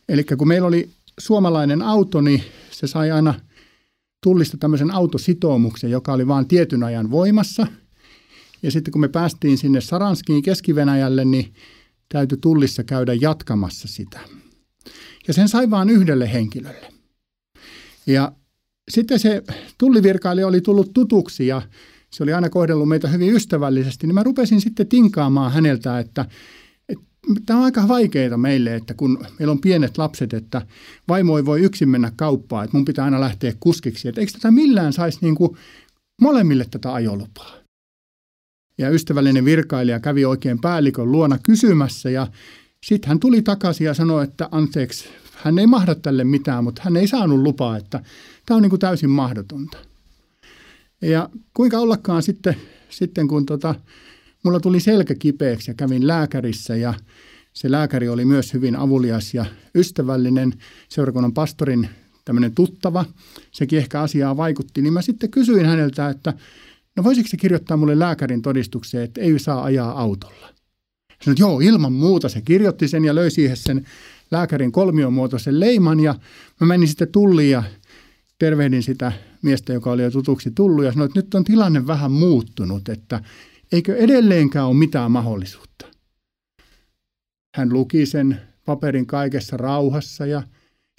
Eli 0.08 0.24
kun 0.24 0.48
meillä 0.48 0.68
oli 0.68 0.90
suomalainen 1.18 1.82
auto, 1.82 2.20
niin 2.20 2.42
se 2.70 2.86
sai 2.86 3.10
aina 3.10 3.34
tullista 4.22 4.56
tämmöisen 4.56 4.90
autositoumuksen, 4.90 5.90
joka 5.90 6.12
oli 6.12 6.26
vain 6.26 6.48
tietyn 6.48 6.82
ajan 6.82 7.10
voimassa. 7.10 7.66
Ja 8.62 8.70
sitten 8.70 8.92
kun 8.92 9.00
me 9.00 9.08
päästiin 9.08 9.58
sinne 9.58 9.80
Saranskiin 9.80 10.42
Keski-Venäjälle, 10.42 11.24
niin 11.24 11.54
täytyi 12.08 12.38
tullissa 12.40 12.84
käydä 12.84 13.14
jatkamassa 13.14 13.88
sitä. 13.88 14.20
Ja 15.28 15.34
sen 15.34 15.48
sai 15.48 15.70
vain 15.70 15.90
yhdelle 15.90 16.32
henkilölle. 16.32 16.92
Ja 18.06 18.32
sitten 18.88 19.18
se 19.18 19.42
tullivirkailija 19.78 20.46
oli 20.46 20.60
tullut 20.60 20.92
tutuksi 20.92 21.46
ja 21.46 21.62
se 22.10 22.22
oli 22.22 22.32
aina 22.32 22.48
kohdellut 22.48 22.88
meitä 22.88 23.08
hyvin 23.08 23.34
ystävällisesti, 23.34 24.06
niin 24.06 24.14
mä 24.14 24.22
rupesin 24.22 24.60
sitten 24.60 24.86
tinkaamaan 24.86 25.52
häneltä, 25.52 25.98
että 25.98 26.24
Tämä 27.46 27.58
on 27.58 27.64
aika 27.64 27.88
vaikeaa 27.88 28.36
meille, 28.36 28.74
että 28.74 28.94
kun 28.94 29.26
meillä 29.38 29.52
on 29.52 29.60
pienet 29.60 29.98
lapset, 29.98 30.34
että 30.34 30.66
vaimo 31.08 31.36
ei 31.36 31.44
voi 31.44 31.60
yksin 31.60 31.88
mennä 31.88 32.12
kauppaan, 32.16 32.64
että 32.64 32.76
mun 32.76 32.84
pitää 32.84 33.04
aina 33.04 33.20
lähteä 33.20 33.52
kuskiksi. 33.60 34.08
Että 34.08 34.20
eikö 34.20 34.32
tätä 34.32 34.50
millään 34.50 34.92
saisi 34.92 35.18
niin 35.20 35.34
kuin 35.34 35.56
molemmille 36.20 36.66
tätä 36.70 36.94
ajolupaa? 36.94 37.54
Ja 38.78 38.90
ystävällinen 38.90 39.44
virkailija 39.44 40.00
kävi 40.00 40.24
oikein 40.24 40.60
päällikön 40.60 41.12
luona 41.12 41.38
kysymässä 41.38 42.10
ja 42.10 42.26
sitten 42.86 43.08
hän 43.08 43.20
tuli 43.20 43.42
takaisin 43.42 43.84
ja 43.84 43.94
sanoi, 43.94 44.24
että 44.24 44.48
anteeksi, 44.50 45.08
hän 45.34 45.58
ei 45.58 45.66
mahda 45.66 45.94
tälle 45.94 46.24
mitään, 46.24 46.64
mutta 46.64 46.82
hän 46.84 46.96
ei 46.96 47.08
saanut 47.08 47.40
lupaa, 47.40 47.76
että 47.76 48.02
tämä 48.46 48.56
on 48.56 48.62
niin 48.62 48.70
kuin 48.70 48.80
täysin 48.80 49.10
mahdotonta. 49.10 49.78
Ja 51.02 51.28
kuinka 51.54 51.78
ollakaan 51.78 52.22
sitten, 52.22 52.56
sitten 52.88 53.28
kun 53.28 53.46
tota, 53.46 53.74
mulla 54.44 54.60
tuli 54.60 54.80
selkä 54.80 55.14
kipeäksi 55.14 55.70
ja 55.70 55.74
kävin 55.74 56.06
lääkärissä 56.06 56.76
ja 56.76 56.94
se 57.52 57.70
lääkäri 57.70 58.08
oli 58.08 58.24
myös 58.24 58.54
hyvin 58.54 58.76
avulias 58.76 59.34
ja 59.34 59.44
ystävällinen, 59.74 60.52
seurakunnan 60.88 61.34
pastorin 61.34 61.88
tämmöinen 62.24 62.54
tuttava, 62.54 63.04
sekin 63.52 63.78
ehkä 63.78 64.00
asiaa 64.00 64.36
vaikutti, 64.36 64.82
niin 64.82 64.92
mä 64.92 65.02
sitten 65.02 65.30
kysyin 65.30 65.66
häneltä, 65.66 66.08
että 66.08 66.34
no 66.96 67.04
voisiko 67.04 67.28
se 67.28 67.36
kirjoittaa 67.36 67.76
mulle 67.76 67.98
lääkärin 67.98 68.42
todistukseen, 68.42 69.04
että 69.04 69.20
ei 69.20 69.38
saa 69.38 69.64
ajaa 69.64 70.00
autolla. 70.00 70.55
Sanoin, 71.24 71.34
että 71.34 71.42
joo, 71.42 71.60
ilman 71.60 71.92
muuta. 71.92 72.28
Se 72.28 72.40
kirjoitti 72.40 72.88
sen 72.88 73.04
ja 73.04 73.14
löi 73.14 73.30
siihen 73.30 73.56
sen 73.56 73.86
lääkärin 74.30 74.72
kolmiomuotoisen 74.72 75.60
leiman 75.60 76.00
ja 76.00 76.14
mä 76.60 76.66
menin 76.66 76.88
sitten 76.88 77.08
tulliin 77.12 77.50
ja 77.50 77.62
tervehdin 78.38 78.82
sitä 78.82 79.12
miestä, 79.42 79.72
joka 79.72 79.90
oli 79.90 80.02
jo 80.02 80.10
tutuksi 80.10 80.50
tullut 80.50 80.84
ja 80.84 80.92
sanoin, 80.92 81.08
että 81.08 81.18
nyt 81.18 81.34
on 81.34 81.44
tilanne 81.44 81.86
vähän 81.86 82.12
muuttunut, 82.12 82.88
että 82.88 83.20
Eikö 83.72 83.96
edelleenkään 83.96 84.66
ole 84.66 84.76
mitään 84.76 85.10
mahdollisuutta? 85.10 85.86
Hän 87.56 87.72
luki 87.72 88.06
sen 88.06 88.40
paperin 88.64 89.06
kaikessa 89.06 89.56
rauhassa 89.56 90.26
ja 90.26 90.42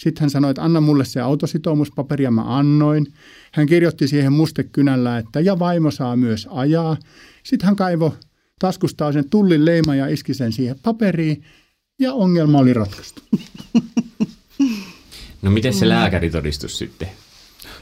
sitten 0.02 0.22
hän 0.22 0.30
sanoi, 0.30 0.52
että 0.52 0.64
anna 0.64 0.82
mulle 0.82 1.06
se 1.06 1.22
autositoumuspaperi 1.22 2.24
ja 2.24 2.32
mä 2.32 2.58
annoin. 2.58 3.08
Hän 3.54 3.68
kirjoitti 3.68 4.08
siihen 4.08 4.34
mustekynällä, 4.34 5.18
että 5.18 5.40
ja 5.40 5.60
vaimo 5.60 5.92
saa 5.92 6.16
myös 6.16 6.48
ajaa. 6.52 6.98
Sitten 7.44 7.68
hän 7.68 7.76
kaivo 7.76 8.16
taskustaa 8.60 9.12
sen 9.12 9.30
tullin 9.30 9.66
leima 9.66 9.96
ja 9.96 10.08
iski 10.08 10.34
sen 10.34 10.52
siihen 10.52 10.76
paperiin 10.84 11.44
ja 12.00 12.14
ongelma 12.14 12.58
oli 12.58 12.74
ratkaistu. 12.74 13.22
No 15.42 15.52
miten 15.52 15.74
se 15.74 15.90
lääkäritodistus 15.90 16.78
sitten? 16.78 17.08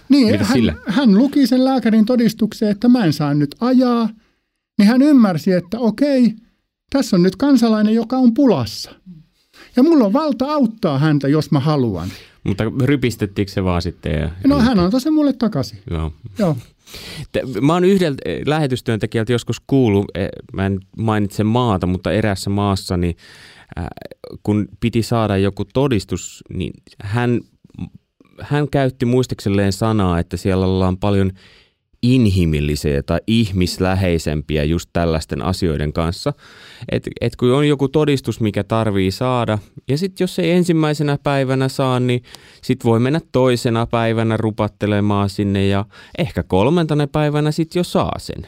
Niin, 0.09 0.39
hän, 0.39 0.57
hän 0.88 1.17
luki 1.17 1.47
sen 1.47 1.65
lääkärin 1.65 2.05
todistuksen, 2.05 2.69
että 2.69 2.88
mä 2.88 3.05
en 3.05 3.13
saa 3.13 3.34
nyt 3.34 3.55
ajaa– 3.59 4.09
niin 4.78 4.88
hän 4.88 5.01
ymmärsi, 5.01 5.51
että 5.51 5.80
okei, 5.80 6.34
tässä 6.89 7.15
on 7.15 7.23
nyt 7.23 7.36
kansalainen, 7.36 7.95
joka 7.95 8.17
on 8.17 8.34
pulassa. 8.34 8.91
Ja 9.76 9.84
mulla 9.84 10.05
on 10.05 10.13
valta 10.13 10.45
auttaa 10.45 10.99
häntä, 10.99 11.28
jos 11.28 11.51
mä 11.51 11.59
haluan. 11.59 12.09
Mutta 12.43 12.63
rypistettiinkö 12.84 13.51
se 13.51 13.63
vaan 13.63 13.82
sitten? 13.82 14.19
Ja... 14.19 14.30
No 14.47 14.59
hän 14.59 14.80
antoi 14.80 15.01
sen 15.01 15.13
mulle 15.13 15.34
takaisin. 15.34 15.80
Joo. 15.89 16.13
Joo. 16.39 16.57
Mä 17.61 17.73
oon 17.73 17.86
yhdeltä 17.86 18.21
eh, 18.25 18.41
lähetystyöntekijältä 18.45 19.31
joskus 19.31 19.61
kuullut, 19.67 20.05
eh, 20.15 20.29
mä 20.53 20.65
en 20.65 20.79
mainitse 20.97 21.43
maata, 21.43 21.88
mutta 21.88 22.11
erässä 22.11 22.49
maassa, 22.49 22.97
niin 22.97 23.15
äh, 23.79 23.86
kun 24.43 24.67
piti 24.79 25.03
saada 25.03 25.38
joku 25.38 25.65
todistus, 25.73 26.43
niin 26.53 26.73
hän, 27.03 27.41
hän 28.41 28.69
käytti 28.69 29.05
muistikselleen 29.05 29.73
sanaa, 29.73 30.19
että 30.19 30.38
siellä 30.38 30.65
ollaan 30.65 30.97
paljon 30.97 31.31
inhimillisiä 32.13 33.03
tai 33.03 33.19
ihmisläheisempiä 33.27 34.63
just 34.63 34.89
tällaisten 34.93 35.41
asioiden 35.41 35.93
kanssa. 35.93 36.33
Et, 36.91 37.09
et 37.21 37.35
kun 37.35 37.53
on 37.53 37.67
joku 37.67 37.87
todistus, 37.87 38.39
mikä 38.39 38.63
tarvii 38.63 39.11
saada, 39.11 39.57
ja 39.87 39.97
sitten 39.97 40.23
jos 40.23 40.39
ei 40.39 40.51
ensimmäisenä 40.51 41.17
päivänä 41.23 41.69
saa, 41.69 41.99
niin 41.99 42.23
sitten 42.63 42.89
voi 42.89 42.99
mennä 42.99 43.21
toisena 43.31 43.85
päivänä 43.85 44.37
rupattelemaan 44.37 45.29
sinne 45.29 45.67
ja 45.67 45.85
ehkä 46.17 46.43
kolmantena 46.43 47.07
päivänä 47.07 47.51
sitten 47.51 47.79
jo 47.79 47.83
saa 47.83 48.19
sen. 48.19 48.47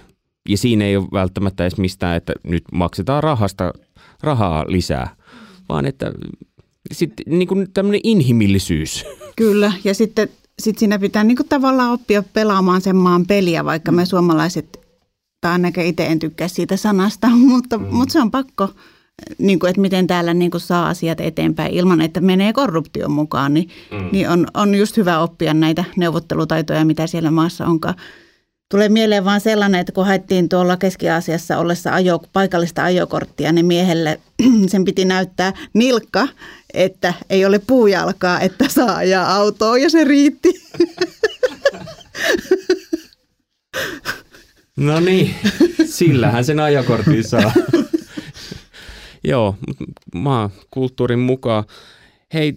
Ja 0.49 0.57
siinä 0.57 0.85
ei 0.85 0.97
ole 0.97 1.07
välttämättä 1.13 1.63
edes 1.63 1.77
mistään, 1.77 2.17
että 2.17 2.33
nyt 2.43 2.63
maksetaan 2.71 3.23
rahasta 3.23 3.73
rahaa 4.23 4.65
lisää, 4.67 5.15
vaan 5.69 5.85
että 5.85 6.11
sitten 6.91 7.25
niin 7.39 7.67
tämmöinen 7.73 8.01
inhimillisyys. 8.03 9.05
Kyllä, 9.35 9.73
ja 9.83 9.93
sitten 9.93 10.29
sit 10.61 10.77
siinä 10.77 10.99
pitää 10.99 11.23
niin 11.23 11.37
kuin 11.37 11.49
tavallaan 11.49 11.91
oppia 11.91 12.23
pelaamaan 12.33 12.81
sen 12.81 12.95
maan 12.95 13.25
peliä, 13.25 13.65
vaikka 13.65 13.91
me 13.91 14.05
suomalaiset, 14.05 14.79
tai 15.41 15.51
ainakin 15.51 15.85
itse 15.85 16.05
en 16.05 16.19
tykkää 16.19 16.47
siitä 16.47 16.77
sanasta, 16.77 17.29
mutta, 17.51 17.77
mm. 17.77 17.87
mutta 17.91 18.13
se 18.13 18.21
on 18.21 18.31
pakko, 18.31 18.69
niin 19.37 19.59
kuin, 19.59 19.69
että 19.69 19.81
miten 19.81 20.07
täällä 20.07 20.33
niin 20.33 20.51
kuin 20.51 20.61
saa 20.61 20.89
asiat 20.89 21.21
eteenpäin 21.21 21.73
ilman, 21.73 22.01
että 22.01 22.21
menee 22.21 22.53
korruption 22.53 23.11
mukaan, 23.11 23.53
niin, 23.53 23.69
mm. 23.91 24.09
niin 24.11 24.29
on, 24.29 24.47
on 24.53 24.75
just 24.75 24.97
hyvä 24.97 25.19
oppia 25.19 25.53
näitä 25.53 25.83
neuvottelutaitoja, 25.95 26.85
mitä 26.85 27.07
siellä 27.07 27.31
maassa 27.31 27.65
onkaan. 27.65 27.95
Tulee 28.71 28.89
mieleen 28.89 29.25
vaan 29.25 29.41
sellainen, 29.41 29.81
että 29.81 29.93
kun 29.93 30.05
haettiin 30.05 30.49
tuolla 30.49 30.77
Keski-Aasiassa 30.77 31.57
ollessa 31.57 31.93
ajo, 31.93 32.19
paikallista 32.33 32.83
ajokorttia, 32.83 33.51
niin 33.51 33.65
miehelle 33.65 34.19
sen 34.71 34.85
piti 34.85 35.05
näyttää 35.05 35.53
nilkka, 35.73 36.27
että 36.78 37.13
ei 37.30 37.45
ole 37.45 37.59
puujalkaa, 37.59 38.39
että 38.39 38.69
saa 38.69 38.95
ajaa 38.95 39.36
autoa 39.36 39.78
ja 39.78 39.89
se 39.89 40.03
riitti. 40.03 40.53
No 44.78 44.99
niin, 44.99 45.36
sillähän 45.86 46.45
sen 46.45 46.59
ajokortin 46.59 47.23
saa. 47.23 47.51
Joo, 49.23 49.55
maa 50.15 50.49
kulttuurin 50.71 51.19
mukaan. 51.19 51.63
Hei, 52.34 52.53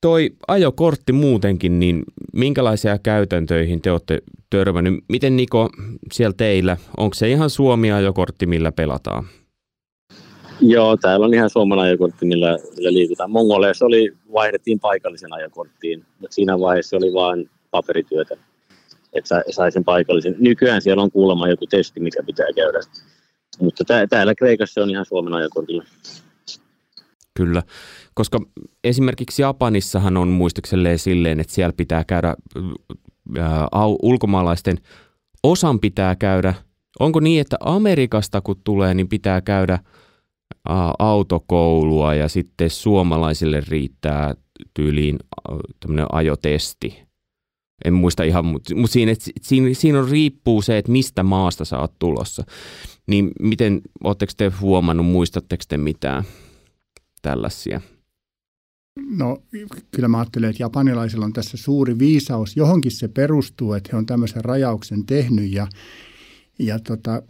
toi 0.00 0.30
ajokortti 0.48 1.12
muutenkin, 1.12 1.80
niin 1.80 2.02
minkälaisia 2.32 2.98
käytäntöihin 2.98 3.82
te 3.82 3.92
olette 3.92 4.22
törmännyt? 4.50 5.04
Miten 5.08 5.36
Niko 5.36 5.70
siellä 6.12 6.34
teillä, 6.36 6.76
onko 6.96 7.14
se 7.14 7.30
ihan 7.30 7.50
Suomi-ajokortti, 7.50 8.46
millä 8.46 8.72
pelataan? 8.72 9.24
Joo, 10.60 10.96
täällä 10.96 11.26
on 11.26 11.34
ihan 11.34 11.50
suomalainen 11.50 11.90
ajokortti, 11.90 12.26
millä, 12.26 12.58
millä 12.76 12.92
liikutaan. 12.92 13.30
Mongoleissa 13.30 13.86
oli, 13.86 14.12
vaihdettiin 14.32 14.80
paikallisen 14.80 15.32
ajokorttiin, 15.32 16.04
mutta 16.20 16.34
siinä 16.34 16.60
vaiheessa 16.60 16.96
oli 16.96 17.12
vain 17.12 17.50
paperityötä, 17.70 18.36
että 19.12 19.42
sai 19.50 19.72
sen 19.72 19.84
paikallisen. 19.84 20.36
Nykyään 20.38 20.82
siellä 20.82 21.02
on 21.02 21.10
kuulemma 21.10 21.48
joku 21.48 21.66
testi, 21.66 22.00
mikä 22.00 22.22
pitää 22.22 22.46
käydä. 22.56 22.80
Mutta 23.60 23.84
täällä 24.10 24.34
Kreikassa 24.34 24.82
on 24.82 24.90
ihan 24.90 25.06
Suomen 25.06 25.34
ajokortilla. 25.34 25.84
Kyllä, 27.34 27.62
koska 28.14 28.40
esimerkiksi 28.84 29.42
Japanissahan 29.42 30.16
on 30.16 30.28
muistukselleen 30.28 30.98
silleen, 30.98 31.40
että 31.40 31.52
siellä 31.52 31.72
pitää 31.76 32.04
käydä, 32.04 32.34
ää, 33.38 33.68
ulkomaalaisten 34.02 34.78
osan 35.42 35.80
pitää 35.80 36.16
käydä. 36.16 36.54
Onko 37.00 37.20
niin, 37.20 37.40
että 37.40 37.56
Amerikasta 37.60 38.40
kun 38.40 38.60
tulee, 38.64 38.94
niin 38.94 39.08
pitää 39.08 39.40
käydä 39.40 39.78
autokoulua 40.98 42.14
ja 42.14 42.28
sitten 42.28 42.70
suomalaisille 42.70 43.62
riittää 43.68 44.34
tyyliin 44.74 45.18
tämmöinen 45.80 46.06
ajotesti. 46.12 47.02
En 47.84 47.94
muista 47.94 48.22
ihan, 48.22 48.44
mutta 48.44 48.74
mut 48.74 48.90
siinä, 48.90 49.12
siinä, 49.40 49.68
siinä 49.72 49.98
on 49.98 50.10
riippuu 50.10 50.62
se, 50.62 50.78
että 50.78 50.92
mistä 50.92 51.22
maasta 51.22 51.64
sä 51.64 51.78
oot 51.78 51.98
tulossa. 51.98 52.44
Niin 53.06 53.30
miten, 53.40 53.80
ootteko 54.04 54.32
te 54.36 54.52
huomannut, 54.60 55.06
muistatteko 55.06 55.64
te 55.68 55.76
mitään? 55.76 56.24
tällaisia? 57.24 57.80
No 59.10 59.42
kyllä 59.90 60.08
mä 60.08 60.18
ajattelen, 60.18 60.50
että 60.50 60.62
japanilaisilla 60.62 61.24
on 61.24 61.32
tässä 61.32 61.56
suuri 61.56 61.98
viisaus. 61.98 62.56
Johonkin 62.56 62.92
se 62.92 63.08
perustuu, 63.08 63.72
että 63.72 63.90
he 63.92 63.98
on 63.98 64.06
tämmöisen 64.06 64.44
rajauksen 64.44 65.06
tehnyt 65.06 65.52
ja, 65.52 65.66
ja 66.58 66.78
tota, 66.78 67.22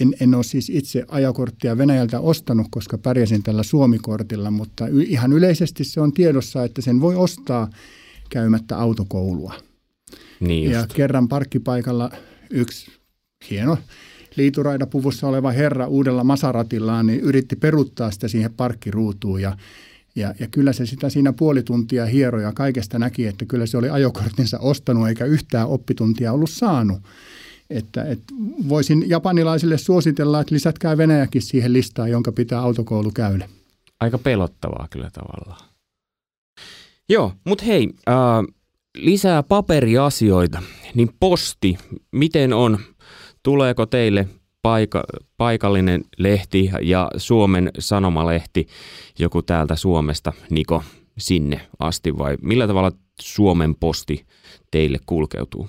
en, 0.00 0.14
en 0.20 0.34
ole 0.34 0.44
siis 0.44 0.70
itse 0.70 1.04
ajakorttia 1.08 1.78
Venäjältä 1.78 2.20
ostanut, 2.20 2.66
koska 2.70 2.98
pärjäsin 2.98 3.42
tällä 3.42 3.62
Suomikortilla, 3.62 4.50
mutta 4.50 4.88
y, 4.88 5.02
ihan 5.02 5.32
yleisesti 5.32 5.84
se 5.84 6.00
on 6.00 6.12
tiedossa, 6.12 6.64
että 6.64 6.82
sen 6.82 7.00
voi 7.00 7.16
ostaa 7.16 7.70
käymättä 8.30 8.78
autokoulua. 8.78 9.54
Niin 10.40 10.70
ja 10.70 10.86
kerran 10.94 11.28
parkkipaikalla 11.28 12.10
yksi 12.50 12.90
hieno 13.50 13.78
liituraidapuvussa 14.36 15.26
oleva 15.26 15.50
herra 15.50 15.86
uudella 15.86 16.24
Masaratillaan 16.24 17.06
niin 17.06 17.20
yritti 17.20 17.56
peruttaa 17.56 18.10
sitä 18.10 18.28
siihen 18.28 18.52
parkkiruutuun 18.52 19.42
ja 19.42 19.56
ja, 20.16 20.34
ja 20.40 20.48
kyllä 20.48 20.72
se 20.72 20.86
sitä 20.86 21.10
siinä 21.10 21.32
puoli 21.32 21.62
tuntia 21.62 22.06
hieroja 22.06 22.52
kaikesta 22.52 22.98
näki, 22.98 23.26
että 23.26 23.44
kyllä 23.44 23.66
se 23.66 23.78
oli 23.78 23.90
ajokorttinsa 23.90 24.58
ostanut 24.58 25.08
eikä 25.08 25.24
yhtään 25.24 25.68
oppituntia 25.68 26.32
ollut 26.32 26.50
saanut. 26.50 27.02
Että, 27.70 28.04
että 28.04 28.34
voisin 28.68 29.08
japanilaisille 29.08 29.78
suositella, 29.78 30.40
että 30.40 30.54
lisätkää 30.54 30.96
Venäjäkin 30.96 31.42
siihen 31.42 31.72
listaan, 31.72 32.10
jonka 32.10 32.32
pitää 32.32 32.60
autokoulu 32.60 33.10
käydä. 33.10 33.48
Aika 34.00 34.18
pelottavaa 34.18 34.86
kyllä 34.90 35.10
tavallaan. 35.10 35.70
Joo, 37.08 37.32
mutta 37.46 37.64
hei, 37.64 37.88
äh, 38.08 38.14
lisää 38.96 39.42
paperiasioita. 39.42 40.62
Niin 40.94 41.10
posti, 41.20 41.78
miten 42.12 42.52
on 42.52 42.78
Tuleeko 43.42 43.86
teille 43.86 44.28
paika, 44.62 45.04
paikallinen 45.36 46.04
lehti 46.18 46.70
ja 46.82 47.10
Suomen 47.16 47.70
sanomalehti 47.78 48.66
joku 49.18 49.42
täältä 49.42 49.76
Suomesta, 49.76 50.32
Niko, 50.50 50.82
sinne 51.18 51.68
asti 51.78 52.18
vai 52.18 52.36
millä 52.42 52.66
tavalla 52.66 52.92
Suomen 53.20 53.74
posti 53.74 54.26
teille 54.70 54.98
kulkeutuu? 55.06 55.68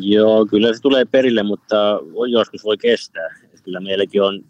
Joo, 0.00 0.46
kyllä 0.46 0.74
se 0.74 0.82
tulee 0.82 1.04
perille, 1.04 1.42
mutta 1.42 2.00
joskus 2.30 2.64
voi 2.64 2.78
kestää. 2.78 3.28
Kyllä 3.64 3.80
meilläkin 3.80 4.22
on 4.22 4.44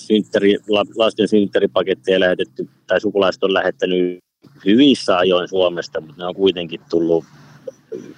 synttäri, 0.00 0.56
lasten 0.96 1.28
synttäripaketteja 1.28 2.20
lähetetty, 2.20 2.68
tai 2.86 3.00
sukulaiset 3.00 3.44
on 3.44 3.54
lähettänyt 3.54 4.18
hyvissä 4.64 5.18
ajoin 5.18 5.48
Suomesta, 5.48 6.00
mutta 6.00 6.22
ne 6.22 6.26
on 6.28 6.34
kuitenkin 6.34 6.80
tullut 6.90 7.24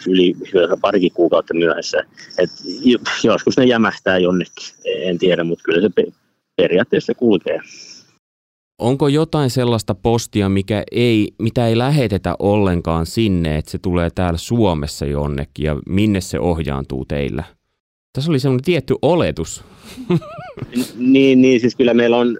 yli 0.08 0.34
parikin 0.80 1.12
kuukautta 1.12 1.54
myöhässä. 1.54 1.98
Et 2.38 2.50
joskus 3.24 3.56
ne 3.56 3.64
jämähtää 3.64 4.18
jonnekin, 4.18 4.74
en 4.84 5.18
tiedä, 5.18 5.44
mutta 5.44 5.62
kyllä 5.62 5.80
se 5.80 6.12
periaatteessa 6.56 7.14
kulkee. 7.14 7.60
Onko 8.78 9.08
jotain 9.08 9.50
sellaista 9.50 9.94
postia, 9.94 10.48
mikä 10.48 10.82
ei, 10.92 11.28
mitä 11.38 11.68
ei 11.68 11.78
lähetetä 11.78 12.34
ollenkaan 12.38 13.06
sinne, 13.06 13.58
että 13.58 13.70
se 13.70 13.78
tulee 13.78 14.10
täällä 14.10 14.38
Suomessa 14.38 15.06
jonnekin 15.06 15.64
ja 15.64 15.76
minne 15.88 16.20
se 16.20 16.40
ohjaantuu 16.40 17.04
teillä? 17.04 17.44
Tässä 18.12 18.30
oli 18.30 18.38
semmoinen 18.38 18.64
tietty 18.64 18.94
oletus. 19.02 19.64
niin, 20.96 21.42
niin, 21.42 21.60
siis 21.60 21.76
kyllä 21.76 21.94
meillä 21.94 22.16
on, 22.16 22.38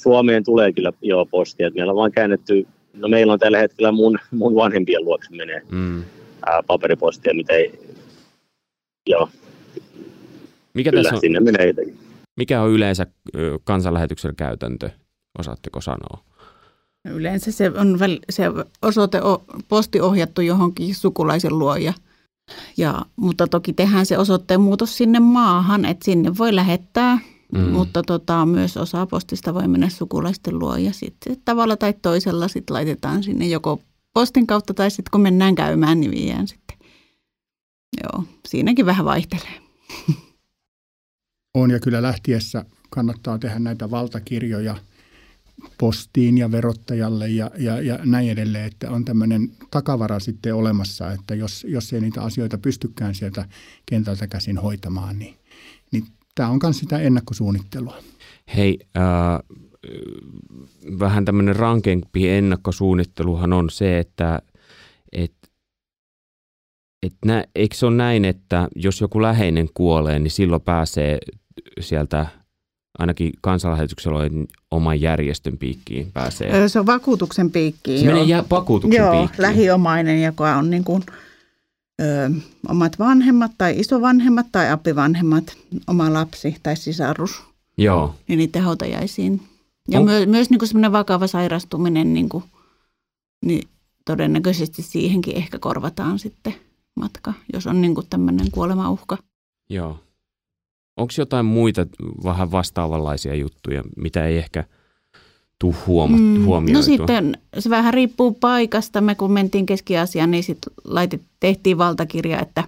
Suomeen 0.00 0.44
tulee 0.44 0.72
kyllä 0.72 0.92
jo 1.02 1.26
postia. 1.30 1.70
Meillä 1.70 1.92
on 1.92 1.96
vaan 1.96 2.12
käännetty 2.12 2.66
no 2.94 3.08
meillä 3.08 3.32
on 3.32 3.38
tällä 3.38 3.58
hetkellä 3.58 3.92
mun, 3.92 4.18
mun 4.30 4.54
vanhempien 4.54 5.04
luokse 5.04 5.36
menee 5.36 5.62
mm. 5.70 6.04
ää, 6.46 6.62
paperipostia, 6.66 7.34
mitä 7.34 7.52
ei, 7.52 7.80
joo. 9.06 9.28
Mikä 10.74 10.90
Kyllä, 10.90 11.02
tässä 11.02 11.14
on, 11.14 11.20
sinne 11.20 11.40
menee 11.40 11.66
jotenkin. 11.66 11.98
Mikä 12.36 12.62
on 12.62 12.70
yleensä 12.70 13.06
kansanlähetyksen 13.64 14.36
käytäntö, 14.36 14.90
osaatteko 15.38 15.80
sanoa? 15.80 16.24
Yleensä 17.04 17.52
se 17.52 17.70
on 17.70 17.98
se 18.30 18.44
osoite, 18.82 19.20
posti 19.68 20.00
ohjattu 20.00 20.40
johonkin 20.40 20.94
sukulaisen 20.94 21.58
luo 21.58 21.76
ja, 21.76 21.92
ja, 22.76 23.02
mutta 23.16 23.46
toki 23.46 23.72
tehdään 23.72 24.06
se 24.06 24.18
osoitteen 24.18 24.60
muutos 24.60 24.96
sinne 24.96 25.20
maahan, 25.20 25.84
että 25.84 26.04
sinne 26.04 26.38
voi 26.38 26.54
lähettää 26.54 27.18
Mm. 27.54 27.60
Mutta 27.60 28.02
tota, 28.02 28.46
myös 28.46 28.76
osa 28.76 29.06
postista 29.06 29.54
voi 29.54 29.68
mennä 29.68 29.88
sukulaisten 29.88 30.58
luo 30.58 30.76
ja 30.76 30.92
sitten 30.92 31.36
tavalla 31.44 31.76
tai 31.76 31.94
toisella 32.02 32.48
sit 32.48 32.70
laitetaan 32.70 33.22
sinne 33.22 33.46
joko 33.46 33.80
postin 34.14 34.46
kautta 34.46 34.74
tai 34.74 34.90
sitten 34.90 35.10
kun 35.10 35.20
mennään 35.20 35.54
käymään, 35.54 36.00
niin 36.00 36.10
viiään 36.10 36.48
sitten. 36.48 36.76
Joo, 38.02 38.24
siinäkin 38.48 38.86
vähän 38.86 39.04
vaihtelee. 39.04 39.60
On 41.54 41.70
ja 41.70 41.80
kyllä 41.80 42.02
lähtiessä 42.02 42.64
kannattaa 42.90 43.38
tehdä 43.38 43.58
näitä 43.58 43.90
valtakirjoja 43.90 44.76
postiin 45.78 46.38
ja 46.38 46.52
verottajalle 46.52 47.28
ja, 47.28 47.50
ja, 47.58 47.80
ja 47.80 47.98
näin 48.04 48.30
edelleen, 48.30 48.64
että 48.64 48.90
on 48.90 49.04
tämmöinen 49.04 49.48
takavara 49.70 50.20
sitten 50.20 50.54
olemassa, 50.54 51.12
että 51.12 51.34
jos, 51.34 51.66
jos 51.68 51.92
ei 51.92 52.00
niitä 52.00 52.22
asioita 52.22 52.58
pystykään 52.58 53.14
sieltä 53.14 53.48
kentältä 53.86 54.26
käsin 54.26 54.58
hoitamaan, 54.58 55.18
niin, 55.18 55.34
niin 55.92 56.04
tämä 56.34 56.48
on 56.48 56.58
myös 56.62 56.78
sitä 56.78 56.98
ennakkosuunnittelua. 56.98 57.96
Hei, 58.56 58.78
äh, 58.96 59.02
vähän 60.98 61.24
tämmöinen 61.24 61.56
rankempi 61.56 62.28
ennakkosuunnitteluhan 62.28 63.52
on 63.52 63.70
se, 63.70 63.98
että 63.98 64.42
et, 65.12 65.34
et 67.02 67.14
nä, 67.24 67.44
eikö 67.54 67.76
se 67.76 67.86
ole 67.86 67.96
näin, 67.96 68.24
että 68.24 68.68
jos 68.76 69.00
joku 69.00 69.22
läheinen 69.22 69.68
kuolee, 69.74 70.18
niin 70.18 70.30
silloin 70.30 70.62
pääsee 70.62 71.18
sieltä 71.80 72.26
ainakin 72.98 73.32
kansanlähetyksellä 73.40 74.18
on 74.18 74.46
oman 74.70 75.00
järjestön 75.00 75.58
piikkiin 75.58 76.12
pääsee. 76.12 76.68
Se 76.68 76.78
on 76.78 76.86
vakuutuksen 76.86 77.50
piikkiin. 77.50 78.00
Se 78.00 78.06
joo. 78.06 78.24
menee 78.24 78.44
vakuutuksen 78.50 79.02
joo, 79.02 79.12
piikkiin. 79.12 79.42
lähiomainen, 79.42 80.22
joka 80.22 80.56
on 80.56 80.70
niin 80.70 80.84
kuin, 80.84 81.02
ö, 82.00 82.30
omat 82.68 82.98
vanhemmat 82.98 83.52
tai 83.58 83.80
isovanhemmat 83.80 84.46
tai 84.52 84.70
apivanhemmat, 84.70 85.56
oma 85.86 86.12
lapsi 86.12 86.56
tai 86.62 86.76
sisarus. 86.76 87.42
Joo. 87.78 88.14
Niin 88.28 88.38
niiden 88.38 88.62
hautajaisiin. 88.62 89.42
Ja 89.88 89.98
on... 89.98 90.04
myös, 90.04 90.26
myös 90.26 90.50
niin 90.50 90.58
kuin 90.58 90.68
semmoinen 90.68 90.92
vakava 90.92 91.26
sairastuminen, 91.26 92.14
niin, 92.14 92.28
kuin, 92.28 92.44
niin 93.44 93.68
todennäköisesti 94.04 94.82
siihenkin 94.82 95.36
ehkä 95.36 95.58
korvataan 95.58 96.18
sitten 96.18 96.54
matka, 96.96 97.32
jos 97.52 97.66
on 97.66 97.80
niin 97.80 97.94
kuin 97.94 98.06
tämmöinen 98.10 98.50
kuolemauhka. 98.52 99.18
Joo. 99.70 99.98
Onko 100.96 101.12
jotain 101.18 101.46
muita 101.46 101.86
vähän 102.24 102.50
vastaavanlaisia 102.50 103.34
juttuja, 103.34 103.82
mitä 103.96 104.26
ei 104.26 104.38
ehkä 104.38 104.64
tule 105.58 105.74
huoma- 105.86 106.16
mm, 106.16 106.44
huomioitua? 106.44 106.78
No 106.78 106.82
sitten 106.82 107.38
se 107.58 107.70
vähän 107.70 107.94
riippuu 107.94 108.32
paikasta. 108.32 109.00
Me 109.00 109.14
kun 109.14 109.32
mentiin 109.32 109.66
Keski-Aasiaan, 109.66 110.30
niin 110.30 110.44
sitten 110.44 110.72
laitet, 110.84 111.22
tehtiin 111.40 111.78
valtakirja, 111.78 112.40
että 112.40 112.64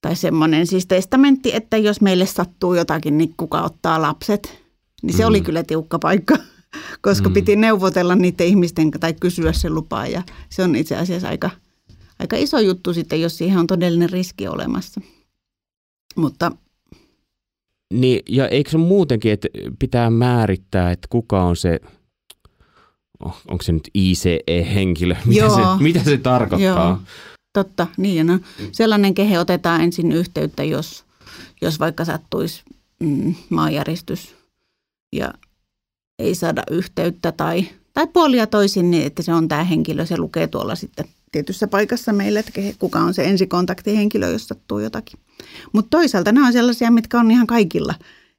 tai 0.00 0.16
semmoinen 0.16 0.66
siis 0.66 0.86
testamentti, 0.86 1.54
että 1.54 1.76
jos 1.76 2.00
meille 2.00 2.26
sattuu 2.26 2.74
jotakin, 2.74 3.18
niin 3.18 3.34
kuka 3.36 3.62
ottaa 3.62 4.02
lapset. 4.02 4.62
Niin 5.02 5.16
se 5.16 5.22
mm. 5.22 5.28
oli 5.28 5.40
kyllä 5.40 5.62
tiukka 5.62 5.98
paikka, 5.98 6.36
koska 7.02 7.28
mm. 7.28 7.32
piti 7.32 7.56
neuvotella 7.56 8.14
niiden 8.14 8.46
ihmisten 8.46 8.90
tai 8.90 9.14
kysyä 9.20 9.52
se 9.52 9.70
lupaa. 9.70 10.06
Ja 10.06 10.22
se 10.50 10.62
on 10.62 10.76
itse 10.76 10.96
asiassa 10.96 11.28
aika, 11.28 11.50
aika 12.18 12.36
iso 12.36 12.58
juttu 12.58 12.94
sitten, 12.94 13.20
jos 13.20 13.38
siihen 13.38 13.58
on 13.58 13.66
todellinen 13.66 14.10
riski 14.10 14.48
olemassa. 14.48 15.00
Mutta 16.16 16.52
niin, 17.94 18.20
ja 18.28 18.48
eikö 18.48 18.70
se 18.70 18.78
muutenkin, 18.78 19.32
että 19.32 19.48
pitää 19.78 20.10
määrittää, 20.10 20.90
että 20.90 21.08
kuka 21.10 21.44
on 21.44 21.56
se, 21.56 21.80
oh, 23.24 23.36
onko 23.48 23.62
se 23.62 23.72
nyt 23.72 23.90
ICE-henkilö, 23.94 25.16
mitä, 25.26 25.44
Joo. 25.44 25.56
se, 25.56 25.82
mitä 25.82 26.04
se 26.04 26.18
tarkoittaa? 26.18 26.88
Joo. 26.88 26.98
Totta, 27.52 27.86
niin 27.96 28.26
no. 28.26 28.38
Sellainen 28.72 29.14
kehe 29.14 29.38
otetaan 29.38 29.80
ensin 29.80 30.12
yhteyttä, 30.12 30.64
jos, 30.64 31.04
jos 31.62 31.80
vaikka 31.80 32.04
sattuisi 32.04 32.62
mm, 33.00 33.34
maanjäristys 33.50 34.34
ja 35.12 35.34
ei 36.18 36.34
saada 36.34 36.62
yhteyttä 36.70 37.32
tai, 37.32 37.68
tai 37.94 38.06
puolia 38.06 38.46
toisin, 38.46 38.90
niin 38.90 39.06
että 39.06 39.22
se 39.22 39.34
on 39.34 39.48
tämä 39.48 39.64
henkilö, 39.64 40.06
se 40.06 40.18
lukee 40.18 40.46
tuolla 40.46 40.74
sitten 40.74 41.06
tietyssä 41.32 41.68
paikassa 41.68 42.12
meille, 42.12 42.38
että 42.38 42.52
kuka 42.78 42.98
on 42.98 43.14
se 43.14 43.24
ensikontaktihenkilö, 43.24 44.28
jos 44.28 44.48
sattuu 44.48 44.78
jotakin. 44.78 45.18
Mutta 45.72 45.90
toisaalta 45.90 46.32
nämä 46.32 46.46
on 46.46 46.52
sellaisia, 46.52 46.90
mitkä 46.90 47.20
on 47.20 47.30
ihan 47.30 47.46
kaikilla. 47.46 47.94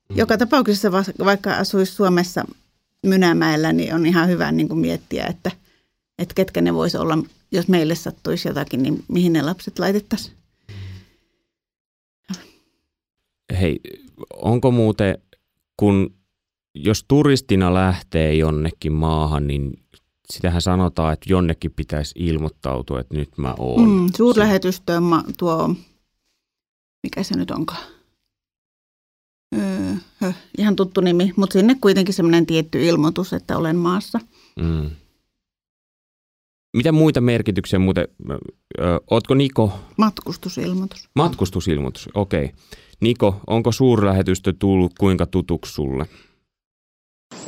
Mm. 0.10 0.18
Joka 0.18 0.38
tapauksessa 0.38 0.92
vaikka 1.26 1.54
asuisi 1.54 1.92
Suomessa 1.92 2.46
Mynämäellä, 3.06 3.74
niin 3.74 3.96
on 3.96 4.06
ihan 4.06 4.30
hyvä 4.30 4.52
niin 4.52 4.68
kuin 4.68 4.80
miettiä, 4.80 5.26
että, 5.26 5.52
että 6.20 6.34
ketkä 6.36 6.62
ne 6.62 6.74
voisi 6.74 6.98
olla, 6.98 7.18
jos 7.52 7.68
meille 7.68 7.96
sattuisi 7.96 8.48
jotakin, 8.48 8.84
niin 8.84 9.04
mihin 9.08 9.34
ne 9.34 9.42
lapset 9.42 9.80
laitettaisiin. 9.80 10.38
Hei, 13.60 13.80
onko 14.34 14.72
muuten, 14.72 15.18
kun 15.78 16.14
jos 16.76 17.06
turistina 17.08 17.74
lähtee 17.74 18.36
jonnekin 18.36 18.94
maahan, 18.94 19.48
niin 19.48 19.80
sitähän 20.34 20.62
sanotaan, 20.62 21.14
että 21.14 21.30
jonnekin 21.30 21.72
pitäisi 21.72 22.14
ilmoittautua, 22.16 23.00
että 23.00 23.16
nyt 23.16 23.38
mä 23.38 23.56
oon. 23.60 23.90
Mm, 23.90 24.10
suurlähetystöön 24.18 25.04
tuo, 25.38 25.76
mikä 27.04 27.24
se 27.24 27.38
nyt 27.38 27.52
onkaan? 27.52 27.84
Öö, 29.56 30.32
ihan 30.58 30.76
tuttu 30.76 31.02
nimi, 31.02 31.34
mutta 31.36 31.54
sinne 31.54 31.76
kuitenkin 31.82 32.14
semmoinen 32.14 32.46
tietty 32.46 32.86
ilmoitus, 32.86 33.34
että 33.34 33.58
olen 33.58 33.76
maassa. 33.76 34.20
Mm. 34.60 34.90
Mitä 36.78 36.92
muita 36.92 37.22
merkityksiä 37.22 37.80
muuten? 37.80 38.08
Ö, 38.30 38.36
ootko 39.12 39.34
Niko? 39.34 39.80
Matkustusilmoitus. 39.98 41.10
Matkustusilmoitus, 41.16 42.10
okei. 42.14 42.46
Okay. 42.46 42.58
Niko, 43.02 43.42
onko 43.48 43.72
suurlähetystö 43.72 44.54
tullut 44.60 44.94
kuinka 45.00 45.26
tutuksi 45.26 45.74
sulle? 45.74 46.06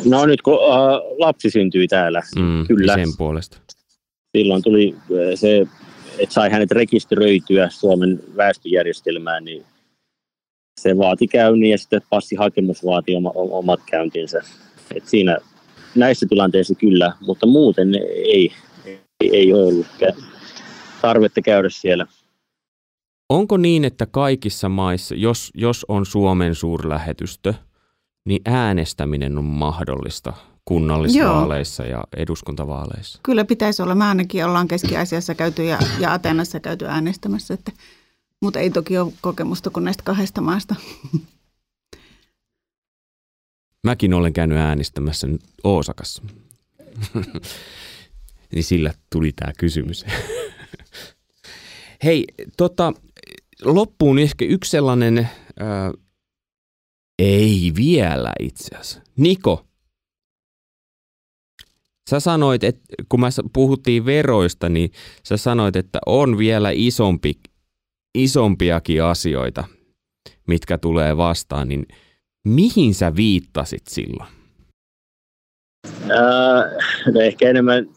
No 0.05 0.25
nyt 0.25 0.41
kun 0.41 0.53
äh, 0.53 1.17
lapsi 1.17 1.49
syntyi 1.49 1.87
täällä, 1.87 2.21
mm, 2.35 2.67
kyllä. 2.67 2.95
Sen 2.95 3.17
puolesta. 3.17 3.57
Silloin 4.37 4.63
tuli 4.63 4.95
äh, 4.95 5.07
se, 5.35 5.67
että 6.19 6.33
sai 6.33 6.49
hänet 6.49 6.71
rekisteröityä 6.71 7.69
Suomen 7.69 8.19
väestöjärjestelmään, 8.37 9.45
niin 9.45 9.65
se 10.79 10.97
vaati 10.97 11.27
käynnin 11.27 11.71
ja 11.71 11.77
sitten 11.77 12.01
passihakemus 12.09 12.85
vaati 12.85 13.15
oma, 13.15 13.31
omat 13.35 13.79
käyntinsä. 13.85 14.41
Et 14.95 15.07
siinä 15.07 15.37
näissä 15.95 16.25
tilanteissa 16.29 16.75
kyllä, 16.75 17.13
mutta 17.21 17.45
muuten 17.45 17.95
ei, 18.25 18.51
ei, 18.85 18.99
ei 19.21 19.53
ollut 19.53 19.87
tarvetta 21.01 21.41
käydä 21.41 21.69
siellä. 21.69 22.07
Onko 23.29 23.57
niin, 23.57 23.85
että 23.85 24.05
kaikissa 24.05 24.69
maissa, 24.69 25.15
jos, 25.15 25.51
jos 25.55 25.85
on 25.89 26.05
Suomen 26.05 26.55
suurlähetystö– 26.55 27.53
niin 28.29 28.41
äänestäminen 28.45 29.37
on 29.37 29.43
mahdollista 29.43 30.33
kunnallisvaaleissa 30.65 31.83
Joo. 31.83 31.91
ja 31.91 32.03
eduskuntavaaleissa. 32.17 33.19
Kyllä 33.23 33.45
pitäisi 33.45 33.81
olla. 33.81 33.95
Me 33.95 34.05
ainakin 34.05 34.45
ollaan 34.45 34.67
Keski-Asiassa 34.67 35.35
käyty 35.35 35.63
ja, 35.63 35.79
ja 35.99 36.13
Atenassa 36.13 36.59
käyty 36.59 36.85
äänestämässä, 36.85 37.53
että, 37.53 37.71
mutta 38.41 38.59
ei 38.59 38.69
toki 38.69 38.97
ole 38.97 39.13
kokemusta 39.21 39.69
kuin 39.69 39.83
näistä 39.83 40.03
kahdesta 40.03 40.41
maasta. 40.41 40.75
Mäkin 43.87 44.13
olen 44.13 44.33
käynyt 44.33 44.57
äänestämässä 44.57 45.27
Oosakassa. 45.63 46.23
niin 48.53 48.63
sillä 48.63 48.93
tuli 49.09 49.31
tämä 49.31 49.53
kysymys. 49.57 50.05
Hei, 52.03 52.25
tota, 52.57 52.93
loppuun 53.63 54.19
ehkä 54.19 54.45
yksi 54.45 54.71
sellainen 54.71 55.17
äh, 55.17 55.27
ei 57.19 57.71
vielä 57.75 58.33
itse 58.39 58.75
asiassa. 58.75 59.01
Niko, 59.17 59.65
sä 62.09 62.19
sanoit, 62.19 62.63
että 62.63 62.81
kun 63.09 63.19
mä 63.19 63.29
puhuttiin 63.53 64.05
veroista, 64.05 64.69
niin 64.69 64.91
sä 65.23 65.37
sanoit, 65.37 65.75
että 65.75 65.99
on 66.05 66.37
vielä 66.37 66.69
isompi, 66.73 67.33
isompiakin 68.15 69.03
asioita, 69.03 69.63
mitkä 70.47 70.77
tulee 70.77 71.17
vastaan, 71.17 71.67
niin 71.67 71.85
mihin 72.47 72.93
sä 72.93 73.15
viittasit 73.15 73.87
silloin? 73.87 74.29
Äh, 75.87 77.11
no 77.13 77.21
ehkä 77.21 77.49
enemmän 77.49 77.89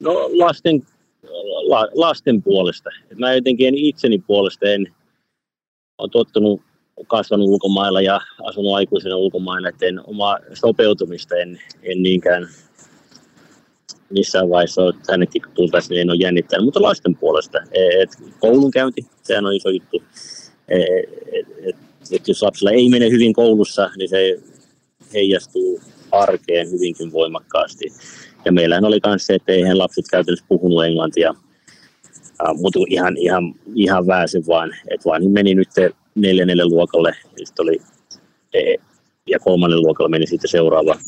no 0.00 0.12
lasten, 0.38 0.86
la, 1.66 1.88
lasten 1.94 2.42
puolesta. 2.42 2.90
Mä 3.18 3.34
jotenkin 3.34 3.74
itseni 3.74 4.18
puolesta 4.18 4.66
en 4.66 4.94
ole 5.98 6.08
tottunut 6.12 6.65
kasvanut 7.06 7.48
ulkomailla 7.48 8.00
ja 8.00 8.20
asunut 8.44 8.74
aikuisena 8.74 9.16
ulkomailla, 9.16 9.68
että 9.68 9.86
en 9.86 10.00
oma 10.06 10.38
sopeutumista 10.54 11.36
en, 11.36 11.60
en 11.82 12.02
niinkään 12.02 12.48
missään 14.10 14.50
vaiheessa 14.50 14.82
ole 14.82 14.94
kun 15.44 15.52
tultaisiin, 15.54 15.90
niin 15.90 16.00
en 16.00 16.10
ole 16.10 16.18
jännittänyt, 16.20 16.64
mutta 16.64 16.82
lasten 16.82 17.16
puolesta. 17.16 17.58
E, 17.72 18.02
et 18.02 18.10
koulunkäynti, 18.40 19.06
sehän 19.22 19.46
on 19.46 19.54
iso 19.54 19.68
juttu. 19.68 20.02
E, 20.68 20.78
et, 20.78 21.46
et, 21.62 21.76
et 22.12 22.28
jos 22.28 22.42
lapsilla 22.42 22.70
ei 22.70 22.88
mene 22.88 23.10
hyvin 23.10 23.32
koulussa, 23.32 23.90
niin 23.96 24.08
se 24.08 24.38
heijastuu 25.14 25.80
arkeen 26.12 26.70
hyvinkin 26.70 27.12
voimakkaasti. 27.12 27.84
Ja 28.44 28.52
meillähän 28.52 28.84
oli 28.84 28.98
myös 29.06 29.26
se, 29.26 29.34
että 29.34 29.52
eihän 29.52 29.78
lapset 29.78 30.04
käytännössä 30.10 30.44
puhunut 30.48 30.84
englantia, 30.84 31.34
mutta 32.54 32.78
ihan, 32.88 33.16
ihan, 33.16 33.54
ihan 33.74 34.06
vähäisen 34.06 34.46
vaan. 34.46 34.74
Että 34.88 35.04
vaan 35.04 35.30
meni 35.30 35.54
nyt 35.54 35.68
neljännelle 36.16 36.64
luokalle, 36.64 37.16
sitten 37.36 37.62
oli, 37.62 37.80
e, 38.54 38.74
ja 39.26 39.38
kolmannen 39.38 39.80
luokalle 39.80 40.08
meni 40.08 40.26
sitten 40.26 40.50
seuraava. 40.50 40.98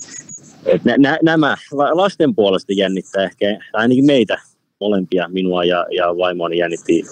Et 0.66 0.84
nä, 0.84 0.96
nä, 0.98 1.18
nämä 1.22 1.56
lasten 1.72 2.34
puolesta 2.34 2.72
jännittää 2.72 3.24
ehkä, 3.24 3.58
ainakin 3.72 4.06
meitä 4.06 4.38
molempia, 4.80 5.28
minua 5.28 5.64
ja, 5.64 5.86
ja 5.90 6.16
vaimoani 6.16 6.58
jännitti 6.58 7.04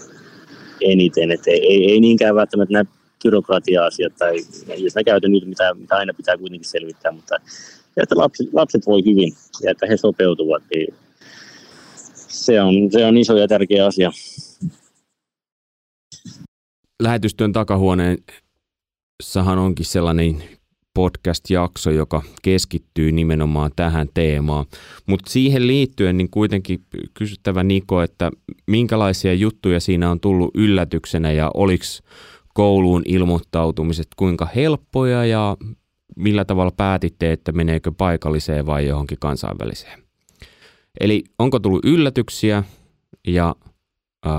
eniten. 0.80 1.30
Et 1.30 1.46
ei, 1.46 1.66
ei, 1.66 1.90
ei 1.92 2.00
niinkään 2.00 2.34
välttämättä 2.34 2.72
nämä 2.72 2.90
byrokratia-asiat 3.22 4.12
tai 4.18 4.36
jos 4.76 4.94
mä 4.94 5.04
käytän 5.04 5.32
nyt, 5.32 5.46
mitä, 5.46 5.74
mitä 5.74 5.96
aina 5.96 6.14
pitää 6.14 6.38
kuitenkin 6.38 6.68
selvittää, 6.68 7.12
mutta 7.12 7.36
että 7.96 8.16
lapset, 8.18 8.46
lapset 8.52 8.86
voi 8.86 9.02
hyvin 9.04 9.32
ja 9.62 9.70
että 9.70 9.86
he 9.86 9.96
sopeutuvat, 9.96 10.62
niin 10.74 10.94
se 12.28 12.60
on, 12.60 12.74
se 12.92 13.04
on 13.04 13.16
iso 13.16 13.36
ja 13.36 13.48
tärkeä 13.48 13.86
asia 13.86 14.10
lähetystyön 17.02 17.52
takahuoneessahan 17.52 19.58
onkin 19.58 19.86
sellainen 19.86 20.42
podcast-jakso, 20.94 21.90
joka 21.90 22.22
keskittyy 22.42 23.12
nimenomaan 23.12 23.70
tähän 23.76 24.08
teemaan. 24.14 24.66
Mutta 25.06 25.30
siihen 25.30 25.66
liittyen 25.66 26.16
niin 26.16 26.30
kuitenkin 26.30 26.84
kysyttävä 27.14 27.62
Niko, 27.62 28.02
että 28.02 28.30
minkälaisia 28.66 29.34
juttuja 29.34 29.80
siinä 29.80 30.10
on 30.10 30.20
tullut 30.20 30.50
yllätyksenä 30.54 31.32
ja 31.32 31.50
oliko 31.54 31.84
kouluun 32.54 33.02
ilmoittautumiset 33.04 34.06
kuinka 34.16 34.48
helppoja 34.56 35.24
ja 35.24 35.56
millä 36.16 36.44
tavalla 36.44 36.72
päätitte, 36.76 37.32
että 37.32 37.52
meneekö 37.52 37.92
paikalliseen 37.98 38.66
vai 38.66 38.86
johonkin 38.86 39.18
kansainväliseen? 39.20 40.02
Eli 41.00 41.24
onko 41.38 41.58
tullut 41.58 41.84
yllätyksiä 41.84 42.64
ja 43.26 43.54
äh, 44.26 44.32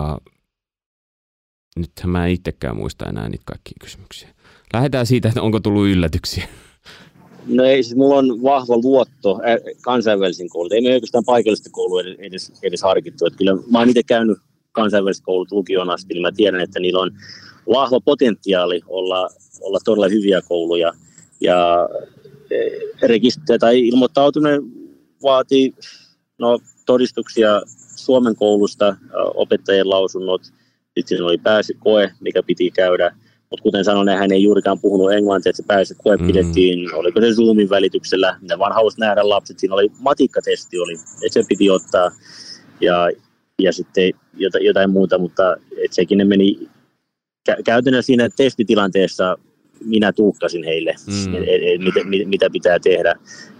nythän 1.78 2.10
mä 2.10 2.28
en 2.28 2.34
itsekään 2.34 2.78
muista 2.78 3.06
enää 3.06 3.30
niitä 3.30 3.44
kaikkia 3.46 3.78
kysymyksiä. 3.82 4.30
Lähdetään 4.74 5.06
siitä, 5.06 5.28
että 5.28 5.42
onko 5.42 5.60
tullut 5.60 5.88
yllätyksiä. 5.88 6.48
No 7.48 7.64
ei, 7.64 7.84
siis 7.84 7.96
mulla 7.96 8.16
on 8.16 8.44
vahva 8.44 8.78
luotto 8.78 9.40
kansainvälisiin 9.82 10.50
kouluun. 10.50 10.74
Ei 10.74 10.82
me 10.82 10.94
oikeastaan 10.94 11.26
paikallista 11.26 11.70
koulua 11.72 12.02
edes, 12.20 12.52
edes 12.64 12.82
harkittu. 12.82 13.26
Että 13.26 13.38
kyllä 13.38 13.56
mä 13.72 13.80
oon 13.80 13.90
itse 13.90 14.04
käynyt 14.04 14.38
kansainväliset 14.72 15.24
koulut 15.26 15.52
lukion 15.52 15.90
asti, 15.90 16.14
niin 16.14 16.22
mä 16.22 16.32
tiedän, 16.32 16.62
että 16.62 16.80
niillä 16.80 17.00
on 17.00 17.12
vahva 17.74 18.00
potentiaali 18.00 18.82
olla, 18.88 19.30
olla 19.62 19.80
todella 19.86 20.08
hyviä 20.08 20.42
kouluja. 20.48 20.94
Ja 21.42 21.90
e, 22.52 22.58
rekister- 23.08 23.60
tai 23.60 23.88
ilmoittautuminen 23.88 24.62
vaatii 25.24 25.74
no, 26.40 26.60
todistuksia 26.86 27.62
Suomen 27.96 28.36
koulusta, 28.36 28.98
opettajien 29.36 29.90
lausunnot, 29.90 30.42
sitten 30.98 31.24
oli 31.24 31.38
pääsykoe, 31.38 32.12
mikä 32.20 32.44
piti 32.44 32.72
käydä. 32.72 33.16
Mutta 33.50 33.64
kuten 33.64 33.84
sanoin, 33.84 34.10
hän 34.10 34.32
ei 34.32 34.44
juurikaan 34.44 34.80
puhunut 34.80 35.12
englantia, 35.12 35.50
että 35.50 35.64
se 35.64 35.68
pääsykoe 35.68 36.18
mm. 36.18 36.28
pidettiin, 36.28 36.96
oliko 36.96 37.22
se 37.22 37.32
Zoomin 37.32 37.70
välityksellä. 37.70 38.38
Ne 38.42 38.60
vaan 38.60 38.74
halusi 38.74 39.00
nähdä 39.00 39.30
lapset. 39.30 39.60
Siinä 39.60 39.76
oli 39.76 39.92
matikkatesti, 40.00 40.80
oli, 40.80 40.94
että 40.94 41.34
se 41.34 41.44
piti 41.50 41.70
ottaa. 41.70 42.12
Ja, 42.82 43.10
ja 43.60 43.74
sitten 43.74 44.14
jotain, 44.34 44.66
jotain 44.66 44.90
muuta, 44.90 45.18
mutta 45.18 45.56
et 45.78 45.94
sekin 45.94 46.18
ne 46.18 46.26
meni 46.26 46.60
kä- 47.50 47.62
käytännössä 47.66 48.08
siinä 48.08 48.30
testitilanteessa 48.38 49.38
minä 49.86 50.14
tulkkasin 50.14 50.64
heille, 50.64 50.96
mm. 51.08 51.36
et, 51.36 51.42
et, 51.42 51.62
et, 51.64 51.82
mitä, 51.82 52.04
mit, 52.04 52.28
mitä 52.28 52.50
pitää 52.50 52.80
tehdä. 52.80 53.16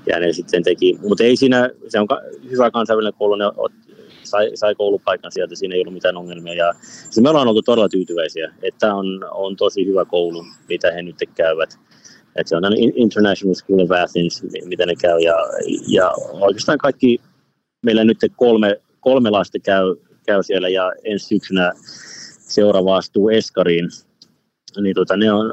Ja 0.06 0.20
ne 0.20 0.34
sitten 0.34 0.64
teki. 0.64 1.00
Mutta 1.02 1.24
ei 1.24 1.36
siinä, 1.36 1.70
se 1.88 2.00
on 2.00 2.08
ka- 2.08 2.22
hyvä 2.52 2.72
kansainvälinen 2.72 3.14
koulu, 3.20 3.36
ne 3.36 3.46
sai, 4.30 4.52
sai 4.54 4.76
koulupaikan 4.76 5.32
sieltä, 5.32 5.56
siinä 5.56 5.76
ei 5.76 5.82
ollut 5.82 5.94
mitään 5.94 6.18
ongelmia. 6.18 6.54
Ja 6.54 6.74
siis 6.84 7.22
me 7.22 7.30
ollaan 7.30 7.48
oltu 7.48 7.62
todella 7.62 7.90
tyytyväisiä, 7.90 8.54
että 8.64 8.96
on, 8.96 9.06
on 9.32 9.56
tosi 9.56 9.86
hyvä 9.86 10.06
koulu, 10.06 10.46
mitä 10.70 10.92
he 10.92 11.02
nyt 11.02 11.16
käyvät. 11.36 11.80
Että 12.36 12.50
se 12.50 12.56
on 12.56 12.64
International 12.96 13.54
School 13.54 13.80
of 13.80 13.92
Athens, 13.92 14.44
mitä 14.66 14.86
ne 14.86 14.96
käy. 14.96 15.20
Ja, 15.20 15.36
ja 15.88 16.14
oikeastaan 16.32 16.78
kaikki, 16.78 17.22
meillä 17.86 18.04
nyt 18.04 18.18
kolme, 18.36 18.82
kolme 19.00 19.30
lasta 19.30 19.60
käy, 19.60 19.96
käy 20.26 20.44
siellä 20.44 20.70
ja 20.70 20.92
ensi 21.04 21.26
syksynä 21.26 21.74
seuraava 22.48 22.98
astuu 22.98 23.30
Eskariin. 23.30 23.90
Niin 24.82 24.96
tota, 24.96 25.18
ne 25.18 25.32
on, 25.32 25.46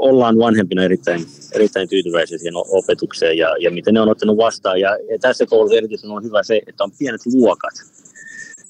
ollaan 0.00 0.38
vanhempina 0.38 0.84
erittäin, 0.84 1.26
erittäin 1.52 1.88
tyytyväisiä 1.88 2.38
siihen 2.38 2.54
opetukseen 2.56 3.38
ja, 3.38 3.56
ja 3.60 3.70
miten 3.70 3.94
ne 3.94 4.00
on 4.00 4.08
ottanut 4.08 4.36
vastaan. 4.36 4.80
Ja, 4.80 4.90
ja 4.90 5.18
tässä 5.20 5.46
koulussa 5.46 5.76
erityisesti 5.76 6.08
on 6.08 6.24
hyvä 6.24 6.42
se, 6.42 6.60
että 6.66 6.84
on 6.84 6.92
pienet 6.98 7.20
luokat. 7.26 7.74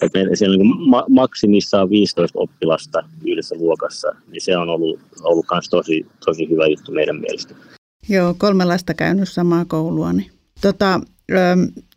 Että 0.02 0.18
meillä 0.18 0.36
siellä 0.36 0.56
niin 0.56 0.90
ma- 0.90 1.06
maksimissaan 1.08 1.90
15 1.90 2.38
oppilasta 2.38 3.02
yhdessä 3.26 3.54
luokassa, 3.58 4.14
niin 4.30 4.40
se 4.40 4.56
on 4.56 4.68
ollut, 4.68 5.00
ollut 5.22 5.46
myös 5.52 5.68
tosi, 5.68 6.06
tosi 6.24 6.48
hyvä 6.50 6.66
juttu 6.66 6.92
meidän 6.92 7.20
mielestä. 7.20 7.54
Joo, 8.08 8.34
kolme 8.38 8.64
lasta 8.64 8.94
käynyt 8.94 9.28
samaa 9.28 9.64
koulua. 9.64 10.12
Niin. 10.12 10.30
Tota, 10.60 11.00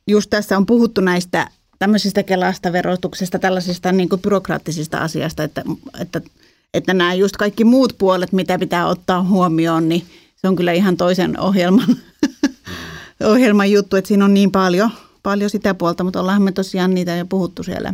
just 0.07 0.29
tässä 0.29 0.57
on 0.57 0.65
puhuttu 0.65 1.01
näistä 1.01 1.47
tämmöisistä 1.79 2.23
kelasta 2.23 2.73
verotuksesta, 2.73 3.39
tällaisista 3.39 3.91
niin 3.91 4.09
kuin 4.09 4.21
byrokraattisista 4.21 4.97
asiasta, 4.97 5.43
että, 5.43 5.63
että 6.01 6.21
että 6.73 6.93
nämä 6.93 7.13
just 7.13 7.37
kaikki 7.37 7.63
muut 7.63 7.95
puolet, 7.97 8.31
mitä 8.31 8.59
pitää 8.59 8.87
ottaa 8.87 9.23
huomioon, 9.23 9.89
niin 9.89 10.05
se 10.35 10.47
on 10.47 10.55
kyllä 10.55 10.71
ihan 10.71 10.97
toisen 10.97 11.39
ohjelman, 11.39 11.97
ohjelman 13.33 13.71
juttu, 13.71 13.95
että 13.95 14.07
siinä 14.07 14.25
on 14.25 14.33
niin 14.33 14.51
paljon, 14.51 14.91
paljon 15.23 15.49
sitä 15.49 15.73
puolta, 15.73 16.03
mutta 16.03 16.19
ollaan 16.19 16.41
me 16.41 16.51
tosiaan 16.51 16.93
niitä 16.93 17.15
jo 17.15 17.25
puhuttu 17.25 17.63
siellä 17.63 17.93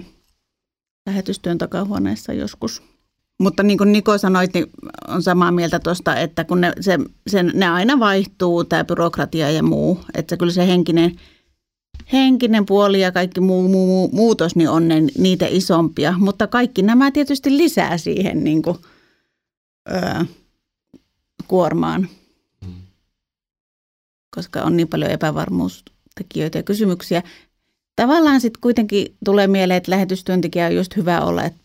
lähetystyön 1.06 1.58
takahuoneessa 1.58 2.34
joskus. 2.34 2.84
Mutta 3.40 3.64
niin 3.64 3.78
kuin 3.78 3.92
Niko 3.92 4.18
sanoi, 4.18 4.48
niin 4.54 4.66
on 5.08 5.24
samaa 5.24 5.52
mieltä 5.52 5.80
tuosta, 5.80 6.16
että 6.16 6.44
kun 6.44 6.62
ne, 6.62 6.74
se, 6.80 7.00
se, 7.28 7.44
ne 7.44 7.70
aina 7.70 8.00
vaihtuu, 8.00 8.64
tämä 8.64 8.84
byrokratia 8.84 9.52
ja 9.52 9.64
muu, 9.64 10.00
että 10.14 10.38
kyllä 10.38 10.54
se 10.54 10.68
henkinen– 10.68 11.16
henkinen 12.12 12.66
puoli 12.66 13.02
ja 13.02 13.12
kaikki 13.12 13.40
muu, 13.40 13.68
muu, 13.68 13.88
muu 13.88 14.10
muutos 14.14 14.56
niin 14.56 14.70
on 14.70 14.88
ne, 14.88 14.96
niitä 15.18 15.46
isompia. 15.50 16.14
Mutta 16.18 16.48
kaikki 16.48 16.82
nämä 16.82 17.12
tietysti 17.12 17.58
lisää 17.58 17.98
siihen 17.98 18.44
niin 18.44 18.62
kuin, 18.62 18.78
öö, 19.92 20.26
kuormaan, 21.48 22.10
mm. 22.66 22.74
koska 24.36 24.62
on 24.62 24.78
niin 24.78 24.88
paljon 24.88 25.12
epävarmuustekijöitä 25.12 26.58
ja 26.58 26.64
kysymyksiä. 26.64 27.24
Tavallaan 27.96 28.42
sitten 28.42 28.62
kuitenkin 28.62 29.16
tulee 29.26 29.48
mieleen, 29.48 29.78
että 29.78 29.92
lähetystyöntekijä 29.92 30.66
on 30.66 30.76
just 30.76 30.96
hyvä 30.96 31.22
olla, 31.22 31.44
että 31.44 31.60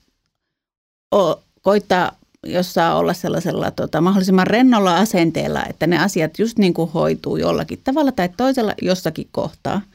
o, 1.14 1.42
koittaa 1.62 2.12
jos 2.46 2.74
saa 2.74 2.96
olla 2.96 3.14
sellaisella 3.14 3.70
tota, 3.70 4.00
mahdollisimman 4.00 4.46
rennolla 4.46 4.96
asenteella, 4.96 5.64
että 5.64 5.86
ne 5.86 5.98
asiat 5.98 6.38
just 6.38 6.58
niin 6.58 6.74
kuin 6.74 6.90
hoituu 6.90 7.36
jollakin 7.36 7.80
tavalla 7.84 8.12
tai 8.12 8.28
toisella 8.36 8.74
jossakin 8.82 9.28
kohtaa– 9.32 9.80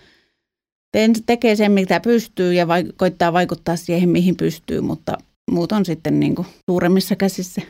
tekee 1.26 1.56
sen, 1.56 1.72
mitä 1.72 2.00
pystyy 2.00 2.54
ja 2.54 2.66
vaik- 2.66 2.94
koittaa 2.98 3.34
vaikuttaa 3.34 3.76
siihen, 3.76 4.10
mihin 4.10 4.38
pystyy, 4.38 4.82
mutta 4.82 5.18
muut 5.52 5.72
on 5.72 5.86
sitten 5.86 6.20
niin 6.20 6.36
kuin 6.36 6.48
suuremmissa 6.70 7.16
käsissä. 7.16 7.62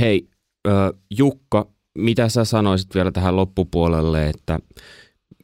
Hei, 0.00 0.28
Jukka, 1.10 1.66
mitä 1.98 2.28
sä 2.28 2.44
sanoisit 2.44 2.94
vielä 2.94 3.12
tähän 3.12 3.36
loppupuolelle, 3.36 4.28
että 4.28 4.58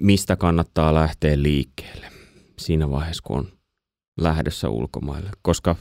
mistä 0.01 0.37
kannattaa 0.37 0.95
lähteä 0.95 1.43
liikkeelle 1.43 2.07
siinä 2.59 2.91
vaiheessa, 2.91 3.22
kun 3.26 3.39
on 3.39 3.49
lähdössä 4.20 4.68
ulkomaille? 4.68 5.30
Koska 5.43 5.76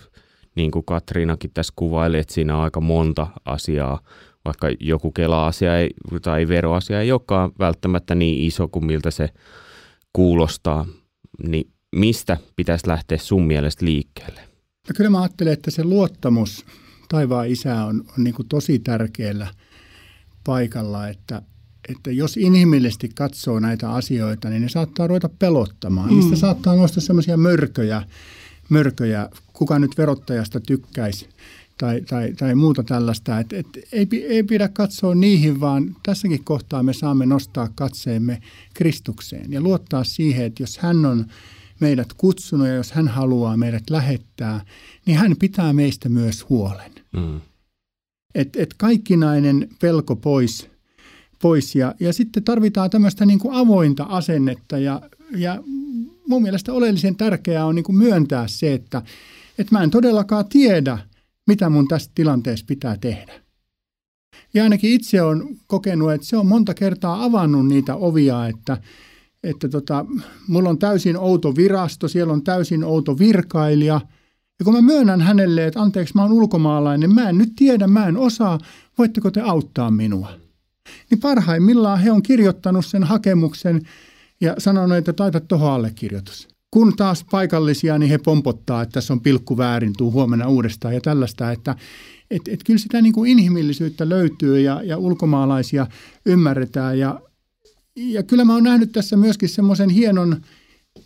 niin 0.55 0.71
kuin 0.71 0.85
Katriinakin 0.85 1.51
tässä 1.53 1.73
kuvaili, 1.75 2.17
että 2.17 2.33
siinä 2.33 2.57
on 2.57 2.63
aika 2.63 2.81
monta 2.81 3.27
asiaa, 3.45 3.99
vaikka 4.45 4.69
joku 4.79 5.11
kela-asia 5.11 5.77
ei, 5.77 5.89
tai 6.21 6.47
veroasia 6.47 7.01
ei 7.01 7.11
olekaan 7.11 7.51
välttämättä 7.59 8.15
niin 8.15 8.47
iso 8.47 8.67
kuin 8.67 8.85
miltä 8.85 9.11
se 9.11 9.29
kuulostaa, 10.13 10.85
niin 11.47 11.71
mistä 11.95 12.37
pitäisi 12.55 12.87
lähteä 12.87 13.17
sun 13.17 13.47
mielestä 13.47 13.85
liikkeelle? 13.85 14.41
No 14.87 14.93
kyllä 14.95 15.09
mä 15.09 15.21
ajattelen, 15.21 15.53
että 15.53 15.71
se 15.71 15.83
luottamus 15.83 16.65
taivaan 17.09 17.47
isä 17.47 17.85
on, 17.85 18.03
on 18.17 18.23
niin 18.23 18.33
kuin 18.33 18.47
tosi 18.47 18.79
tärkeällä 18.79 19.47
paikalla, 20.43 21.07
että, 21.07 21.41
että 21.89 22.11
jos 22.11 22.37
inhimillisesti 22.37 23.09
katsoo 23.15 23.59
näitä 23.59 23.91
asioita, 23.91 24.49
niin 24.49 24.61
ne 24.61 24.69
saattaa 24.69 25.07
ruveta 25.07 25.29
pelottamaan. 25.39 26.09
Mm. 26.09 26.15
Niistä 26.15 26.35
saattaa 26.35 26.75
nousta 26.75 27.01
semmoisia 27.01 27.37
mörköjä, 27.37 28.03
mörköjä, 28.69 29.29
kuka 29.53 29.79
nyt 29.79 29.97
verottajasta 29.97 30.59
tykkäisi 30.59 31.29
tai, 31.77 32.01
tai, 32.01 32.33
tai 32.33 32.55
muuta 32.55 32.83
tällaista. 32.83 33.39
Et, 33.39 33.53
et, 33.53 33.67
ei, 33.91 34.07
ei 34.27 34.43
pidä 34.43 34.67
katsoa 34.67 35.15
niihin, 35.15 35.59
vaan 35.59 35.95
tässäkin 36.03 36.43
kohtaa 36.43 36.83
me 36.83 36.93
saamme 36.93 37.25
nostaa 37.25 37.69
katseemme 37.75 38.41
Kristukseen 38.73 39.51
ja 39.51 39.61
luottaa 39.61 40.03
siihen, 40.03 40.45
että 40.45 40.63
jos 40.63 40.77
hän 40.77 41.05
on 41.05 41.25
meidät 41.79 42.13
kutsunut 42.17 42.67
ja 42.67 42.73
jos 42.73 42.91
hän 42.91 43.07
haluaa 43.07 43.57
meidät 43.57 43.89
lähettää, 43.89 44.65
niin 45.05 45.17
hän 45.17 45.35
pitää 45.39 45.73
meistä 45.73 46.09
myös 46.09 46.49
huolen. 46.49 46.91
Mm. 47.11 47.41
Et, 48.35 48.55
et 48.55 48.73
kaikkinainen 48.77 49.69
pelko 49.81 50.15
pois, 50.15 50.69
pois 51.41 51.75
ja, 51.75 51.95
ja 51.99 52.13
sitten 52.13 52.43
tarvitaan 52.43 52.89
tämmöistä 52.89 53.25
niin 53.25 53.39
kuin 53.39 53.55
avointa 53.55 54.03
asennetta 54.03 54.77
ja, 54.77 55.01
ja 55.35 55.63
mun 56.27 56.41
mielestä 56.41 56.73
oleellisen 56.73 57.15
tärkeää 57.15 57.65
on 57.65 57.75
niin 57.75 57.83
kuin 57.83 57.97
myöntää 57.97 58.47
se, 58.47 58.73
että, 58.73 59.01
että 59.57 59.75
mä 59.75 59.83
en 59.83 59.91
todellakaan 59.91 60.45
tiedä– 60.45 60.97
mitä 61.47 61.69
mun 61.69 61.87
tässä 61.87 62.11
tilanteessa 62.15 62.65
pitää 62.67 62.97
tehdä. 62.97 63.33
Ja 64.53 64.63
ainakin 64.63 64.91
itse 64.91 65.21
on 65.21 65.57
kokenut, 65.67 66.11
että 66.11 66.27
se 66.27 66.37
on 66.37 66.47
monta 66.47 66.73
kertaa 66.73 67.23
avannut 67.23 67.67
niitä 67.67 67.95
ovia, 67.95 68.47
että, 68.47 68.77
että 69.43 69.69
tota, 69.69 70.05
mulla 70.47 70.69
on 70.69 70.79
täysin 70.79 71.17
outo 71.17 71.55
virasto, 71.55 72.07
siellä 72.07 72.33
on 72.33 72.43
täysin 72.43 72.83
outo 72.83 73.19
virkailija. 73.19 74.01
Ja 74.59 74.65
kun 74.65 74.73
mä 74.73 74.81
myönnän 74.81 75.21
hänelle, 75.21 75.67
että 75.67 75.81
anteeksi, 75.81 76.13
mä 76.15 76.21
oon 76.21 76.31
ulkomaalainen, 76.31 77.13
mä 77.13 77.29
en 77.29 77.37
nyt 77.37 77.53
tiedä, 77.55 77.87
mä 77.87 78.07
en 78.07 78.17
osaa, 78.17 78.59
voitteko 78.97 79.31
te 79.31 79.41
auttaa 79.41 79.91
minua? 79.91 80.29
Niin 81.09 81.19
parhaimmillaan 81.19 81.99
he 81.99 82.11
on 82.11 82.23
kirjoittanut 82.23 82.85
sen 82.85 83.03
hakemuksen 83.03 83.81
ja 84.41 84.55
sanonut, 84.57 84.97
että 84.97 85.13
taita 85.13 85.39
tuohon 85.39 85.71
allekirjoitus. 85.71 86.52
Kun 86.73 86.95
taas 86.95 87.25
paikallisia, 87.31 87.97
niin 87.97 88.09
he 88.09 88.17
pompottaa, 88.17 88.81
että 88.81 88.93
tässä 88.93 89.13
on 89.13 89.21
pilkku 89.21 89.57
väärin, 89.57 89.93
tuu 89.97 90.11
huomenna 90.11 90.47
uudestaan 90.47 90.93
ja 90.93 91.01
tällaista, 91.01 91.51
että 91.51 91.75
et, 92.31 92.41
et 92.47 92.63
kyllä 92.63 92.79
sitä 92.79 93.01
niin 93.01 93.13
kuin 93.13 93.31
inhimillisyyttä 93.31 94.09
löytyy 94.09 94.59
ja, 94.59 94.81
ja 94.83 94.97
ulkomaalaisia 94.97 95.87
ymmärretään 96.25 96.99
ja, 96.99 97.21
ja 97.95 98.23
kyllä 98.23 98.45
mä 98.45 98.53
oon 98.53 98.63
nähnyt 98.63 98.91
tässä 98.91 99.17
myöskin 99.17 99.49
semmoisen 99.49 99.89
hienon 99.89 100.41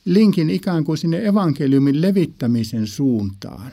linkin 0.06 0.50
ikään 0.50 0.84
kuin 0.84 0.98
sinne 0.98 1.26
evankeliumin 1.26 2.02
levittämisen 2.02 2.88
suuntaan. 2.88 3.72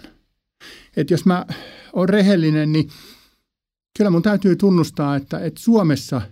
Että 0.97 1.15
jos 1.15 1.27
mä 1.27 1.47
oon 1.93 2.09
rehellinen, 2.09 2.73
niin 2.73 2.89
kyllä 3.97 4.11
mun 4.11 4.23
täytyy 4.23 4.57
tunnustaa, 4.57 5.17
että, 5.17 5.39
että 5.39 5.61
Suomessa 5.61 6.23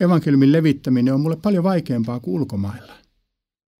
evankeliumin 0.00 0.52
levittäminen 0.52 1.14
on 1.14 1.20
mulle 1.20 1.36
paljon 1.36 1.64
vaikeampaa 1.64 2.20
kuin 2.20 2.34
ulkomailla. 2.34 3.03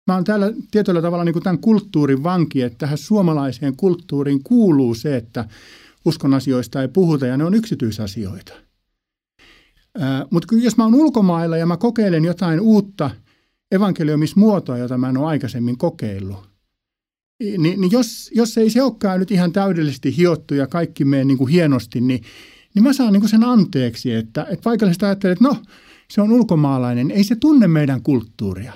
Mä 0.07 0.15
oon 0.15 0.25
täällä 0.25 0.53
tietyllä 0.71 1.03
tavalla 1.03 1.25
niin 1.25 1.33
kuin 1.33 1.43
tämän 1.43 1.59
kulttuurin 1.59 2.23
vanki, 2.23 2.63
että 2.63 2.79
tähän 2.79 2.99
suomalaiseen 2.99 3.77
kulttuuriin 3.77 4.43
kuuluu 4.43 4.95
se, 4.95 5.17
että 5.17 5.49
uskon 6.05 6.35
asioista 6.35 6.83
ei 6.83 6.89
puhuta 6.89 7.27
ja 7.27 7.37
ne 7.37 7.45
on 7.45 7.55
yksityisasioita. 7.55 8.53
Mutta 10.31 10.57
jos 10.57 10.77
mä 10.77 10.85
oon 10.85 10.95
ulkomailla 10.95 11.57
ja 11.57 11.67
mä 11.67 11.77
kokeilen 11.77 12.25
jotain 12.25 12.61
uutta 12.61 13.11
evankeliumismuotoa, 13.73 14.79
jota 14.79 14.99
mä 14.99 15.09
en 15.09 15.17
ole 15.17 15.27
aikaisemmin 15.27 15.79
kokeillut, 15.79 16.55
niin, 17.41 17.81
niin 17.81 17.91
jos, 17.91 18.31
jos 18.35 18.59
ei 18.59 18.71
se 18.71 18.83
olekaan 18.83 19.21
nyt 19.21 19.31
ihan 19.31 19.53
täydellisesti 19.53 20.17
hiottu 20.17 20.55
ja 20.55 20.67
kaikki 20.67 21.05
menee 21.05 21.25
niin 21.25 21.39
kuin 21.39 21.49
hienosti, 21.49 22.01
niin, 22.01 22.23
niin 22.75 22.83
mä 22.83 22.93
saan 22.93 23.13
niin 23.13 23.21
kuin 23.21 23.31
sen 23.31 23.45
anteeksi, 23.45 24.15
että, 24.15 24.47
että 24.51 24.63
paikallista 24.65 25.07
ajattelee, 25.07 25.33
että 25.33 25.45
no, 25.45 25.57
se 26.11 26.23
on 26.23 26.33
ulkomaalainen, 26.33 27.11
ei 27.11 27.25
se 27.25 27.37
tunne 27.37 27.69
meidän 27.69 28.03
kulttuuria. 28.03 28.73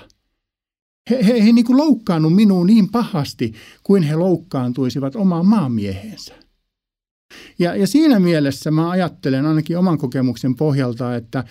He, 1.09 1.25
he, 1.27 1.45
he 1.45 1.51
niin 1.51 1.65
kuin 1.65 1.77
loukkaannut 1.77 2.35
minuun 2.35 2.67
niin 2.67 2.89
pahasti, 2.89 3.53
kuin 3.83 4.03
he 4.03 4.15
loukkaantuisivat 4.15 5.15
omaan 5.15 5.45
maamiehensä. 5.45 6.33
Ja, 7.59 7.75
ja 7.75 7.87
siinä 7.87 8.19
mielessä 8.19 8.71
mä 8.71 8.89
ajattelen 8.89 9.45
ainakin 9.45 9.77
oman 9.77 9.97
kokemuksen 9.97 10.55
pohjalta, 10.55 11.15
että, 11.15 11.43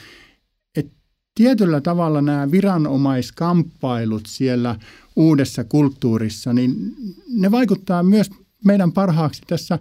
että 0.76 0.92
tietyllä 1.34 1.80
tavalla 1.80 2.22
nämä 2.22 2.50
viranomaiskamppailut 2.50 4.26
siellä 4.26 4.76
uudessa 5.16 5.64
kulttuurissa, 5.64 6.52
niin 6.52 6.94
ne 7.28 7.50
vaikuttaa 7.50 8.02
myös 8.02 8.30
meidän 8.64 8.92
parhaaksi 8.92 9.42
tässä 9.46 9.78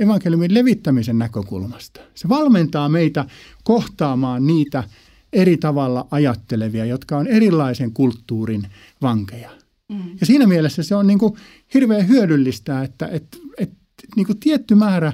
evankeliumin 0.00 0.54
levittämisen 0.54 1.18
näkökulmasta. 1.18 2.00
Se 2.14 2.28
valmentaa 2.28 2.88
meitä 2.88 3.24
kohtaamaan 3.64 4.46
niitä 4.46 4.84
eri 5.32 5.56
tavalla 5.56 6.06
ajattelevia, 6.10 6.84
jotka 6.84 7.16
on 7.16 7.26
erilaisen 7.26 7.92
kulttuurin 7.92 8.66
vankeja. 9.02 9.50
Mm. 9.88 10.16
Ja 10.20 10.26
siinä 10.26 10.46
mielessä 10.46 10.82
se 10.82 10.94
on 10.94 11.06
niin 11.06 11.18
kuin 11.18 11.34
hirveän 11.74 12.08
hyödyllistä, 12.08 12.82
että, 12.82 13.06
että, 13.06 13.38
että 13.58 13.76
niin 14.16 14.26
kuin 14.26 14.40
tietty 14.40 14.74
määrä 14.74 15.12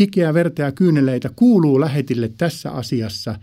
hikeä, 0.00 0.34
verta 0.34 0.62
ja 0.62 0.72
kyyneleitä 0.72 1.30
kuuluu 1.36 1.80
lähetille 1.80 2.30
tässä 2.38 2.70
asiassa 2.70 3.38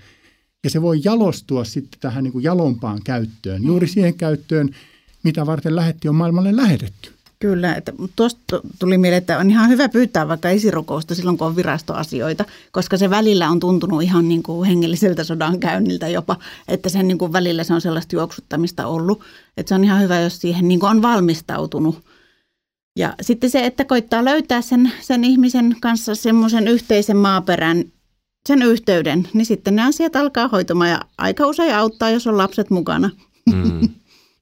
ja 0.63 0.69
se 0.69 0.81
voi 0.81 1.01
jalostua 1.03 1.63
sitten 1.63 1.99
tähän 1.99 2.23
niin 2.23 2.31
kuin 2.31 2.43
jalompaan 2.43 2.99
käyttöön, 3.03 3.63
juuri 3.63 3.87
mm. 3.87 3.91
siihen 3.91 4.13
käyttöön, 4.13 4.69
mitä 5.23 5.45
varten 5.45 5.75
lähetti 5.75 6.09
on 6.09 6.15
maailmalle 6.15 6.55
lähetetty. 6.55 7.11
Kyllä, 7.41 7.75
että 7.75 7.93
tuosta 8.15 8.61
tuli 8.79 8.97
mieleen, 8.97 9.17
että 9.17 9.37
on 9.37 9.49
ihan 9.49 9.69
hyvä 9.69 9.89
pyytää 9.89 10.27
vaikka 10.27 10.49
esirukousta 10.49 11.15
silloin, 11.15 11.37
kun 11.37 11.47
on 11.47 11.55
virastoasioita, 11.55 12.45
koska 12.71 12.97
se 12.97 13.09
välillä 13.09 13.49
on 13.49 13.59
tuntunut 13.59 14.03
ihan 14.03 14.29
niin 14.29 14.43
kuin 14.43 14.67
hengelliseltä 14.67 15.23
sodan 15.23 15.59
käynniltä 15.59 16.07
jopa, 16.07 16.37
että 16.67 16.89
sen 16.89 17.07
niin 17.07 17.17
kuin 17.17 17.33
välillä 17.33 17.63
se 17.63 17.73
on 17.73 17.81
sellaista 17.81 18.15
juoksuttamista 18.15 18.87
ollut, 18.87 19.21
että 19.57 19.69
se 19.69 19.75
on 19.75 19.83
ihan 19.83 20.01
hyvä, 20.01 20.19
jos 20.19 20.41
siihen 20.41 20.67
niin 20.67 20.79
kuin 20.79 20.89
on 20.89 21.01
valmistautunut. 21.01 22.05
Ja 22.95 23.13
sitten 23.21 23.49
se, 23.49 23.65
että 23.65 23.85
koittaa 23.85 24.25
löytää 24.25 24.61
sen, 24.61 24.91
sen 25.01 25.23
ihmisen 25.23 25.75
kanssa 25.81 26.15
semmoisen 26.15 26.67
yhteisen 26.67 27.17
maaperän, 27.17 27.83
sen 28.47 28.61
yhteyden, 28.61 29.27
niin 29.33 29.45
sitten 29.45 29.75
ne 29.75 29.83
asiat 29.83 30.15
alkaa 30.15 30.47
hoitumaan 30.47 30.89
ja 30.89 31.01
aika 31.17 31.47
usein 31.47 31.75
auttaa, 31.75 32.09
jos 32.09 32.27
on 32.27 32.37
lapset 32.37 32.69
mukana. 32.69 33.09
Mm. 33.53 33.89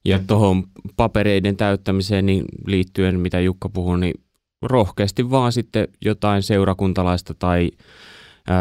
Ja 0.04 0.20
tuohon 0.26 0.64
papereiden 0.96 1.56
täyttämiseen 1.56 2.26
niin 2.26 2.44
liittyen, 2.66 3.20
mitä 3.20 3.40
Jukka 3.40 3.68
puhui, 3.68 4.00
niin 4.00 4.14
rohkeasti 4.62 5.30
vaan 5.30 5.52
sitten 5.52 5.88
jotain 6.04 6.42
seurakuntalaista 6.42 7.34
tai 7.34 7.70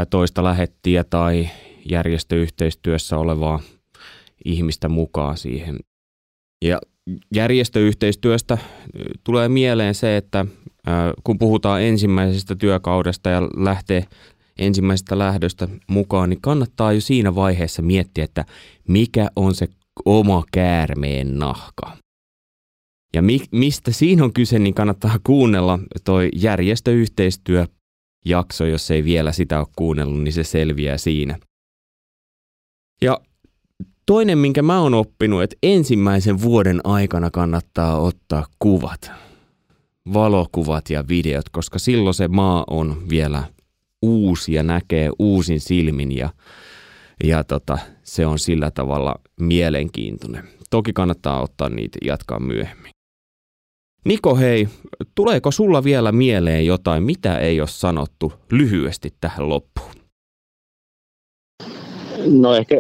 toista 0.10 0.44
lähettiä 0.44 1.04
tai 1.04 1.50
järjestöyhteistyössä 1.90 3.18
olevaa 3.18 3.60
ihmistä 4.46 4.90
mukaan 4.90 5.38
siihen. 5.38 5.80
Ja 6.66 6.80
järjestöyhteistyöstä 7.36 8.58
tulee 9.24 9.50
mieleen 9.50 9.96
se, 9.96 10.18
että 10.18 10.46
kun 11.24 11.40
puhutaan 11.40 11.82
ensimmäisestä 11.82 12.56
työkaudesta 12.56 13.30
ja 13.30 13.42
lähtee 13.42 14.06
ensimmäisestä 14.60 15.18
lähdöstä 15.18 15.68
mukaan, 15.88 16.30
niin 16.30 16.42
kannattaa 16.42 16.94
jo 16.94 17.02
siinä 17.02 17.36
vaiheessa 17.36 17.82
miettiä, 17.82 18.24
että 18.24 18.46
mikä 18.88 19.30
on 19.36 19.56
se 19.56 19.68
oma 20.06 20.44
käärmeen 20.52 21.40
nahka. 21.40 21.98
Ja 23.14 23.22
mi- 23.22 23.46
mistä 23.52 23.92
siinä 23.92 24.24
on 24.24 24.34
kyse, 24.34 24.60
niin 24.60 24.74
kannattaa 24.74 25.20
kuunnella 25.24 25.80
toi 26.04 26.30
järjestöyhteistyöjakso, 26.36 28.66
jos 28.66 28.92
ei 28.92 29.04
vielä 29.04 29.32
sitä 29.32 29.60
ole 29.60 29.68
kuunnellut, 29.76 30.24
niin 30.24 30.34
se 30.34 30.44
selviää 30.44 30.98
siinä. 30.98 31.40
Ja 33.02 33.20
toinen, 34.06 34.38
minkä 34.38 34.62
mä 34.62 34.82
oon 34.82 34.94
oppinut, 34.94 35.44
että 35.44 35.56
ensimmäisen 35.64 36.42
vuoden 36.42 36.82
aikana 36.84 37.32
kannattaa 37.32 38.00
ottaa 38.00 38.46
kuvat, 38.60 39.12
valokuvat 40.14 40.90
ja 40.90 41.08
videot, 41.08 41.50
koska 41.50 41.80
silloin 41.80 42.14
se 42.14 42.28
maa 42.28 42.64
on 42.70 43.10
vielä 43.10 43.44
uusi 44.02 44.54
ja 44.54 44.64
näkee 44.64 45.10
uusin 45.20 45.60
silmin 45.60 46.18
ja 46.18 46.30
ja 47.24 47.44
tota, 47.44 47.78
se 48.04 48.26
on 48.26 48.40
sillä 48.40 48.72
tavalla 48.72 49.16
mielenkiintoinen. 49.40 50.44
Toki 50.70 50.94
kannattaa 50.94 51.42
ottaa 51.42 51.70
niitä 51.70 52.00
jatkaa 52.06 52.40
myöhemmin. 52.40 52.92
Niko, 54.06 54.36
hei, 54.36 54.68
tuleeko 55.16 55.52
sulla 55.52 55.84
vielä 55.84 56.12
mieleen 56.12 56.66
jotain, 56.66 57.04
mitä 57.04 57.38
ei 57.38 57.60
ole 57.60 57.68
sanottu 57.68 58.34
lyhyesti 58.52 59.14
tähän 59.22 59.50
loppuun? 59.50 59.94
No 62.26 62.56
ehkä 62.56 62.76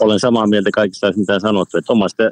olen 0.00 0.20
samaa 0.20 0.46
mieltä 0.46 0.70
kaikista, 0.74 1.12
mitä 1.16 1.34
on 1.34 1.40
sanottu, 1.40 1.78
että 1.78 1.92
omasta, 1.92 2.22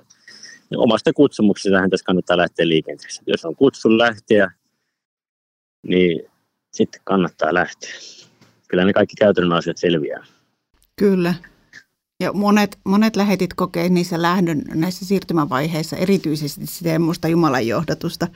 omasta 0.76 1.12
kutsumuksesta 1.12 1.88
tässä 1.90 2.04
kannattaa 2.04 2.36
lähteä 2.36 2.68
liikenteeseen. 2.68 3.24
Jos 3.26 3.44
on 3.44 3.56
kutsu 3.56 3.98
lähteä, 3.98 4.50
niin 5.86 6.22
sitten 6.72 7.00
kannattaa 7.04 7.54
lähteä 7.54 7.90
kyllä 8.68 8.84
ne 8.84 8.92
kaikki 8.92 9.16
käytännön 9.16 9.58
asiat 9.58 9.76
selviää. 9.76 10.24
Kyllä. 10.96 11.34
Ja 12.20 12.32
monet, 12.32 12.78
monet 12.84 13.16
lähetit 13.16 13.54
kokee 13.54 13.88
niissä 13.88 14.22
lähdön 14.22 14.62
näissä 14.74 15.04
siirtymävaiheissa 15.04 15.96
erityisesti 15.96 16.66
semmoista 16.66 17.28
Jumalan 17.28 17.66
johdatusta, 17.66 18.28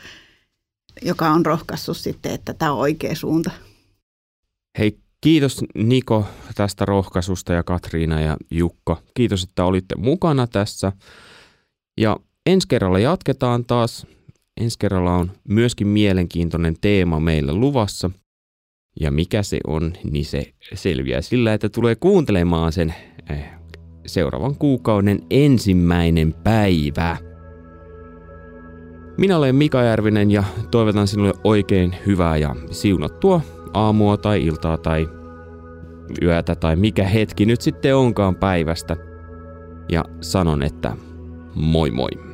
joka 1.03 1.31
on 1.31 1.47
rohkaissut 1.47 1.97
sitten, 1.97 2.33
että 2.33 2.55
tämä 2.55 2.73
on 2.73 2.79
oikea 2.79 3.15
suunta. 3.15 3.51
Hei, 4.79 4.99
kiitos 5.21 5.65
Niko 5.75 6.27
tästä 6.55 6.85
rohkaisusta 6.85 7.53
ja 7.53 7.63
Katriina 7.63 8.21
ja 8.21 8.37
Jukka. 8.51 9.03
Kiitos, 9.15 9.43
että 9.43 9.65
olitte 9.65 9.95
mukana 9.97 10.47
tässä. 10.47 10.93
Ja 12.01 12.17
ensi 12.47 12.69
kerralla 12.69 12.99
jatketaan 12.99 13.65
taas. 13.65 14.07
Ensi 14.61 14.79
kerralla 14.79 15.17
on 15.17 15.33
myöskin 15.49 15.87
mielenkiintoinen 15.87 16.77
teema 16.81 17.21
meillä 17.21 17.55
luvassa– 17.55 18.11
ja 19.01 19.11
mikä 19.11 19.43
se 19.43 19.59
on, 19.67 19.93
niin 20.13 20.25
se 20.25 20.43
selviää 20.75 21.21
sillä, 21.21 21.55
että 21.55 21.69
tulee 21.69 21.95
kuuntelemaan 21.95 22.73
sen 22.73 22.95
eh, 23.31 23.45
seuraavan 24.07 24.57
kuukauden 24.57 25.21
ensimmäinen 25.31 26.35
päivä. 26.45 27.17
Minä 29.19 29.39
olen 29.39 29.57
Mika 29.57 29.83
Järvinen 29.83 30.31
ja 30.31 30.45
toivotan 30.71 31.09
sinulle 31.09 31.33
oikein 31.45 31.97
hyvää 32.07 32.37
ja 32.37 32.57
siunattua 32.71 33.41
aamua 33.75 34.17
tai 34.17 34.47
iltaa 34.47 34.79
tai 34.79 35.09
yötä 36.23 36.55
tai 36.55 36.77
mikä 36.77 37.05
hetki 37.05 37.47
nyt 37.47 37.61
sitten 37.61 37.97
onkaan 37.97 38.37
päivästä. 38.37 38.97
Ja 39.89 40.05
sanon, 40.21 40.63
että 40.63 40.97
moi 41.55 41.91
moi. 41.91 42.32